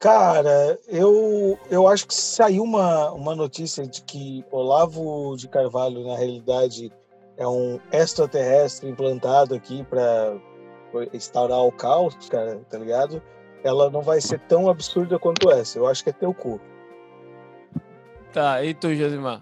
Cara, 0.00 0.78
eu, 0.88 1.56
eu 1.70 1.86
acho 1.86 2.08
que 2.08 2.14
saiu 2.14 2.64
uma, 2.64 3.12
uma 3.12 3.36
notícia 3.36 3.86
de 3.86 4.02
que 4.02 4.44
Olavo 4.50 5.36
de 5.36 5.46
Carvalho, 5.48 6.04
na 6.04 6.16
realidade, 6.16 6.92
é 7.36 7.46
um 7.46 7.78
extraterrestre 7.92 8.88
implantado 8.88 9.54
aqui 9.54 9.84
para 9.84 10.36
instaurar 11.12 11.60
o 11.60 11.70
caos, 11.70 12.16
cara, 12.28 12.60
tá 12.68 12.78
ligado? 12.78 13.22
Ela 13.62 13.90
não 13.90 14.02
vai 14.02 14.20
ser 14.20 14.40
tão 14.40 14.68
absurda 14.68 15.20
quanto 15.20 15.50
essa. 15.52 15.78
Eu 15.78 15.86
acho 15.86 16.02
que 16.02 16.10
é 16.10 16.12
teu 16.12 16.34
cu. 16.34 16.60
Tá, 18.32 18.64
e 18.64 18.74
tu, 18.74 18.92
Josimar? 18.94 19.40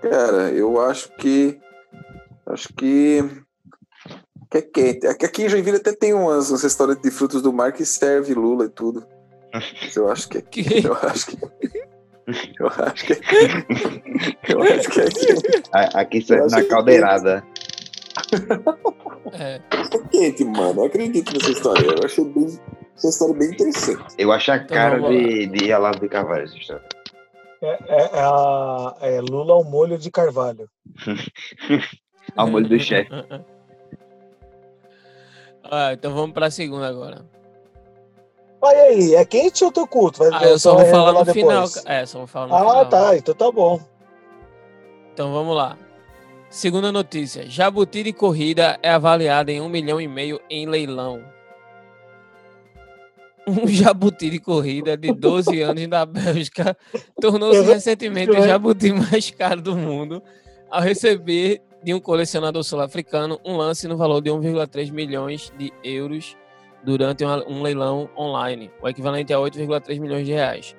Cara, 0.00 0.50
eu 0.50 0.80
acho 0.80 1.14
que. 1.16 1.60
Acho 2.46 2.72
que. 2.72 3.22
Que 4.50 4.58
é 4.58 4.62
quente. 4.62 5.06
Aqui 5.06 5.26
aqui 5.26 5.42
em 5.44 5.48
Joinville 5.48 5.76
até 5.76 5.92
tem 5.92 6.12
umas, 6.12 6.50
uns 6.50 6.62
restaurantes 6.62 7.02
de 7.02 7.10
frutos 7.10 7.40
do 7.42 7.52
mar 7.52 7.72
que 7.72 7.84
serve 7.84 8.34
Lula 8.34 8.64
e 8.64 8.68
tudo. 8.68 9.06
Eu 9.96 10.08
acho 10.10 10.28
que 10.28 10.38
é 10.38 10.42
Que... 10.42 10.84
Eu 10.86 10.94
acho 10.94 11.26
que. 11.26 11.38
Eu 12.58 12.66
acho 12.68 13.04
que. 13.06 13.12
Eu 14.52 14.62
acho 14.62 14.90
que 14.90 15.00
é 15.00 15.04
quente. 15.10 15.62
A- 15.72 16.00
Aqui 16.00 16.20
serve 16.22 16.48
na 16.50 16.62
que- 16.62 16.68
caldeirada. 16.68 17.44
É, 19.32 19.54
É 19.54 19.98
quente, 20.10 20.44
mano. 20.44 20.80
Eu 20.82 20.84
acredito 20.86 21.32
nessa 21.32 21.50
história. 21.50 21.86
Eu 21.86 22.04
achei 22.04 22.24
bem, 22.24 22.46
essa 22.96 23.08
história 23.08 23.34
bem 23.34 23.48
interessante. 23.50 24.14
Eu 24.18 24.32
acho 24.32 24.50
a 24.52 24.58
cara 24.58 24.96
vamos 25.00 25.14
lá. 25.16 25.22
de, 25.22 25.46
de 25.46 25.72
Olavo 25.72 26.00
de 26.00 26.08
Carvalho 26.08 26.44
essa 26.44 26.56
história. 26.56 26.84
É, 27.62 27.66
é, 27.88 28.02
é, 28.14 28.20
a, 28.20 28.96
é 29.02 29.20
Lula 29.20 29.54
ao 29.54 29.64
molho 29.64 29.98
de 29.98 30.10
carvalho. 30.10 30.68
ao 32.36 32.48
molho 32.48 32.68
do 32.68 32.78
chefe. 32.80 33.10
ah, 35.70 35.92
então 35.92 36.12
vamos 36.12 36.32
para 36.32 36.46
a 36.46 36.50
segunda 36.50 36.88
agora. 36.88 37.24
Olha 38.62 38.82
aí, 38.82 39.14
é 39.14 39.24
quente 39.24 39.64
ou 39.64 39.72
tô 39.72 39.86
culto? 39.86 40.18
Vai, 40.18 40.30
ah, 40.32 40.48
eu 40.48 40.58
só 40.58 40.74
vou 40.74 40.84
falar 40.86 41.12
no 41.12 41.24
depois. 41.24 41.34
final. 41.34 41.68
É, 41.86 42.04
só 42.04 42.18
vou 42.18 42.26
falar 42.26 42.46
no 42.48 42.54
ah, 42.54 42.58
final. 42.58 42.80
Ah, 42.80 42.84
tá, 42.84 43.16
então 43.16 43.34
tá 43.34 43.50
bom. 43.50 43.80
Então 45.14 45.32
vamos 45.32 45.56
lá. 45.56 45.78
Segunda 46.50 46.90
notícia: 46.90 47.48
Jabuti 47.48 48.02
de 48.02 48.12
corrida 48.12 48.78
é 48.82 48.90
avaliada 48.90 49.50
em 49.52 49.60
um 49.60 49.68
milhão 49.68 50.00
e 50.00 50.08
meio 50.08 50.40
em 50.50 50.66
leilão. 50.66 51.22
Um 53.46 53.66
jabuti 53.68 54.28
de 54.28 54.38
corrida 54.38 54.96
de 54.96 55.12
12 55.12 55.60
anos 55.62 55.86
da 55.86 56.04
Bélgica 56.04 56.76
tornou-se 57.20 57.62
recentemente 57.62 58.32
o 58.32 58.42
jabuti 58.42 58.92
mais 58.92 59.30
caro 59.30 59.62
do 59.62 59.74
mundo 59.74 60.22
ao 60.70 60.82
receber 60.82 61.62
de 61.82 61.94
um 61.94 62.00
colecionador 62.00 62.62
sul-africano 62.62 63.40
um 63.44 63.56
lance 63.56 63.88
no 63.88 63.96
valor 63.96 64.20
de 64.20 64.30
1,3 64.30 64.90
milhões 64.92 65.52
de 65.58 65.72
euros 65.82 66.36
durante 66.82 67.24
um 67.24 67.62
leilão 67.62 68.08
online, 68.16 68.70
o 68.82 68.88
equivalente 68.88 69.32
a 69.32 69.38
8,3 69.38 70.00
milhões 70.00 70.26
de 70.26 70.32
reais. 70.32 70.76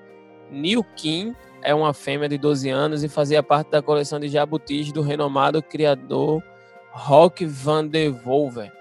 Neil 0.50 0.84
Kim 0.96 1.36
é 1.62 1.74
uma 1.74 1.94
fêmea 1.94 2.28
de 2.28 2.38
12 2.38 2.70
anos 2.70 3.04
e 3.04 3.10
fazia 3.10 3.44
parte 3.44 3.70
da 3.70 3.82
coleção 3.82 4.20
de 4.20 4.28
jabutis 4.28 4.92
do 4.92 5.02
renomado 5.02 5.62
criador 5.62 6.44
Rock 6.92 7.46
van 7.46 7.88
der 7.88 8.12
Wolver, 8.12 8.72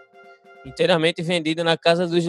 inteiramente 0.67 1.23
vendida 1.23 1.63
na 1.63 1.77
casa 1.77 2.07
dos 2.07 2.25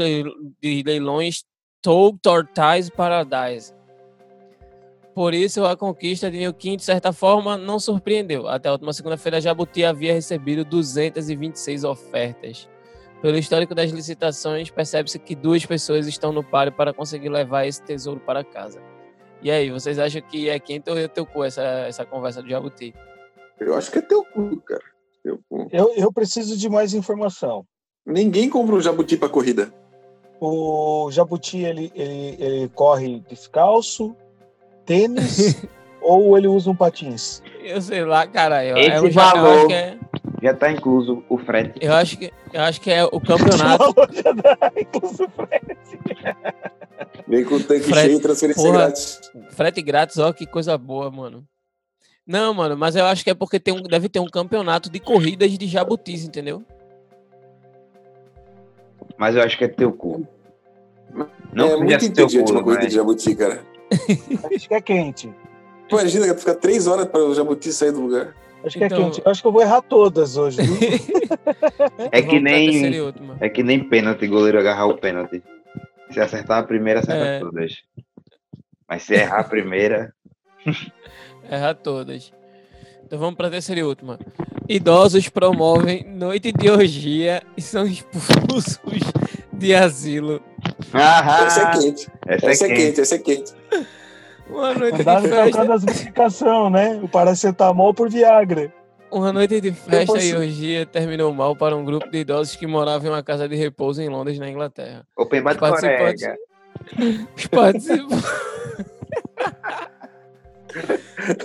leilões 0.62 1.44
Toll 1.82 2.18
Tortoise 2.22 2.92
Paradise. 2.92 3.74
Por 5.14 5.34
isso, 5.34 5.66
a 5.66 5.76
conquista 5.76 6.32
de 6.32 6.38
New 6.38 6.53
King, 6.53 6.78
de 6.78 6.84
certa 6.84 7.12
forma, 7.12 7.57
não 7.57 7.80
surpreendeu. 7.80 8.47
Até 8.47 8.70
a 8.70 8.72
última 8.72 8.93
segunda-feira, 8.93 9.38
a 9.38 9.41
Jabuti 9.41 9.84
havia 9.84 10.14
recebido 10.14 10.64
226 10.64 11.84
ofertas. 11.84 12.70
Pelo 13.22 13.38
histórico 13.38 13.76
das 13.76 13.91
licitações, 13.91 14.72
percebe-se 14.72 15.20
que 15.20 15.36
duas 15.36 15.66
pessoas 15.66 16.07
estão 16.07 16.32
no 16.32 16.43
páreo 16.43 16.72
para 16.72 16.93
conseguir 16.93 17.30
levar 17.30 17.68
esse 17.68 17.82
tesouro 17.84 18.22
para 18.22 18.43
casa. 18.43 18.82
E 19.41 19.51
aí, 19.51 19.70
vocês 19.70 19.99
acham 19.99 20.22
que 20.22 20.49
é 20.49 20.57
quem 20.59 20.82
ou 20.88 21.09
teu 21.09 21.26
cu 21.26 21.43
essa, 21.43 21.62
essa 21.62 22.05
conversa 22.05 22.41
do 22.41 22.49
Jabuti? 22.49 22.93
Eu 23.59 23.76
acho 23.76 23.91
que 23.91 23.99
é 23.99 24.01
teu 24.01 24.24
cu, 24.24 24.57
cara. 24.62 24.84
Teu 25.24 25.39
cu. 25.49 25.68
Eu, 25.72 25.93
eu 25.95 26.12
preciso 26.12 26.57
de 26.57 26.70
mais 26.70 26.93
informação. 26.93 27.66
Ninguém 28.05 28.49
compra 28.49 28.76
um 28.76 28.82
Jabuti 28.82 29.18
para 29.18 29.30
corrida. 29.30 29.74
O 30.39 31.12
Jabuti, 31.12 31.59
ele, 31.59 31.91
ele, 31.93 32.38
ele 32.39 32.70
corre 32.70 33.20
descalço, 33.30 34.16
tênis, 34.86 35.64
ou 36.02 36.38
ele 36.38 36.48
usa 36.48 36.70
um 36.70 36.76
patins? 36.76 37.42
Eu 37.64 37.82
sei 37.82 38.04
lá, 38.04 38.26
cara. 38.28 38.66
Eu, 38.66 38.78
Esse 38.78 38.92
é 38.92 39.02
um 39.02 39.10
valor 39.10 39.72
é... 39.72 39.98
já 40.42 40.52
está 40.52 40.72
incluso 40.72 41.24
o 41.30 41.38
frete. 41.38 41.80
Eu 41.82 41.94
acho 41.94 42.18
que, 42.18 42.32
eu 42.52 42.62
acho 42.62 42.82
que 42.82 42.92
é 42.92 43.04
o 43.04 43.20
campeonato. 43.20 43.94
já 44.14 44.56
tá 44.56 44.72
incluso 44.76 45.26
o 45.26 45.30
frete. 45.30 45.78
Vem 47.28 47.46
com 47.46 47.56
o 47.56 47.64
tanque 47.64 47.86
frete, 47.86 48.08
cheio 48.08 48.18
e 48.18 48.22
transferência 48.22 48.64
porra, 48.64 48.78
grátis. 48.78 49.22
Frete 49.52 49.82
grátis, 49.82 50.18
ó, 50.18 50.34
que 50.34 50.46
coisa 50.46 50.78
boa, 50.78 51.10
mano. 51.10 51.46
Não, 52.26 52.54
mano, 52.54 52.78
mas 52.78 52.96
eu 52.96 53.06
acho 53.06 53.24
que 53.24 53.30
é 53.30 53.34
porque 53.34 53.60
tem 53.60 53.74
um, 53.74 53.82
deve 53.82 54.08
ter 54.08 54.20
um 54.20 54.28
campeonato 54.28 54.90
de 54.90 55.00
corridas 55.00 55.58
de 55.58 55.68
jabutis, 55.68 56.24
entendeu? 56.24 56.64
Mas 59.18 59.36
eu 59.36 59.44
acho 59.44 59.58
que 59.58 59.66
é 59.66 59.68
teu 59.68 59.92
cu. 59.92 60.28
Não 61.54 61.68
é 61.68 61.78
muito 61.78 62.06
inteligente 62.06 62.52
uma 62.52 62.64
corrida 62.64 62.84
mas... 62.84 62.90
de 62.90 62.96
jabuti, 62.96 63.36
cara. 63.36 63.64
acho 64.56 64.68
que 64.68 64.74
é 64.74 64.82
quente. 64.82 65.34
Imagina 65.89 66.34
que 66.34 66.39
ficar 66.39 66.56
três 66.56 66.88
horas 66.88 67.06
para 67.06 67.24
o 67.24 67.36
jabuti 67.36 67.72
sair 67.72 67.92
do 67.92 68.02
lugar. 68.02 68.34
Acho 68.64 68.78
que 68.78 68.84
é 68.84 68.88
então... 68.88 69.00
é 69.00 69.04
quente. 69.06 69.22
Acho 69.26 69.42
que 69.42 69.48
eu 69.48 69.52
vou 69.52 69.62
errar 69.62 69.82
todas 69.82 70.38
hoje. 70.38 70.60
é 72.12 72.22
que 72.22 72.39
nem 72.39 72.94
é 73.39 73.50
que 73.50 73.64
nem 73.64 73.84
pênalti, 73.84 74.28
goleiro 74.28 74.60
agarrar 74.60 74.86
o 74.86 74.98
pênalti. 74.98 75.44
Se 76.12 76.20
acertar 76.20 76.60
a 76.60 76.64
primeira, 76.64 77.00
acerta 77.00 77.26
é... 77.26 77.39
todas. 77.39 77.84
Mas 78.88 79.04
se 79.04 79.14
errar 79.14 79.39
a 79.39 79.44
primeira. 79.44 80.14
Erra 81.50 81.74
todas. 81.74 82.32
Então 83.04 83.20
vamos 83.20 83.36
para 83.36 83.48
a 83.48 83.52
terceira 83.52 83.82
e 83.82 83.84
última. 83.84 84.18
Idosos 84.70 85.28
promovem 85.28 86.06
noite 86.06 86.52
de 86.52 86.70
orgia 86.70 87.44
e 87.58 87.62
são 87.62 87.86
expulsos 87.86 88.80
de 89.52 89.76
asilo. 89.76 90.42
Ah, 90.93 91.45
essa 91.45 91.62
é 91.62 91.72
quente. 91.72 92.07
Essa, 92.28 92.49
essa 92.49 92.66
é, 92.66 92.68
quente. 92.68 92.82
quente, 92.82 93.01
essa 93.01 93.16
é 93.16 93.20
quente. 93.20 93.53
Uma 94.49 94.74
noite 94.74 94.97
de 94.97 95.03
festa. 95.03 95.66
das 95.66 95.84
medicações, 95.86 96.72
né? 96.72 96.99
O 97.01 97.07
paracetamol 97.07 97.93
por 97.93 98.09
Viagra. 98.09 98.74
Uma 99.09 99.32
noite 99.32 99.59
de 99.59 99.72
festa 99.72 100.14
posso... 100.14 100.26
e 100.26 100.36
orgia 100.36 100.86
terminou 100.86 101.34
mal 101.34 101.55
para 101.55 101.76
um 101.76 101.84
grupo 101.84 102.09
de 102.09 102.20
idosos 102.20 102.55
que 102.55 102.68
moravam 102.68 103.07
em 103.07 103.12
uma 103.12 103.24
casa 103.24 103.47
de 103.47 103.55
repouso 103.55 104.01
em 104.01 104.09
Londres, 104.09 104.39
na 104.39 104.49
Inglaterra. 104.49 105.05
Open 105.18 105.41
Bar 105.41 105.53
de 105.53 105.59
participantes... 105.59 106.28
Os 107.36 107.47
participantes... 107.47 108.51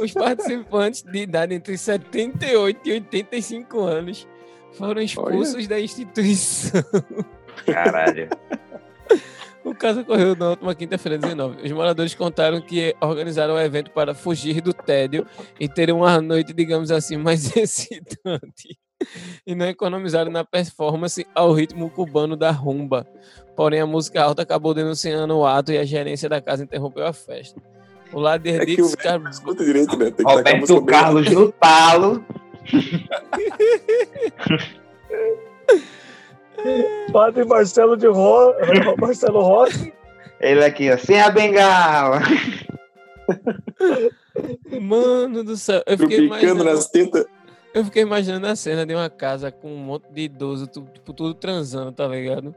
Os 0.00 0.12
participantes 0.12 1.02
de 1.02 1.18
idade 1.18 1.54
entre 1.54 1.76
78 1.76 2.88
e 2.88 2.92
85 2.92 3.80
anos 3.80 4.28
foram 4.72 5.00
expulsos 5.00 5.54
Olha. 5.54 5.68
da 5.68 5.80
instituição. 5.80 6.82
Caralho. 7.66 8.28
O 9.66 9.74
caso 9.74 10.02
ocorreu 10.02 10.36
na 10.36 10.50
última 10.50 10.72
quinta-feira, 10.76 11.18
19. 11.18 11.66
Os 11.66 11.72
moradores 11.72 12.14
contaram 12.14 12.61
que 12.61 12.94
organizaram 13.00 13.54
o 13.54 13.61
evento 13.61 13.90
para 13.90 14.14
fugir 14.14 14.61
do 14.61 14.72
tédio 14.72 15.26
e 15.59 15.68
ter 15.68 15.90
uma 15.90 16.20
noite, 16.20 16.52
digamos 16.52 16.92
assim, 16.92 17.16
mais 17.16 17.50
excitante. 17.57 18.78
E 19.44 19.57
não 19.57 19.66
economizaram 19.66 20.30
na 20.30 20.44
performance 20.44 21.26
ao 21.34 21.52
ritmo 21.52 21.90
cubano 21.90 22.36
da 22.36 22.52
rumba. 22.52 23.04
Porém, 23.57 23.80
a 23.80 23.86
música 23.86 24.22
alta 24.22 24.42
acabou 24.42 24.72
denunciando 24.72 25.36
o 25.36 25.44
ato 25.44 25.72
e 25.72 25.78
a 25.78 25.84
gerência 25.84 26.28
da 26.28 26.40
casa 26.40 26.62
interrompeu 26.62 27.04
a 27.04 27.12
festa. 27.12 27.61
O 28.12 28.20
Lader 28.20 28.62
é 28.62 28.66
que 28.66 28.80
o 28.80 28.86
escuta 28.86 29.64
direito, 29.64 29.96
né? 29.96 30.12
Tem 30.12 30.24
que 30.24 30.32
Roberto 30.32 30.84
Carlos 30.84 31.28
no 31.28 31.50
talo. 31.50 32.24
Padre 37.16 37.46
Marcelo 37.46 37.96
de 37.96 38.06
Ro... 38.06 38.52
Marcelo 39.00 39.40
Rossi. 39.40 39.90
Ele 40.38 40.62
aqui, 40.62 40.92
ó, 40.92 40.98
sem 40.98 41.18
a 41.18 41.30
bengala. 41.30 42.20
Mano 44.78 45.42
do 45.42 45.56
céu, 45.56 45.82
eu 45.86 45.96
fiquei 45.96 46.26
imaginando 46.26 46.64
nas 46.64 46.90
tetas. 46.90 47.24
Eu 47.72 47.86
fiquei 47.86 48.02
imaginando 48.02 48.46
a 48.46 48.54
cena 48.54 48.84
de 48.84 48.94
uma 48.94 49.08
casa 49.08 49.50
com 49.50 49.72
um 49.72 49.78
monte 49.78 50.04
de 50.12 50.24
idoso, 50.24 50.66
tudo, 50.66 50.90
tipo, 50.92 51.14
tudo 51.14 51.32
transando, 51.32 51.90
tá 51.90 52.06
ligado? 52.06 52.54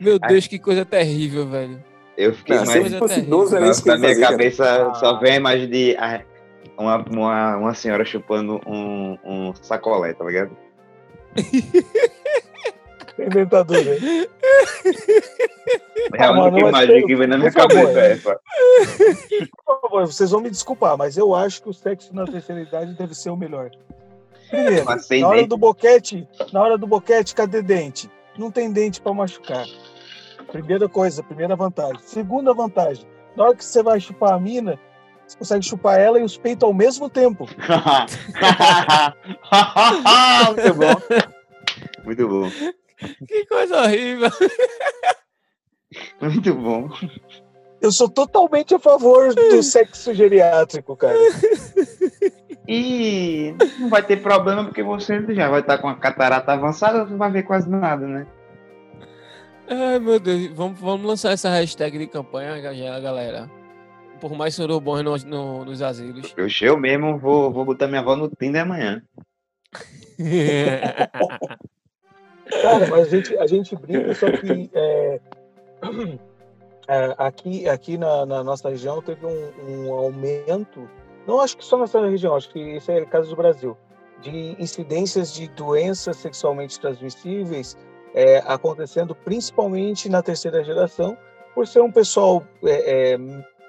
Meu 0.00 0.18
Deus, 0.26 0.48
que 0.48 0.58
coisa 0.58 0.84
terrível, 0.84 1.48
velho. 1.48 1.80
Eu 2.18 2.34
fiquei 2.34 2.56
não, 2.56 2.64
mais... 2.64 2.94
Fosse 2.94 3.20
idoso, 3.20 3.54
era 3.54 3.70
isso 3.70 3.86
Na 3.86 3.96
minha 3.96 4.08
fazer, 4.08 4.26
cabeça 4.26 4.94
só 4.94 5.20
vem 5.20 5.34
a 5.34 5.36
imagem 5.36 5.70
de 5.70 5.96
uma, 6.76 6.96
uma, 6.96 7.56
uma 7.58 7.74
senhora 7.74 8.04
chupando 8.04 8.60
um, 8.66 9.16
um 9.24 9.54
sacolé, 9.54 10.14
tá 10.14 10.24
ligado? 10.24 10.50
Inventador, 13.18 13.76
né? 13.76 14.26
É 16.14 16.24
a 16.24 16.32
única 16.32 16.68
imagem 16.68 17.06
que 17.06 17.16
vem 17.16 17.26
na 17.26 17.38
minha 17.38 17.52
cabeça 17.52 18.00
essa. 18.00 18.40
Por 19.64 19.80
favor, 19.80 20.06
vocês 20.06 20.30
vão 20.30 20.40
me 20.40 20.50
desculpar, 20.50 20.96
mas 20.96 21.16
eu 21.16 21.34
acho 21.34 21.62
que 21.62 21.68
o 21.68 21.72
sexo 21.72 22.14
na 22.14 22.24
terceira 22.24 22.62
idade 22.62 22.94
deve 22.94 23.14
ser 23.14 23.30
o 23.30 23.36
melhor. 23.36 23.70
Primeiro, 24.50 24.84
na 24.84 25.28
hora 25.28 25.46
do 25.46 25.56
boquete, 25.56 26.28
na 26.52 26.60
hora 26.62 26.76
do 26.78 26.86
boquete, 26.86 27.34
cadê 27.34 27.62
dente? 27.62 28.10
Não 28.38 28.50
tem 28.50 28.72
dente 28.72 29.00
para 29.00 29.14
machucar. 29.14 29.64
Primeira 30.50 30.88
coisa, 30.88 31.22
primeira 31.22 31.56
vantagem. 31.56 31.98
Segunda 32.02 32.52
vantagem, 32.52 33.06
na 33.36 33.44
hora 33.44 33.56
que 33.56 33.64
você 33.64 33.82
vai 33.82 33.98
chupar 33.98 34.34
a 34.34 34.40
mina, 34.40 34.78
você 35.26 35.38
consegue 35.38 35.64
chupar 35.64 35.98
ela 35.98 36.18
e 36.18 36.22
os 36.22 36.36
peitos 36.36 36.66
ao 36.66 36.74
mesmo 36.74 37.08
tempo. 37.08 37.48
Muito 40.54 40.74
bom. 40.74 40.94
Muito 42.04 42.28
bom. 42.28 42.50
Que 43.28 43.46
coisa 43.46 43.82
horrível. 43.82 44.30
Muito 46.20 46.54
bom. 46.54 46.88
Eu 47.80 47.92
sou 47.92 48.08
totalmente 48.08 48.74
a 48.74 48.78
favor 48.78 49.34
do 49.34 49.62
sexo 49.62 50.14
geriátrico, 50.14 50.96
cara. 50.96 51.18
E 52.66 53.54
não 53.78 53.90
vai 53.90 54.02
ter 54.02 54.22
problema 54.22 54.64
porque 54.64 54.82
você 54.82 55.22
já 55.34 55.50
vai 55.50 55.60
estar 55.60 55.78
com 55.78 55.88
a 55.88 55.96
catarata 55.96 56.52
avançada, 56.52 57.04
não 57.04 57.18
vai 57.18 57.30
ver 57.30 57.42
quase 57.42 57.68
nada, 57.68 58.06
né? 58.06 58.26
Ai, 59.68 59.98
meu 59.98 60.18
Deus. 60.18 60.48
Vamos, 60.54 60.78
vamos 60.80 61.06
lançar 61.06 61.32
essa 61.32 61.50
hashtag 61.50 61.98
de 61.98 62.06
campanha, 62.06 62.58
galera. 63.00 63.50
Por 64.20 64.32
mais 64.34 64.54
surubons 64.54 65.02
no, 65.02 65.16
no, 65.28 65.64
nos 65.64 65.82
asilos. 65.82 66.34
Eu, 66.36 66.48
eu 66.62 66.78
mesmo 66.78 67.18
vou, 67.18 67.52
vou 67.52 67.64
botar 67.64 67.86
minha 67.86 68.00
avó 68.00 68.16
no 68.16 68.30
Tinder 68.30 68.62
amanhã. 68.62 69.02
Cara, 72.62 72.86
mas 72.88 73.06
a 73.06 73.10
gente, 73.10 73.38
a 73.38 73.46
gente 73.46 73.76
brinca, 73.76 74.14
só 74.14 74.30
que 74.30 74.70
é, 74.74 75.20
é, 76.88 77.14
aqui, 77.16 77.68
aqui 77.68 77.96
na, 77.96 78.26
na, 78.26 78.44
nossa 78.44 78.68
região 78.68 79.00
teve 79.00 79.24
um, 79.24 79.50
um, 79.66 79.92
aumento, 79.92 80.88
não 81.26 81.40
acho 81.40 81.56
que 81.56 81.64
só 81.64 81.76
na 81.76 81.82
nossa 81.82 82.06
região, 82.06 82.36
acho 82.36 82.50
que 82.50 82.58
esse 82.58 82.92
é 82.92 83.02
o 83.02 83.06
caso 83.06 83.30
do 83.30 83.36
Brasil, 83.36 83.76
de 84.20 84.56
incidências 84.58 85.32
de 85.32 85.48
doenças 85.48 86.16
sexualmente 86.16 86.78
transmissíveis 86.78 87.76
é, 88.14 88.38
acontecendo 88.46 89.14
principalmente 89.14 90.08
na 90.08 90.22
terceira 90.22 90.62
geração, 90.62 91.16
por 91.54 91.66
ser 91.66 91.80
um 91.80 91.90
pessoal 91.90 92.42
é, 92.64 93.14
é 93.14 93.18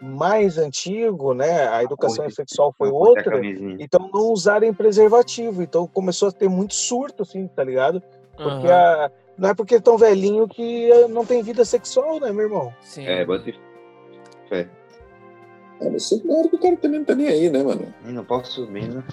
mais 0.02 0.58
antigo, 0.58 1.34
né? 1.34 1.68
A 1.68 1.84
educação 1.84 2.30
sexual 2.30 2.74
foi 2.78 2.90
outra, 2.90 3.40
então 3.80 4.10
não 4.14 4.32
usarem 4.32 4.74
preservativo, 4.74 5.64
então 5.64 5.88
começou 5.88 6.30
a 6.30 6.32
ter 6.32 6.50
muito 6.50 6.76
surto, 6.76 7.24
assim, 7.24 7.48
tá 7.48 7.64
ligado? 7.64 8.02
Porque 8.38 8.68
uhum. 8.68 8.74
a, 8.74 9.12
não 9.38 9.50
é 9.50 9.54
porque 9.54 9.76
é 9.76 9.80
tão 9.80 9.98
velhinho 9.98 10.48
que 10.48 10.92
eh, 10.92 11.08
não 11.08 11.26
tem 11.26 11.44
vida 11.44 11.66
sexual, 11.66 12.20
né, 12.20 12.32
meu 12.32 12.46
irmão? 12.46 12.74
Sim. 12.82 13.06
É, 13.06 13.26
bota 13.26 13.52
fé. 14.50 14.70
É, 15.82 15.90
mas 15.90 16.10
claro 16.10 16.50
que 16.50 16.56
o 16.56 16.60
cara 16.60 16.78
também 16.78 17.00
não 17.00 17.06
tá 17.06 17.16
nem 17.16 17.28
aí, 17.28 17.50
né, 17.50 17.62
mano? 17.62 17.94
Eu 18.06 18.14
não 18.14 18.24
posso 18.24 18.54
subir, 18.54 18.88
né? 18.88 19.04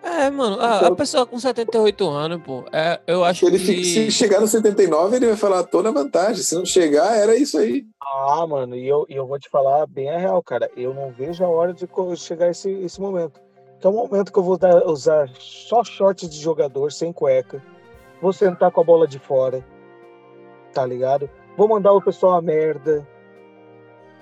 É, 0.00 0.30
mano, 0.30 0.60
a, 0.60 0.86
a, 0.86 0.94
pessoa 0.94 1.26
com 1.26 1.38
78 1.40 2.08
anos, 2.08 2.40
pô, 2.42 2.64
é, 2.72 3.00
eu 3.04 3.24
acho 3.24 3.46
ele 3.46 3.58
que... 3.58 3.84
Se 3.84 4.10
chegar 4.12 4.40
no 4.40 4.46
79, 4.46 5.16
ele 5.16 5.26
vai 5.26 5.36
falar, 5.36 5.64
tô 5.64 5.82
na 5.82 5.90
vantagem. 5.90 6.42
Se 6.42 6.54
não 6.54 6.64
chegar, 6.64 7.16
era 7.16 7.36
isso 7.36 7.58
aí. 7.58 7.84
Ah, 8.00 8.46
mano, 8.46 8.76
e 8.76 8.86
eu, 8.86 9.04
e 9.08 9.16
eu 9.16 9.26
vou 9.26 9.40
te 9.40 9.50
falar 9.50 9.86
bem 9.88 10.08
a 10.08 10.16
real, 10.16 10.40
cara. 10.40 10.70
Eu 10.76 10.94
não 10.94 11.10
vejo 11.10 11.44
a 11.44 11.48
hora 11.48 11.74
de 11.74 11.86
chegar 12.16 12.48
esse, 12.48 12.70
esse 12.70 13.00
momento. 13.00 13.40
Que 13.80 13.86
é 13.86 13.90
o 13.90 13.92
momento 13.92 14.32
que 14.32 14.38
eu 14.38 14.42
vou 14.42 14.56
dar, 14.56 14.86
usar 14.86 15.28
só 15.36 15.82
shorts 15.82 16.28
de 16.28 16.40
jogador, 16.40 16.92
sem 16.92 17.12
cueca 17.12 17.60
vou 18.20 18.32
sentar 18.32 18.70
com 18.70 18.80
a 18.80 18.84
bola 18.84 19.06
de 19.06 19.18
fora, 19.18 19.64
tá 20.72 20.84
ligado? 20.84 21.28
Vou 21.56 21.68
mandar 21.68 21.92
o 21.92 22.02
pessoal 22.02 22.34
a 22.34 22.42
merda, 22.42 23.06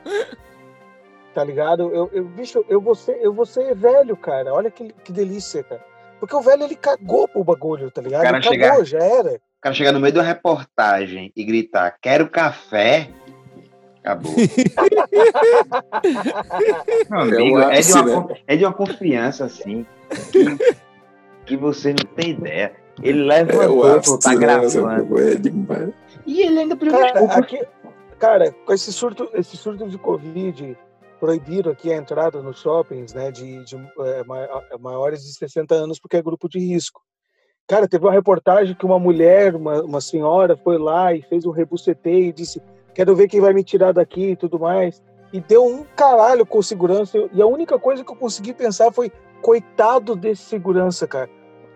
tá 1.35 1.45
ligado? 1.45 1.95
Eu, 1.95 2.09
eu, 2.13 2.25
bicho, 2.25 2.65
eu 2.69 2.81
vou, 2.81 2.95
ser, 2.95 3.19
eu 3.21 3.33
vou 3.33 3.45
ser 3.45 3.75
velho, 3.75 4.17
cara. 4.17 4.55
Olha 4.55 4.71
que, 4.71 4.93
que 5.05 5.13
delícia, 5.13 5.63
cara. 5.63 5.85
Porque 6.19 6.35
o 6.35 6.41
velho, 6.41 6.65
ele 6.65 6.77
cagou 6.77 7.29
pro 7.29 7.45
bagulho, 7.45 7.91
tá 7.91 8.01
ligado? 8.01 8.23
Cara 8.23 8.39
ele 8.39 8.47
chegar, 8.47 8.71
cagou, 8.71 8.85
já 8.85 8.99
era. 8.99 9.35
O 9.35 9.61
cara 9.61 9.75
chegar 9.75 9.93
no 9.93 10.01
meio 10.01 10.13
de 10.13 10.19
uma 10.19 10.25
reportagem 10.25 11.33
e 11.37 11.45
gritar, 11.45 11.99
quero 12.01 12.31
café, 12.31 13.11
acabou. 14.01 14.33
Meu 17.11 17.21
amigo, 17.21 17.61
é, 17.61 17.81
de 17.81 17.93
uma, 17.93 18.29
é 18.47 18.57
de 18.57 18.65
uma 18.65 18.73
confiança, 18.73 19.45
assim, 19.45 19.85
que, 20.33 20.57
que 21.45 21.57
você 21.57 21.91
não 21.91 22.15
tem 22.15 22.31
ideia. 22.31 22.86
Ele 23.03 23.23
levantou, 23.23 23.89
é, 23.89 24.01
pô, 24.01 24.19
tá 24.19 24.31
né, 24.31 24.37
gravando. 24.37 25.21
É 25.21 25.35
demais. 25.35 25.91
E 26.27 26.43
ele 26.43 26.61
ainda 26.61 26.77
cara, 26.77 27.39
aqui, 27.39 27.63
cara, 28.19 28.53
com 28.65 28.73
esse 28.73 28.93
surto, 28.93 29.29
esse 29.35 29.57
surto 29.57 29.87
de 29.89 29.99
Covid, 29.99 30.77
proibiram 31.21 31.73
aqui 31.73 31.93
a 31.93 31.97
entrada 31.97 32.43
nos 32.43 32.61
shoppings, 32.61 33.13
né, 33.13 33.31
de, 33.31 33.65
de 33.65 33.77
é, 33.77 34.23
é, 34.73 34.79
maiores 34.79 35.23
de 35.23 35.33
60 35.35 35.75
anos, 35.75 35.99
porque 35.99 36.17
é 36.17 36.23
grupo 36.23 36.49
de 36.49 36.59
risco. 36.59 37.01
Cara, 37.67 37.89
teve 37.89 38.05
uma 38.05 38.13
reportagem 38.13 38.77
que 38.77 38.87
uma 38.87 38.99
mulher, 38.99 39.55
uma, 39.55 39.83
uma 39.83 40.01
senhora, 40.01 40.57
foi 40.57 40.79
lá 40.79 41.13
e 41.13 41.23
fez 41.23 41.45
um 41.45 41.51
rebuceteio 41.51 42.27
e 42.27 42.33
disse: 42.33 42.63
Quero 42.95 43.15
ver 43.17 43.29
quem 43.29 43.41
vai 43.41 43.53
me 43.53 43.65
tirar 43.65 43.93
daqui 43.93 44.31
e 44.31 44.37
tudo 44.37 44.59
mais. 44.59 45.03
E 45.33 45.41
deu 45.41 45.65
um 45.65 45.85
caralho 45.97 46.47
com 46.47 46.63
segurança. 46.63 47.19
E 47.33 47.43
a 47.43 47.47
única 47.47 47.77
coisa 47.79 48.05
que 48.05 48.11
eu 48.11 48.17
consegui 48.17 48.55
pensar 48.55 48.93
foi: 48.93 49.11
coitado 49.43 50.15
desse 50.15 50.43
segurança, 50.43 51.09
cara. 51.09 51.29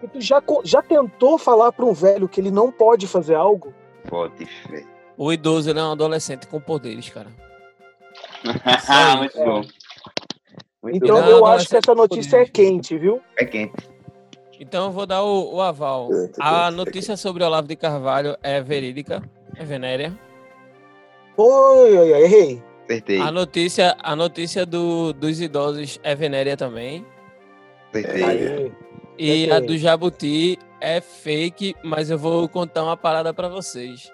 E 0.02 0.08
tu 0.08 0.20
já, 0.20 0.42
já 0.64 0.82
tentou 0.82 1.36
falar 1.38 1.72
para 1.72 1.84
um 1.84 1.92
velho 1.92 2.28
que 2.28 2.40
ele 2.40 2.50
não 2.50 2.72
pode 2.72 3.06
fazer 3.06 3.34
algo? 3.34 3.74
Pode 4.08 4.46
ser. 4.66 4.86
O 5.16 5.32
idoso 5.32 5.68
ele 5.70 5.78
é 5.78 5.82
um 5.82 5.92
adolescente 5.92 6.46
com 6.46 6.60
poderes, 6.60 7.10
cara. 7.10 7.28
Muito 9.18 9.38
bom. 9.38 9.62
Muito 10.82 10.96
então 10.96 11.22
bom. 11.22 11.28
eu 11.28 11.46
acho 11.46 11.68
que 11.68 11.76
essa 11.76 11.94
notícia 11.94 12.38
é 12.38 12.46
quente, 12.46 12.96
viu? 12.96 13.20
É 13.36 13.44
quente. 13.44 13.90
Então 14.58 14.86
eu 14.86 14.90
vou 14.90 15.06
dar 15.06 15.22
o, 15.22 15.54
o 15.54 15.60
aval. 15.60 16.08
A 16.38 16.70
notícia 16.70 17.16
sobre 17.16 17.44
Olavo 17.44 17.68
de 17.68 17.76
Carvalho 17.76 18.36
é 18.42 18.60
verídica, 18.62 19.22
é 19.56 19.64
venérea. 19.64 20.18
Oi, 21.36 21.98
oi, 21.98 22.22
errei. 22.22 22.62
Acertei. 22.84 23.20
A 23.20 23.30
notícia, 23.30 23.96
a 24.02 24.16
notícia 24.16 24.66
do, 24.66 25.12
dos 25.12 25.40
idosos 25.40 26.00
é 26.02 26.14
venérea 26.14 26.56
também. 26.56 27.06
Acertei. 27.90 28.72
E 29.22 29.52
a 29.52 29.60
do 29.60 29.76
Jabuti 29.76 30.58
é 30.80 30.98
fake, 30.98 31.76
mas 31.84 32.08
eu 32.08 32.16
vou 32.16 32.48
contar 32.48 32.82
uma 32.82 32.96
parada 32.96 33.34
para 33.34 33.50
vocês. 33.50 34.10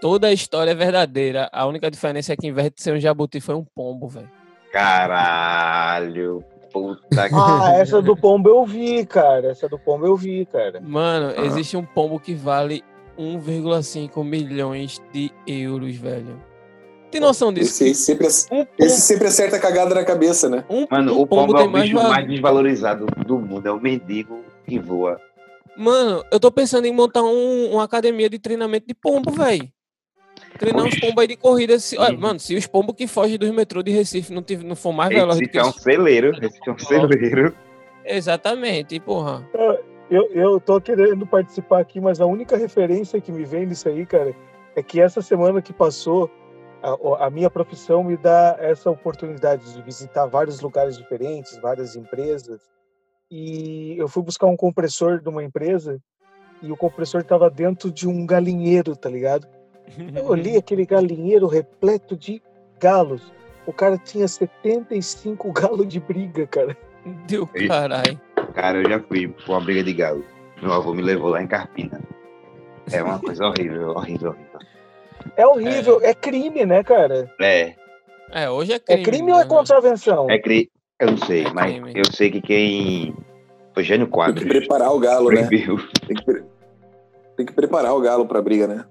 Toda 0.00 0.28
a 0.28 0.32
história 0.32 0.70
é 0.70 0.74
verdadeira. 0.74 1.50
A 1.52 1.66
única 1.66 1.90
diferença 1.90 2.32
é 2.32 2.36
que, 2.36 2.46
em 2.46 2.52
vez 2.52 2.70
de 2.70 2.82
ser 2.82 2.94
um 2.94 2.98
jabuti, 2.98 3.42
foi 3.42 3.54
um 3.54 3.62
pombo, 3.62 4.08
velho. 4.08 4.30
Caralho. 4.72 6.42
Puta 6.72 7.28
que... 7.28 7.34
Ah, 7.34 7.74
essa 7.74 8.00
do 8.00 8.16
pombo 8.16 8.48
eu 8.48 8.64
vi, 8.64 9.04
cara. 9.04 9.50
Essa 9.50 9.68
do 9.68 9.78
pombo 9.78 10.06
eu 10.06 10.16
vi, 10.16 10.46
cara. 10.46 10.80
Mano, 10.80 11.34
ah. 11.36 11.44
existe 11.44 11.76
um 11.76 11.84
pombo 11.84 12.18
que 12.18 12.34
vale 12.34 12.82
1,5 13.18 14.24
milhões 14.24 14.98
de 15.12 15.30
euros, 15.46 15.94
velho. 15.94 16.42
Tem 17.10 17.20
noção 17.20 17.52
disso? 17.52 17.84
Esse, 17.84 17.94
sempre, 17.94 18.26
um 18.50 18.66
esse 18.78 19.00
sempre 19.00 19.28
acerta 19.28 19.56
a 19.56 19.60
cagada 19.60 19.94
na 19.94 20.04
cabeça, 20.04 20.48
né? 20.48 20.64
Um, 20.68 20.86
Mano, 20.90 21.14
um 21.14 21.20
o 21.20 21.26
pombo, 21.26 21.54
pombo 21.54 21.58
é 21.58 21.64
o 21.64 21.82
bicho 21.82 21.94
mais, 21.94 22.08
mais 22.08 22.28
desvalorizado 22.28 23.06
do 23.26 23.38
mundo. 23.38 23.66
É 23.66 23.72
o 23.72 23.80
mendigo 23.80 24.44
que 24.66 24.78
voa. 24.78 25.20
Mano, 25.76 26.24
eu 26.30 26.38
tô 26.38 26.50
pensando 26.50 26.86
em 26.86 26.92
montar 26.92 27.22
um, 27.22 27.70
uma 27.72 27.84
academia 27.84 28.28
de 28.28 28.38
treinamento 28.38 28.86
de 28.86 28.94
pombo, 28.94 29.30
velho. 29.30 29.68
Treinar 30.58 30.84
Oxi. 30.84 30.96
uns 30.96 31.00
pombos 31.00 31.22
aí 31.22 31.28
de 31.28 31.36
corrida. 31.36 31.78
Se, 31.78 31.96
olha, 31.96 32.18
mano, 32.18 32.38
se 32.40 32.54
os 32.56 32.66
pombos 32.66 32.94
que 32.96 33.06
fogem 33.06 33.38
dos 33.38 33.50
metrô 33.50 33.82
de 33.82 33.90
Recife 33.90 34.32
não, 34.32 34.42
tive, 34.42 34.64
não 34.64 34.76
for 34.76 34.92
mais 34.92 35.08
velozes 35.08 35.40
do 35.40 35.48
que... 35.48 35.58
é 35.58 35.64
um 35.64 35.72
celeiro. 35.72 36.32
Recife 36.32 36.68
é 36.68 36.72
um 36.72 36.78
celeiro. 36.78 37.54
Exatamente, 38.04 38.98
porra. 39.00 39.48
Eu, 40.10 40.28
eu 40.32 40.60
tô 40.60 40.80
querendo 40.80 41.26
participar 41.26 41.80
aqui, 41.80 42.00
mas 42.00 42.20
a 42.20 42.26
única 42.26 42.56
referência 42.56 43.20
que 43.20 43.30
me 43.30 43.44
vem 43.44 43.68
disso 43.68 43.88
aí, 43.88 44.06
cara, 44.06 44.34
é 44.74 44.82
que 44.82 45.00
essa 45.00 45.20
semana 45.20 45.60
que 45.60 45.72
passou, 45.72 46.30
a, 46.82 47.26
a, 47.26 47.30
minha 47.30 47.50
profissão 47.50 48.04
me 48.04 48.16
dá 48.16 48.56
essa 48.58 48.90
oportunidade 48.90 49.74
de 49.74 49.82
visitar 49.82 50.26
vários 50.26 50.60
lugares 50.60 50.96
diferentes, 50.96 51.58
várias 51.58 51.96
empresas. 51.96 52.60
E 53.30 53.94
eu 53.98 54.08
fui 54.08 54.22
buscar 54.22 54.46
um 54.46 54.56
compressor 54.56 55.20
de 55.20 55.28
uma 55.28 55.42
empresa 55.42 56.00
e 56.62 56.72
o 56.72 56.76
compressor 56.76 57.20
estava 57.20 57.50
dentro 57.50 57.90
de 57.90 58.08
um 58.08 58.26
galinheiro, 58.26 58.96
tá 58.96 59.08
ligado? 59.08 59.46
Eu 60.14 60.26
olhei 60.26 60.56
aquele 60.58 60.86
galinheiro 60.86 61.46
repleto 61.46 62.16
de 62.16 62.42
galos. 62.78 63.32
O 63.66 63.72
cara 63.72 63.98
tinha 63.98 64.26
75 64.26 65.50
galos 65.52 65.86
de 65.86 66.00
briga, 66.00 66.46
cara. 66.46 66.76
Deu 67.26 67.46
caralho. 67.66 68.20
Cara, 68.54 68.78
eu 68.78 68.88
já 68.88 69.00
fui 69.00 69.28
pra 69.28 69.52
uma 69.52 69.60
briga 69.60 69.84
de 69.84 69.92
galo. 69.92 70.24
Meu 70.62 70.72
avô 70.72 70.94
me 70.94 71.02
levou 71.02 71.30
lá 71.30 71.42
em 71.42 71.46
Carpina. 71.46 72.00
É 72.90 73.02
uma 73.02 73.18
coisa 73.18 73.44
horrível, 73.44 73.90
horrível, 73.90 74.30
horrível. 74.30 74.67
É 75.36 75.46
horrível, 75.46 76.00
é, 76.02 76.10
é 76.10 76.14
crime, 76.14 76.64
né, 76.64 76.82
cara? 76.82 77.30
É. 77.40 77.74
É, 78.30 78.50
hoje 78.50 78.72
é 78.72 78.78
crime. 78.78 79.00
É 79.00 79.04
crime 79.04 79.32
ou 79.32 79.38
é 79.38 79.42
né, 79.42 79.48
contravenção? 79.48 80.30
É 80.30 80.38
crime. 80.38 80.70
Eu 81.00 81.12
não 81.12 81.18
sei, 81.18 81.44
é 81.44 81.52
mas 81.52 81.72
crime. 81.72 81.92
eu 81.94 82.04
sei 82.12 82.30
que 82.30 82.40
quem. 82.40 83.14
Foi 83.72 83.84
Gênio 83.84 84.08
Quadros. 84.08 84.40
Tem 84.40 84.52
que 84.52 84.58
preparar 84.58 84.92
o 84.92 84.98
galo, 84.98 85.30
né? 85.30 85.46
Tem 85.46 86.16
que, 86.16 86.24
pre... 86.24 86.44
Tem 87.36 87.46
que 87.46 87.52
preparar 87.52 87.94
o 87.94 88.00
galo 88.00 88.26
pra 88.26 88.42
briga, 88.42 88.66
né? 88.66 88.84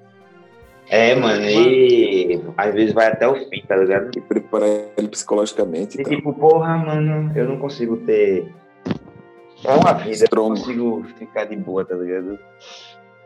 É, 0.90 1.14
mano, 1.16 1.44
e 1.44 2.42
às 2.56 2.74
vezes 2.74 2.94
vai 2.94 3.08
até 3.08 3.28
o 3.28 3.36
fim, 3.36 3.62
tá 3.68 3.76
ligado? 3.76 4.10
Tem 4.10 4.22
que 4.22 4.28
preparar 4.28 4.70
ele 4.98 5.10
psicologicamente. 5.10 5.98
E 5.98 6.02
então. 6.02 6.16
tipo, 6.16 6.34
porra, 6.34 6.78
mano, 6.78 7.32
eu 7.36 7.46
não 7.46 7.58
consigo 7.58 7.98
ter. 7.98 8.54
É 9.66 9.72
uma 9.74 9.94
vida, 9.94 10.26
eu 10.32 10.36
não 10.38 10.50
consigo 10.50 11.06
ficar 11.18 11.44
de 11.44 11.58
boa, 11.58 11.84
tá 11.84 11.96
ligado? 11.96 12.40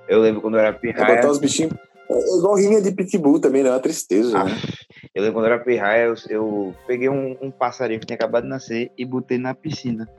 Eu 0.07 0.21
lembro 0.21 0.41
quando 0.41 0.55
eu 0.55 0.61
era 0.61 0.73
pirraia. 0.73 1.13
É 1.13 1.15
botar 1.17 1.29
os 1.29 1.37
bichinhos 1.37 1.73
é 2.13 2.37
igual 2.37 2.55
rinha 2.55 2.81
de 2.81 2.91
pitbull 2.91 3.39
também, 3.39 3.63
né? 3.63 3.69
É 3.69 3.73
uma 3.73 3.79
tristeza, 3.79 4.37
ah, 4.37 4.45
né? 4.45 4.57
Eu 5.13 5.23
lembro 5.23 5.39
quando 5.39 5.45
era 5.45 5.59
pirraia, 5.59 6.05
eu, 6.05 6.15
eu 6.29 6.75
peguei 6.87 7.09
um, 7.09 7.37
um, 7.41 7.51
passarinho 7.51 7.99
que 7.99 8.05
tinha 8.05 8.15
acabado 8.15 8.43
de 8.43 8.49
nascer 8.49 8.91
e 8.97 9.05
botei 9.05 9.37
na 9.37 9.53
piscina, 9.53 10.09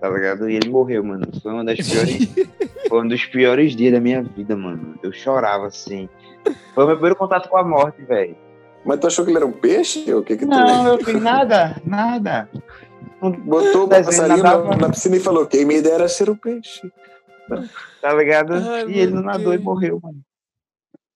tá 0.00 0.08
ligado? 0.08 0.48
E 0.48 0.56
ele 0.56 0.68
morreu, 0.68 1.04
mano. 1.04 1.26
Foi 1.42 1.52
uma 1.52 1.64
das 1.64 1.76
piores... 1.76 2.28
foi 2.88 3.00
um 3.02 3.08
dos 3.08 3.24
piores 3.26 3.76
dias 3.76 3.92
da 3.92 4.00
minha 4.00 4.22
vida, 4.22 4.56
mano. 4.56 4.98
Eu 5.02 5.12
chorava, 5.12 5.66
assim. 5.66 6.08
Foi 6.74 6.84
o 6.84 6.86
meu 6.86 6.96
primeiro 6.96 7.16
contato 7.16 7.48
com 7.48 7.56
a 7.56 7.64
morte, 7.64 8.02
velho. 8.02 8.36
Mas 8.84 8.98
tu 8.98 9.06
achou 9.06 9.24
que 9.24 9.30
ele 9.30 9.38
era 9.38 9.46
um 9.46 9.52
peixe? 9.52 10.12
O 10.14 10.22
que 10.22 10.36
que 10.36 10.46
Não, 10.46 10.88
eu 10.88 11.04
fiz 11.04 11.20
nada, 11.20 11.80
nada. 11.84 12.48
Botou 13.20 13.84
o 13.84 13.88
passarinho 13.88 14.42
na, 14.42 14.76
na, 14.76 14.88
piscina 14.88 15.16
e 15.16 15.20
falou: 15.20 15.46
quem 15.46 15.66
me 15.66 15.76
ideia 15.76 15.94
era 15.94 16.08
ser 16.08 16.30
um 16.30 16.36
peixe. 16.36 16.90
Tá 18.00 18.14
ligado? 18.14 18.54
Ai, 18.54 18.86
e 18.88 18.98
ele 18.98 19.12
não 19.12 19.22
nadou 19.22 19.52
e 19.52 19.58
morreu, 19.58 20.00
mano. 20.02 20.20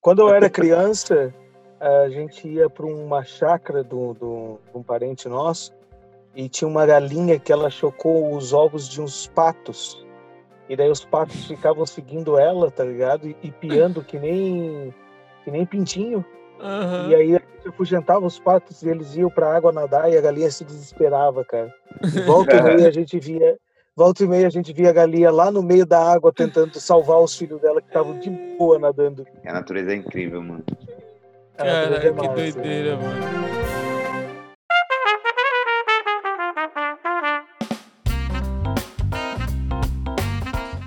Quando 0.05 0.19
eu 0.19 0.29
era 0.29 0.51
criança, 0.51 1.33
a 1.79 2.07
gente 2.09 2.47
ia 2.47 2.69
para 2.69 2.85
uma 2.85 3.23
chácara 3.23 3.83
de 3.83 3.95
um 3.95 4.83
parente 4.85 5.27
nosso 5.27 5.73
e 6.35 6.47
tinha 6.47 6.67
uma 6.67 6.85
galinha 6.85 7.39
que 7.39 7.51
ela 7.51 7.71
chocou 7.71 8.35
os 8.35 8.53
ovos 8.53 8.87
de 8.87 9.01
uns 9.01 9.25
patos. 9.25 10.05
E 10.69 10.75
daí 10.75 10.91
os 10.91 11.03
patos 11.03 11.47
ficavam 11.47 11.87
seguindo 11.87 12.37
ela, 12.37 12.69
tá 12.69 12.83
ligado? 12.83 13.27
E, 13.27 13.35
e 13.41 13.49
piando 13.49 14.03
que 14.03 14.19
nem, 14.19 14.93
que 15.43 15.49
nem 15.49 15.65
pintinho. 15.65 16.23
Uhum. 16.59 17.09
E 17.09 17.15
aí 17.15 17.35
a 17.35 17.39
gente 17.39 17.67
afugentava 17.67 18.27
os 18.27 18.37
patos 18.37 18.83
e 18.83 18.89
eles 18.89 19.15
iam 19.15 19.31
pra 19.31 19.57
água 19.57 19.71
nadar 19.71 20.13
e 20.13 20.15
a 20.15 20.21
galinha 20.21 20.51
se 20.51 20.63
desesperava, 20.63 21.43
cara. 21.43 21.73
E 22.03 22.21
volta 22.21 22.55
e 22.55 22.61
meia 22.61 22.89
a 22.89 22.91
gente 22.91 23.19
via. 23.19 23.57
Volta 23.97 24.25
e 24.25 24.27
meia 24.27 24.47
a 24.47 24.49
gente 24.49 24.73
via 24.73 24.89
a 24.89 24.93
galinha 24.93 25.31
lá 25.31 25.49
no 25.49 25.63
meio 25.63 25.85
da 25.85 26.11
água 26.11 26.29
tentando 26.29 26.77
salvar 26.81 27.17
os 27.21 27.37
filhos 27.37 27.61
dela 27.61 27.81
que 27.81 27.87
estavam 27.87 28.19
de 28.19 28.29
boa 28.57 28.77
nadando. 28.77 29.25
A 29.45 29.53
natureza 29.53 29.93
é 29.93 29.95
incrível, 29.95 30.43
mano. 30.43 30.65
Cara, 31.55 32.05
é 32.05 32.11
que 32.11 32.27
doideira, 32.27 32.97
mano. 32.97 33.45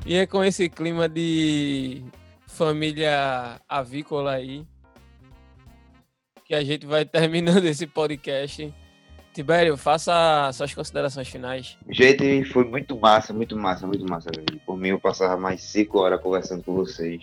E 0.05 0.15
é 0.15 0.27
com 0.27 0.45
esse 0.45 0.69
clima 0.69 1.09
de 1.09 2.05
família 2.47 3.59
avícola 3.67 4.33
aí 4.33 4.67
que 6.45 6.55
a 6.55 6.63
gente 6.63 6.85
vai 6.85 7.07
terminando 7.07 7.65
esse 7.65 7.87
podcast. 7.87 8.71
Tibério, 9.33 9.77
faça 9.77 10.51
suas 10.53 10.75
considerações 10.75 11.29
finais. 11.29 11.77
Gente, 11.91 12.45
foi 12.47 12.65
muito 12.65 12.99
massa, 12.99 13.33
muito 13.33 13.57
massa, 13.57 13.87
muito 13.87 14.05
massa. 14.09 14.31
Velho. 14.35 14.61
Por 14.67 14.77
mim, 14.77 14.89
eu 14.89 15.01
passava 15.01 15.37
mais 15.37 15.63
cinco 15.63 15.99
horas 15.99 16.21
conversando 16.21 16.63
com 16.65 16.75
vocês. 16.75 17.23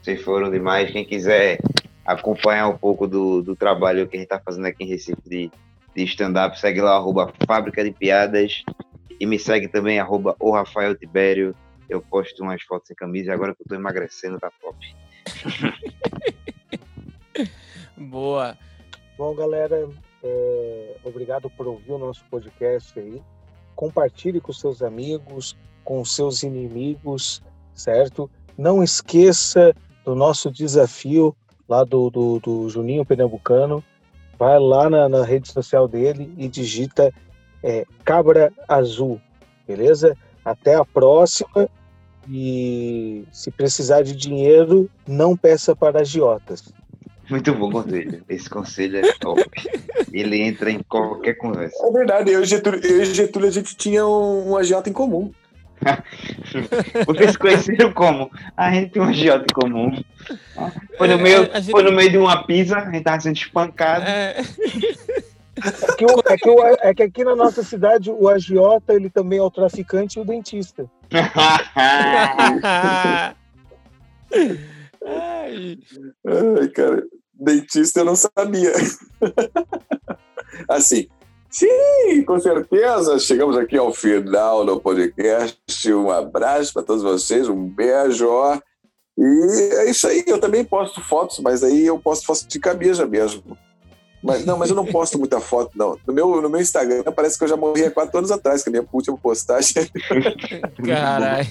Vocês 0.00 0.22
foram 0.22 0.50
demais. 0.50 0.90
Quem 0.90 1.04
quiser 1.04 1.58
acompanhar 2.04 2.68
um 2.68 2.78
pouco 2.78 3.06
do, 3.06 3.42
do 3.42 3.54
trabalho 3.54 4.08
que 4.08 4.16
a 4.16 4.20
gente 4.20 4.26
está 4.26 4.40
fazendo 4.40 4.66
aqui 4.66 4.84
em 4.84 4.88
Recife 4.88 5.20
de, 5.26 5.50
de 5.94 6.04
stand-up, 6.04 6.58
segue 6.58 6.80
lá, 6.80 6.96
arroba 6.96 7.32
Fábrica 7.46 7.84
de 7.84 7.90
Piadas. 7.90 8.62
E 9.18 9.26
me 9.26 9.38
segue 9.38 9.68
também, 9.68 9.98
arroba 9.98 10.34
o 10.40 10.50
Rafael 10.50 10.96
Tibério 10.96 11.54
eu 11.90 12.00
posto 12.00 12.42
umas 12.42 12.62
fotos 12.62 12.86
sem 12.86 12.96
camisa 12.96 13.30
e 13.30 13.34
agora 13.34 13.54
que 13.54 13.62
eu 13.62 13.66
tô 13.66 13.74
emagrecendo 13.74 14.38
tá 14.38 14.50
top. 14.60 14.96
Boa. 17.98 18.56
Bom, 19.18 19.34
galera, 19.34 19.88
é, 20.22 20.96
obrigado 21.04 21.48
por 21.50 21.66
ouvir 21.66 21.92
o 21.92 21.98
nosso 21.98 22.24
podcast 22.30 22.98
aí. 22.98 23.22
Compartilhe 23.74 24.40
com 24.40 24.52
seus 24.52 24.82
amigos, 24.82 25.56
com 25.84 26.04
seus 26.04 26.42
inimigos, 26.42 27.42
certo? 27.74 28.30
Não 28.56 28.82
esqueça 28.82 29.74
do 30.04 30.14
nosso 30.14 30.50
desafio 30.50 31.34
lá 31.68 31.84
do, 31.84 32.10
do, 32.10 32.38
do 32.40 32.68
Juninho 32.68 33.04
Pernambucano. 33.04 33.82
Vai 34.38 34.58
lá 34.58 34.90
na, 34.90 35.08
na, 35.08 35.24
rede 35.24 35.48
social 35.50 35.86
dele 35.86 36.32
e 36.36 36.48
digita 36.48 37.12
é, 37.62 37.84
Cabra 38.04 38.52
Azul, 38.68 39.20
beleza? 39.66 40.16
Até 40.44 40.74
a 40.74 40.84
próxima 40.84 41.68
e 42.28 43.24
se 43.32 43.50
precisar 43.50 44.02
de 44.02 44.14
dinheiro, 44.14 44.90
não 45.06 45.36
peça 45.36 45.74
para 45.74 46.00
agiotas. 46.00 46.72
Muito 47.30 47.54
bom 47.54 47.70
conselho. 47.70 48.22
Esse 48.28 48.50
conselho 48.50 48.98
é 48.98 49.12
top. 49.14 49.48
Ele 50.12 50.42
entra 50.42 50.70
em 50.70 50.82
qualquer 50.82 51.32
conversa. 51.34 51.76
É 51.86 51.92
verdade, 51.92 52.32
eu 52.32 52.42
e 52.42 52.44
Getúlio, 52.44 52.84
eu 52.84 53.02
e 53.02 53.04
Getúlio 53.06 53.48
a 53.48 53.52
gente 53.52 53.76
tinha 53.76 54.04
um, 54.04 54.50
um 54.50 54.56
agiota 54.56 54.90
em 54.90 54.92
comum. 54.92 55.32
Vocês 57.06 57.36
conheceram 57.36 57.92
como? 57.92 58.32
A 58.56 58.72
gente 58.72 58.90
tem 58.92 59.00
um 59.00 59.06
agiota 59.06 59.46
em 59.48 59.54
comum. 59.54 60.02
Foi 60.98 61.06
no, 61.08 61.18
meio, 61.18 61.44
gente... 61.54 61.70
foi 61.70 61.84
no 61.84 61.92
meio 61.92 62.10
de 62.10 62.18
uma 62.18 62.44
pizza, 62.44 62.78
a 62.78 62.90
gente 62.90 63.04
tava 63.04 63.20
sendo 63.20 63.36
espancado. 63.36 64.04
É... 64.04 64.42
É 65.62 65.96
que, 65.96 66.06
o, 66.06 66.22
é, 66.26 66.38
que 66.38 66.48
o, 66.48 66.64
é 66.64 66.94
que 66.94 67.02
aqui 67.02 67.22
na 67.22 67.36
nossa 67.36 67.62
cidade 67.62 68.10
o 68.10 68.26
agiota 68.28 68.94
ele 68.94 69.10
também 69.10 69.38
é 69.38 69.42
o 69.42 69.50
traficante 69.50 70.18
e 70.18 70.22
o 70.22 70.24
dentista. 70.24 70.90
Ai. 75.06 75.78
Ai, 76.26 76.68
cara, 76.68 77.02
dentista 77.40 78.00
eu 78.00 78.04
não 78.04 78.14
sabia. 78.14 78.72
assim, 80.68 81.08
sim, 81.50 82.22
com 82.26 82.38
certeza. 82.38 83.18
Chegamos 83.18 83.56
aqui 83.56 83.76
ao 83.76 83.92
final 83.92 84.64
do 84.64 84.80
podcast. 84.80 85.58
Um 85.92 86.10
abraço 86.10 86.72
para 86.72 86.82
todos 86.82 87.02
vocês, 87.02 87.48
um 87.48 87.66
beijo. 87.66 88.28
E 89.18 89.74
é 89.74 89.90
isso 89.90 90.06
aí. 90.06 90.22
Eu 90.26 90.38
também 90.38 90.64
posto 90.64 91.00
fotos, 91.00 91.38
mas 91.40 91.64
aí 91.64 91.86
eu 91.86 91.98
posto 91.98 92.26
fotos 92.26 92.46
de 92.46 92.58
camisa 92.58 93.06
mesmo. 93.06 93.56
Mas 94.22 94.44
não, 94.44 94.58
mas 94.58 94.68
eu 94.68 94.76
não 94.76 94.84
posto 94.84 95.18
muita 95.18 95.40
foto, 95.40 95.70
não. 95.74 95.98
No 96.06 96.12
meu, 96.12 96.42
no 96.42 96.50
meu 96.50 96.60
Instagram 96.60 97.02
parece 97.16 97.38
que 97.38 97.44
eu 97.44 97.48
já 97.48 97.56
morri 97.56 97.86
há 97.86 97.90
quatro 97.90 98.18
anos 98.18 98.30
atrás, 98.30 98.62
que 98.62 98.68
a 98.68 98.72
minha 98.72 98.86
última 98.92 99.16
postagem. 99.16 99.90
Caralho. 100.84 101.48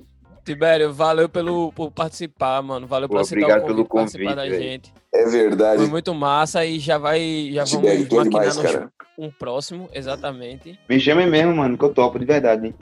Tibério, 0.50 0.92
valeu 0.92 1.28
pelo, 1.28 1.72
por 1.72 1.92
participar, 1.92 2.60
mano. 2.60 2.86
Valeu 2.86 3.08
por 3.08 3.20
aceitar 3.20 3.58
o 3.58 3.62
convite, 3.62 3.66
pelo 3.66 3.86
convite, 3.86 4.18
participar 4.18 4.34
da 4.34 4.48
gente. 4.48 4.92
É 5.14 5.24
verdade. 5.26 5.78
Foi 5.78 5.88
muito 5.88 6.12
massa 6.12 6.64
e 6.66 6.80
já 6.80 6.98
vai. 6.98 7.50
Já 7.52 7.64
Tibério, 7.64 8.06
vamos 8.08 8.26
maquinar 8.26 8.50
demais, 8.50 8.88
um 9.16 9.30
próximo, 9.30 9.88
exatamente. 9.92 10.76
Me 10.88 10.98
chamem 10.98 11.28
mesmo, 11.28 11.54
mano, 11.54 11.78
que 11.78 11.84
eu 11.84 11.94
topo 11.94 12.18
de 12.18 12.24
verdade. 12.24 12.74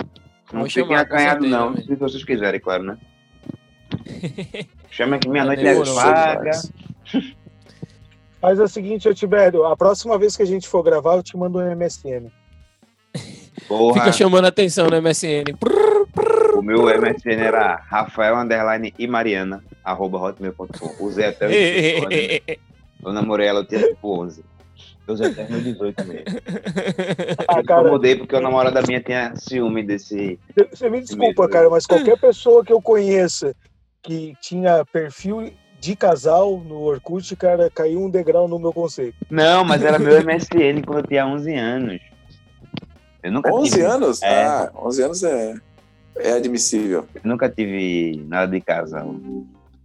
Não 0.51 0.61
Vou 0.61 0.71
fiquem 0.71 0.97
acanhados, 0.97 1.49
não. 1.49 1.77
Se 1.77 1.95
vocês 1.95 2.25
quiserem, 2.25 2.59
claro, 2.59 2.85
né? 2.85 2.99
Chama 4.91 5.19
que 5.19 5.29
minha 5.29 5.45
noite 5.45 5.67
é 5.67 5.75
vaga. 5.75 6.51
Faz 8.41 8.59
o 8.61 8.67
seguinte, 8.67 9.13
Tibério, 9.13 9.65
a 9.67 9.77
próxima 9.77 10.19
vez 10.19 10.35
que 10.35 10.43
a 10.43 10.47
gente 10.47 10.67
for 10.67 10.83
gravar, 10.83 11.17
eu 11.17 11.23
te 11.23 11.37
mando 11.37 11.59
um 11.59 11.77
MSN. 11.77 12.31
Porra. 13.67 14.01
Fica 14.01 14.13
chamando 14.13 14.47
a 14.47 14.49
atenção 14.49 14.87
no 14.87 15.03
MSN. 15.03 15.55
O 16.55 16.63
meu 16.63 16.85
MSN 16.85 17.41
era 17.41 17.77
Rafael 17.77 18.37
Underline 18.37 18.93
e 18.99 19.07
Mariana, 19.07 19.63
arroba 19.85 20.19
hotmail.com. 20.19 21.05
Usei 21.05 21.27
até 21.27 21.47
o 21.47 21.51
18, 21.51 22.09
né? 22.09 22.59
Eu 23.05 23.13
namorei 23.13 23.47
ela, 23.47 23.61
eu 23.61 23.65
tinha 23.65 23.81
tipo 23.87 24.21
11. 24.23 24.45
Eu 25.07 25.15
usei 25.15 25.29
até 25.29 25.45
o 25.45 25.61
18 25.61 26.05
mesmo. 26.05 26.25
Ah, 27.49 27.63
cara, 27.63 27.87
eu 27.87 27.93
mudei 27.93 28.17
porque 28.17 28.37
o 28.37 28.41
namorado 28.41 28.75
da 28.75 28.83
minha 28.83 29.01
tinha 29.01 29.35
ciúme 29.37 29.83
desse. 29.83 30.39
Você 30.71 30.91
me 30.91 31.01
desculpa, 31.01 31.49
cara, 31.49 31.71
mas 31.71 31.87
qualquer 31.87 32.19
pessoa 32.19 32.65
que 32.65 32.73
eu 32.73 32.83
conheça 32.83 33.55
que 34.03 34.35
tinha 34.41 34.85
perfil 34.85 35.53
de 35.81 35.97
casal 35.97 36.59
no 36.59 36.83
Orkut, 36.83 37.35
cara, 37.37 37.71
caiu 37.71 38.03
um 38.03 38.11
degrau 38.11 38.49
no 38.49 38.59
meu 38.59 38.73
conceito. 38.73 39.17
Não, 39.31 39.65
mas 39.65 39.83
era 39.83 39.99
meu 39.99 40.15
MSN 40.23 40.83
quando 40.85 40.99
eu 40.99 41.07
tinha 41.07 41.27
11 41.27 41.55
anos. 41.55 42.01
Eu 43.23 43.33
nunca 43.33 43.53
11 43.53 43.71
tive... 43.71 43.85
anos? 43.85 44.23
É. 44.23 44.45
Ah, 44.45 44.73
11 44.75 45.03
anos 45.03 45.23
é, 45.23 45.55
é 46.19 46.33
admissível. 46.33 47.07
Eu 47.15 47.21
nunca 47.25 47.49
tive 47.49 48.23
nada 48.27 48.53
de 48.53 48.61
casal. 48.61 49.15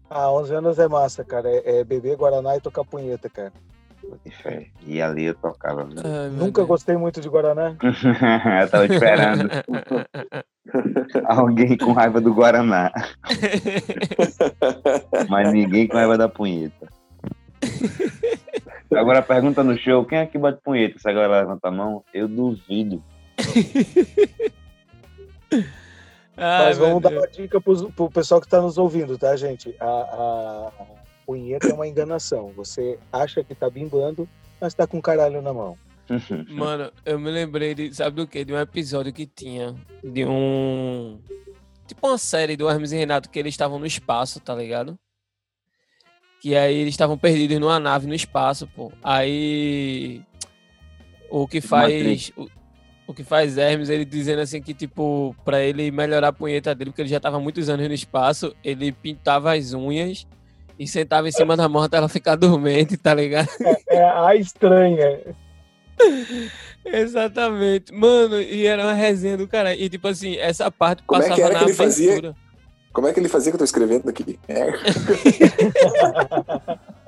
Ah, 0.10 0.32
11 0.32 0.54
anos 0.54 0.80
é 0.80 0.88
massa, 0.88 1.24
cara. 1.24 1.50
É, 1.50 1.80
é 1.80 1.84
beber 1.84 2.16
Guaraná 2.16 2.56
e 2.56 2.62
tocar 2.62 2.84
punheta, 2.84 3.30
cara. 3.30 3.52
E 4.86 5.02
ali 5.02 5.26
eu 5.26 5.36
tocava. 5.36 5.88
Ai, 6.04 6.30
Nunca 6.30 6.62
Deus. 6.62 6.68
gostei 6.68 6.98
muito 6.98 7.22
de 7.22 7.30
Guaraná. 7.30 7.76
eu 8.62 8.70
tava 8.70 8.86
esperando. 8.86 9.50
Alguém 11.26 11.78
com 11.78 11.94
raiva 11.94 12.20
do 12.20 12.34
Guaraná. 12.34 12.92
Mas 15.30 15.54
ninguém 15.54 15.88
com 15.88 15.96
raiva 15.96 16.18
da 16.18 16.28
punheta. 16.28 16.88
Agora 18.94 19.22
pergunta 19.22 19.64
no 19.64 19.78
show, 19.78 20.06
quem 20.06 20.20
é 20.20 20.26
que 20.26 20.38
bate 20.38 20.62
punheta? 20.62 21.00
Se 21.00 21.10
a 21.10 21.14
galera 21.14 21.42
levanta 21.42 21.70
a 21.70 21.72
mão, 21.72 22.04
eu 22.14 22.28
duvido. 22.28 23.02
Ai, 26.36 26.66
Mas 26.66 26.78
vamos 26.78 27.02
dar 27.02 27.12
uma 27.12 27.28
dica 27.28 27.62
pro, 27.62 27.92
pro 27.92 28.10
pessoal 28.10 28.42
que 28.42 28.48
está 28.48 28.62
nos 28.62 28.78
ouvindo, 28.78 29.18
tá, 29.18 29.36
gente? 29.36 29.76
A, 29.80 29.86
a, 29.86 30.72
punheta 31.26 31.68
é 31.68 31.74
uma 31.74 31.88
enganação. 31.88 32.52
Você 32.56 33.00
acha 33.12 33.44
que 33.44 33.56
tá 33.56 33.70
bimbando, 33.70 34.28
mas 34.60 34.74
tá 34.74 34.86
com 34.88 35.02
caralho 35.02 35.42
na 35.42 35.54
mão. 35.54 35.78
Mano, 36.50 36.92
eu 37.06 37.18
me 37.18 37.32
lembrei 37.32 37.74
de, 37.74 37.94
sabe 37.94 38.18
do 38.18 38.28
que? 38.28 38.44
De 38.44 38.54
um 38.54 38.60
episódio 38.60 39.14
que 39.14 39.26
tinha 39.26 39.76
de 40.04 40.26
um. 40.26 41.20
Tipo 41.88 42.08
uma 42.08 42.18
série 42.18 42.58
do 42.58 42.70
Hermes 42.70 42.92
e 42.92 42.98
Renato 42.98 43.30
que 43.30 43.40
eles 43.40 43.54
estavam 43.54 43.80
no 43.80 43.86
espaço, 43.86 44.40
tá 44.40 44.54
ligado? 44.54 44.98
Que 46.42 46.56
aí 46.56 46.76
eles 46.76 46.94
estavam 46.94 47.18
perdidos 47.18 47.60
numa 47.60 47.80
nave 47.80 48.06
no 48.08 48.14
espaço, 48.14 48.68
pô. 48.68 48.92
Aí. 49.02 50.22
O 51.30 51.48
que 51.48 51.62
faz. 51.62 52.32
O, 52.36 52.48
o 53.08 53.14
que 53.14 53.24
faz 53.24 53.58
Hermes, 53.58 53.90
ele 53.90 54.06
dizendo 54.06 54.42
assim 54.42 54.62
que, 54.62 54.74
tipo, 54.74 55.36
pra 55.44 55.62
ele 55.62 55.92
melhorar 55.92 56.30
a 56.30 56.34
punheta 56.34 56.74
dele, 56.74 56.92
porque 56.92 57.02
ele 57.02 57.10
já 57.10 57.20
tava 57.20 57.40
muitos 57.40 57.70
anos 57.70 57.88
no 57.88 57.94
espaço, 57.94 58.56
ele 58.64 58.92
pintava 58.92 59.54
as 59.54 59.74
unhas 59.74 60.26
e 60.80 60.88
sentava 60.88 61.28
em 61.28 61.32
cima 61.32 61.56
da 61.56 61.70
moto 61.70 61.94
ela 61.94 62.10
ficar 62.10 62.36
dormente, 62.36 62.98
tá 62.98 63.14
ligado? 63.14 63.50
É, 63.62 63.98
é 63.98 64.04
a 64.04 64.36
estranha. 64.36 65.20
Exatamente. 66.86 67.94
Mano, 67.94 68.42
e 68.42 68.66
era 68.66 68.84
uma 68.84 68.94
resenha 68.94 69.38
do 69.38 69.48
cara. 69.48 69.76
E 69.76 69.90
tipo 69.90 70.08
assim, 70.08 70.38
essa 70.38 70.72
parte 70.72 71.04
Como 71.04 71.22
passava 71.22 71.34
é 71.34 71.36
que 71.36 71.42
era 71.42 71.54
na 71.54 71.60
que 71.60 71.66
ele 71.66 71.74
fazia? 71.74 72.36
Como 72.92 73.08
é 73.08 73.14
que 73.14 73.20
ele 73.20 73.30
fazia 73.30 73.52
que 73.52 73.56
eu 73.56 73.60
tô 73.60 73.66
escrevendo 73.66 74.10
aqui? 74.10 74.40
É. 74.48 74.74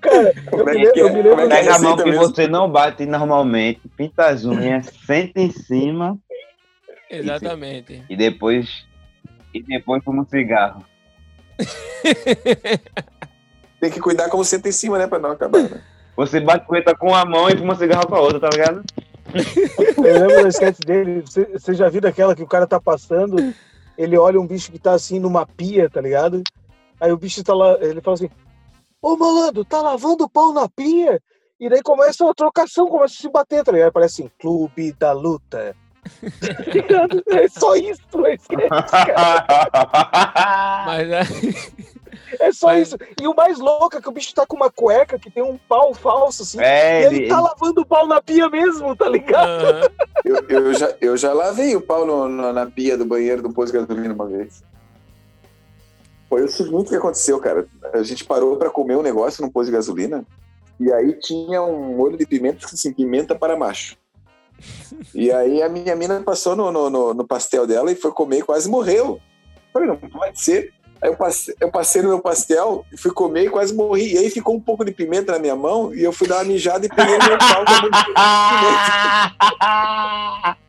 Cara, 0.00 0.32
Como 0.50 0.70
é 0.70 0.92
que, 0.92 1.00
eu 1.00 1.12
me 1.12 1.22
lembro. 1.22 1.40
É 1.40 1.48
Pega 1.48 1.76
a 1.76 1.78
mão 1.78 1.96
que 1.96 2.04
mesmo? 2.04 2.20
você 2.20 2.46
não 2.46 2.70
bate 2.70 3.06
normalmente, 3.06 3.80
pinta 3.96 4.26
as 4.26 4.44
unhas, 4.44 4.86
senta 5.06 5.40
em 5.40 5.50
cima. 5.50 6.18
Exatamente. 7.10 8.04
E, 8.08 8.14
e 8.14 8.16
depois. 8.16 8.86
E 9.52 9.62
depois 9.62 10.02
como 10.04 10.22
um 10.22 10.26
cigarro. 10.26 10.84
Tem 13.80 13.90
que 13.90 14.00
cuidar 14.00 14.28
como 14.28 14.44
senta 14.44 14.68
em 14.68 14.72
cima, 14.72 14.98
né? 14.98 15.06
Pra 15.06 15.18
não 15.18 15.30
acabar. 15.30 15.62
Né? 15.62 15.80
Você 16.16 16.40
bate 16.40 16.66
punheta 16.66 16.94
com 16.96 17.14
a 17.14 17.24
mão 17.24 17.48
e 17.48 17.56
fuma 17.56 17.76
cigarro 17.76 18.06
com 18.06 18.16
a 18.16 18.20
outra, 18.20 18.40
tá 18.40 18.48
ligado? 18.52 18.82
Eu 19.98 20.26
lembro 20.26 20.42
da 20.42 20.48
sketch 20.48 20.78
dele. 20.84 21.20
Você, 21.20 21.44
você 21.44 21.74
já 21.74 21.88
viu 21.88 22.00
daquela 22.00 22.34
que 22.34 22.42
o 22.42 22.46
cara 22.46 22.66
tá 22.66 22.80
passando, 22.80 23.54
ele 23.96 24.16
olha 24.16 24.40
um 24.40 24.46
bicho 24.46 24.72
que 24.72 24.78
tá 24.78 24.92
assim 24.92 25.20
numa 25.20 25.46
pia, 25.46 25.88
tá 25.88 26.00
ligado? 26.00 26.42
Aí 27.00 27.12
o 27.12 27.16
bicho 27.16 27.44
tá 27.44 27.54
lá, 27.54 27.78
ele 27.80 28.00
fala 28.00 28.14
assim: 28.14 28.30
Ô 29.00 29.16
malandro, 29.16 29.64
tá 29.64 29.80
lavando 29.80 30.24
o 30.24 30.28
pau 30.30 30.52
na 30.52 30.68
pia? 30.68 31.20
E 31.60 31.68
daí 31.68 31.82
começa 31.82 32.24
uma 32.24 32.34
trocação, 32.34 32.86
começa 32.88 33.14
a 33.14 33.16
se 33.22 33.28
bater, 33.28 33.64
tá 33.64 33.72
ligado? 33.72 33.92
Parece 33.92 34.22
assim: 34.22 34.30
Clube 34.40 34.92
da 34.92 35.12
Luta. 35.12 35.74
é 37.28 37.48
só 37.48 37.74
isso, 37.76 38.00
é 38.24 38.36
cara. 38.38 39.46
Mas 40.86 41.08
é. 41.10 41.20
É 42.40 42.52
só 42.52 42.68
Mas- 42.68 42.88
isso. 42.88 42.96
E 43.20 43.26
o 43.28 43.34
mais 43.34 43.58
louco 43.58 43.96
é 43.96 44.00
que 44.00 44.08
o 44.08 44.12
bicho 44.12 44.34
tá 44.34 44.46
com 44.46 44.56
uma 44.56 44.70
cueca 44.70 45.18
que 45.18 45.30
tem 45.30 45.42
um 45.42 45.58
pau 45.68 45.92
falso, 45.94 46.42
assim. 46.42 46.60
É, 46.60 47.02
e 47.02 47.04
ele 47.06 47.16
ele- 47.16 47.28
tá 47.28 47.40
lavando 47.40 47.80
o 47.82 47.86
pau 47.86 48.06
na 48.06 48.20
pia 48.22 48.48
mesmo, 48.48 48.94
tá 48.96 49.08
ligado? 49.08 49.64
Aham. 49.64 49.88
Eu, 50.24 50.36
eu 50.48 50.74
já, 50.74 50.94
eu 51.00 51.16
já 51.16 51.32
lavei 51.32 51.74
o 51.76 51.80
pau 51.80 52.04
no- 52.06 52.28
na, 52.28 52.52
na 52.52 52.66
pia 52.66 52.96
do 52.96 53.04
banheiro 53.04 53.42
do 53.42 53.52
posto 53.52 53.72
de 53.72 53.78
gasolina 53.78 54.14
uma 54.14 54.26
vez. 54.26 54.62
Foi 56.28 56.42
o 56.44 56.48
seguinte 56.48 56.88
que 56.90 56.96
aconteceu, 56.96 57.38
cara. 57.40 57.66
A 57.92 58.02
gente 58.02 58.24
parou 58.24 58.56
pra 58.56 58.70
comer 58.70 58.96
um 58.96 59.02
negócio 59.02 59.42
num 59.42 59.50
posto 59.50 59.66
de 59.70 59.76
gasolina 59.76 60.24
e 60.78 60.92
aí 60.92 61.12
tinha 61.14 61.62
um 61.62 61.96
molho 61.96 62.16
de 62.16 62.26
pimenta, 62.26 62.66
assim, 62.66 62.92
pimenta 62.92 63.34
para 63.34 63.56
macho. 63.56 63.96
E 65.14 65.30
aí 65.32 65.62
a 65.62 65.68
minha 65.68 65.94
mina 65.96 66.20
passou 66.20 66.54
no, 66.56 66.70
no, 66.70 67.14
no- 67.14 67.26
pastel 67.26 67.66
dela 67.66 67.90
e 67.90 67.96
foi 67.96 68.10
comer 68.12 68.38
e 68.38 68.42
quase 68.42 68.68
morreu. 68.68 69.20
Falei, 69.72 69.88
não 69.88 69.96
pode 69.96 70.40
ser. 70.40 70.72
Aí 71.00 71.10
eu 71.10 71.16
passei, 71.16 71.54
eu 71.60 71.70
passei 71.70 72.02
no 72.02 72.08
meu 72.08 72.20
pastel 72.20 72.84
fui 72.98 73.12
comer 73.12 73.44
e 73.44 73.50
quase 73.50 73.72
morri. 73.72 74.14
E 74.14 74.18
aí 74.18 74.30
ficou 74.30 74.56
um 74.56 74.60
pouco 74.60 74.84
de 74.84 74.90
pimenta 74.90 75.32
na 75.32 75.38
minha 75.38 75.54
mão 75.54 75.94
e 75.94 76.02
eu 76.02 76.12
fui 76.12 76.26
dar 76.26 76.38
uma 76.38 76.44
mijada 76.44 76.84
e 76.84 76.88
peguei 76.88 77.16
meu 77.18 77.38
pau 77.38 77.64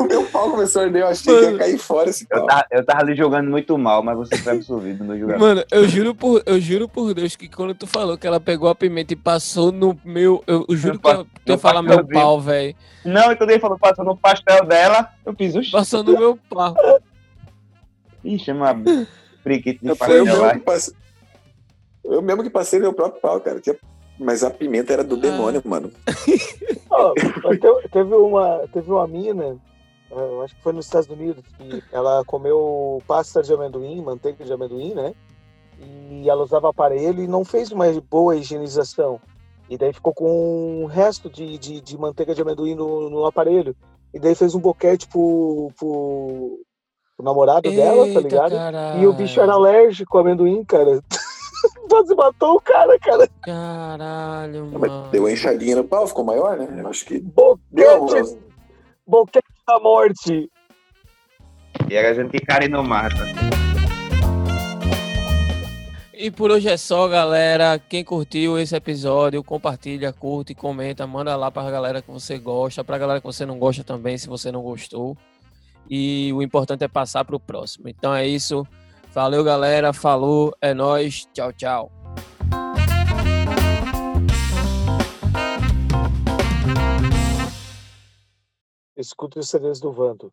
O 0.00 0.04
meu 0.04 0.24
pau 0.26 0.50
começou 0.50 0.82
a 0.82 0.84
arder, 0.86 1.02
eu 1.02 1.08
achei 1.08 1.34
que 1.38 1.44
ia 1.44 1.58
cair 1.58 1.78
fora 1.78 2.10
esse 2.10 2.26
Eu 2.30 2.38
pau. 2.38 2.46
tava, 2.46 2.66
eu 2.70 2.84
tava 2.84 3.00
ali 3.00 3.14
jogando 3.16 3.50
muito 3.50 3.76
mal, 3.78 4.02
mas 4.02 4.16
você 4.16 4.36
foi 4.38 4.52
absolvido 4.54 5.04
no 5.04 5.16
julgamento. 5.18 5.40
Mano, 5.44 5.64
eu 5.70 5.88
juro, 5.88 6.14
por, 6.14 6.42
eu 6.46 6.60
juro 6.60 6.88
por 6.88 7.14
Deus 7.14 7.36
que 7.36 7.48
quando 7.48 7.74
tu 7.74 7.86
falou 7.86 8.16
que 8.18 8.26
ela 8.26 8.40
pegou 8.40 8.68
a 8.68 8.74
pimenta 8.74 9.12
e 9.12 9.16
passou 9.16 9.70
no 9.70 9.98
meu. 10.04 10.42
Eu, 10.46 10.64
eu 10.68 10.76
juro 10.76 10.94
No 10.94 11.00
que 11.00 11.08
eu, 11.08 11.24
pa- 11.24 11.24
tu 11.44 11.48
ia 11.50 11.54
no 11.54 11.58
falar 11.60 11.82
meu 11.82 12.06
pau, 12.06 12.40
velho. 12.40 12.74
Não, 13.04 13.30
e 13.32 13.36
quando 13.36 13.50
ele 13.50 13.60
falou 13.60 13.78
passou 13.78 14.04
no 14.04 14.16
pastel 14.16 14.64
dela, 14.64 15.08
eu 15.24 15.34
fiz 15.34 15.54
o 15.54 15.70
Passou 15.70 16.02
no 16.02 16.12
meu 16.18 16.38
pau. 16.48 16.74
Ixi, 18.24 18.50
uma 18.52 18.74
priquita 19.42 19.80
de 19.86 19.94
Foi 19.94 20.20
eu 20.20 20.24
pastel 20.24 20.42
mesmo, 20.42 20.58
que 20.58 20.64
passei, 20.64 20.94
eu 22.04 22.22
mesmo 22.22 22.42
que 22.42 22.50
passei 22.50 22.78
no 22.78 22.84
meu 22.86 22.94
próprio 22.94 23.20
pau, 23.20 23.40
cara. 23.40 23.60
Tinha- 23.60 23.76
Mas 24.18 24.44
a 24.44 24.50
pimenta 24.50 24.92
era 24.92 25.02
do 25.04 25.16
demônio, 25.16 25.60
mano. 25.64 25.90
Te- 27.60 27.88
teve, 27.90 28.14
uma, 28.14 28.68
teve 28.72 28.90
uma 28.90 29.06
mina, 29.08 29.56
eu 30.10 30.42
acho 30.42 30.54
que 30.54 30.62
foi 30.62 30.72
nos 30.72 30.86
Estados 30.86 31.08
Unidos, 31.08 31.42
que 31.56 31.82
ela 31.92 32.24
comeu 32.24 33.02
pasta 33.06 33.42
de 33.42 33.52
amendoim, 33.52 34.00
manteiga 34.00 34.44
de 34.44 34.52
amendoim, 34.52 34.94
né? 34.94 35.12
E 35.80 36.30
ela 36.30 36.44
usava 36.44 36.70
aparelho 36.70 37.22
e 37.22 37.26
não 37.26 37.44
fez 37.44 37.72
uma 37.72 37.86
boa 38.08 38.36
higienização. 38.36 39.20
E 39.68 39.76
daí 39.76 39.92
ficou 39.92 40.12
com 40.14 40.82
um 40.82 40.86
resto 40.86 41.28
de, 41.28 41.58
de, 41.58 41.80
de 41.80 41.98
manteiga 41.98 42.34
de 42.34 42.42
amendoim 42.42 42.74
no, 42.74 43.10
no 43.10 43.24
aparelho. 43.26 43.74
E 44.12 44.20
daí 44.20 44.34
fez 44.34 44.54
um 44.54 44.60
boquete 44.60 45.08
pro, 45.08 45.72
pro, 45.76 46.60
pro 47.16 47.24
namorado 47.24 47.72
dela, 47.72 48.02
tá 48.02 48.06
Eita, 48.06 48.20
ligado? 48.20 48.50
caralho. 48.52 49.02
E 49.02 49.06
o 49.06 49.12
bicho 49.12 49.40
era 49.40 49.54
alérgico 49.54 50.16
ao 50.16 50.22
amendoim, 50.22 50.64
cara. 50.64 51.00
Quase 51.88 52.14
matou 52.14 52.56
o 52.56 52.60
cara, 52.60 52.98
cara. 52.98 53.28
Caralho, 53.42 54.70
Mas 54.72 54.90
mano. 54.90 55.08
Deu 55.10 55.22
uma 55.22 55.32
enxadinha 55.32 55.76
no 55.76 55.84
pau, 55.84 56.06
ficou 56.06 56.24
maior, 56.24 56.56
né? 56.56 56.68
Eu 56.80 56.88
acho 56.88 57.04
que. 57.04 57.20
Boquete, 57.20 58.38
boquete 59.06 59.48
da 59.66 59.78
morte. 59.80 60.50
E 61.90 61.98
a 61.98 62.14
gente 62.14 62.38
cara 62.40 62.64
e 62.64 62.68
não 62.68 62.82
mata. 62.82 63.14
E 66.16 66.30
por 66.30 66.50
hoje 66.50 66.68
é 66.68 66.76
só, 66.76 67.06
galera. 67.08 67.78
Quem 67.78 68.04
curtiu 68.04 68.58
esse 68.58 68.74
episódio, 68.74 69.42
compartilha, 69.42 70.12
curte, 70.12 70.54
comenta, 70.54 71.06
manda 71.06 71.36
lá 71.36 71.50
pra 71.50 71.70
galera 71.70 72.00
que 72.00 72.10
você 72.10 72.38
gosta, 72.38 72.84
pra 72.84 72.96
galera 72.96 73.20
que 73.20 73.26
você 73.26 73.44
não 73.44 73.58
gosta 73.58 73.84
também, 73.84 74.16
se 74.16 74.28
você 74.28 74.50
não 74.50 74.62
gostou. 74.62 75.16
E 75.90 76.32
o 76.32 76.40
importante 76.40 76.84
é 76.84 76.88
passar 76.88 77.24
pro 77.24 77.38
próximo. 77.38 77.88
Então 77.88 78.14
é 78.14 78.26
isso. 78.26 78.66
Valeu, 79.14 79.44
galera. 79.44 79.92
Falou. 79.92 80.52
É 80.60 80.74
nóis. 80.74 81.24
Tchau, 81.32 81.52
tchau. 81.52 81.92
Escuta 88.96 89.38
os 89.38 89.48
CDs 89.48 89.78
do 89.78 89.92
Vando. 89.92 90.32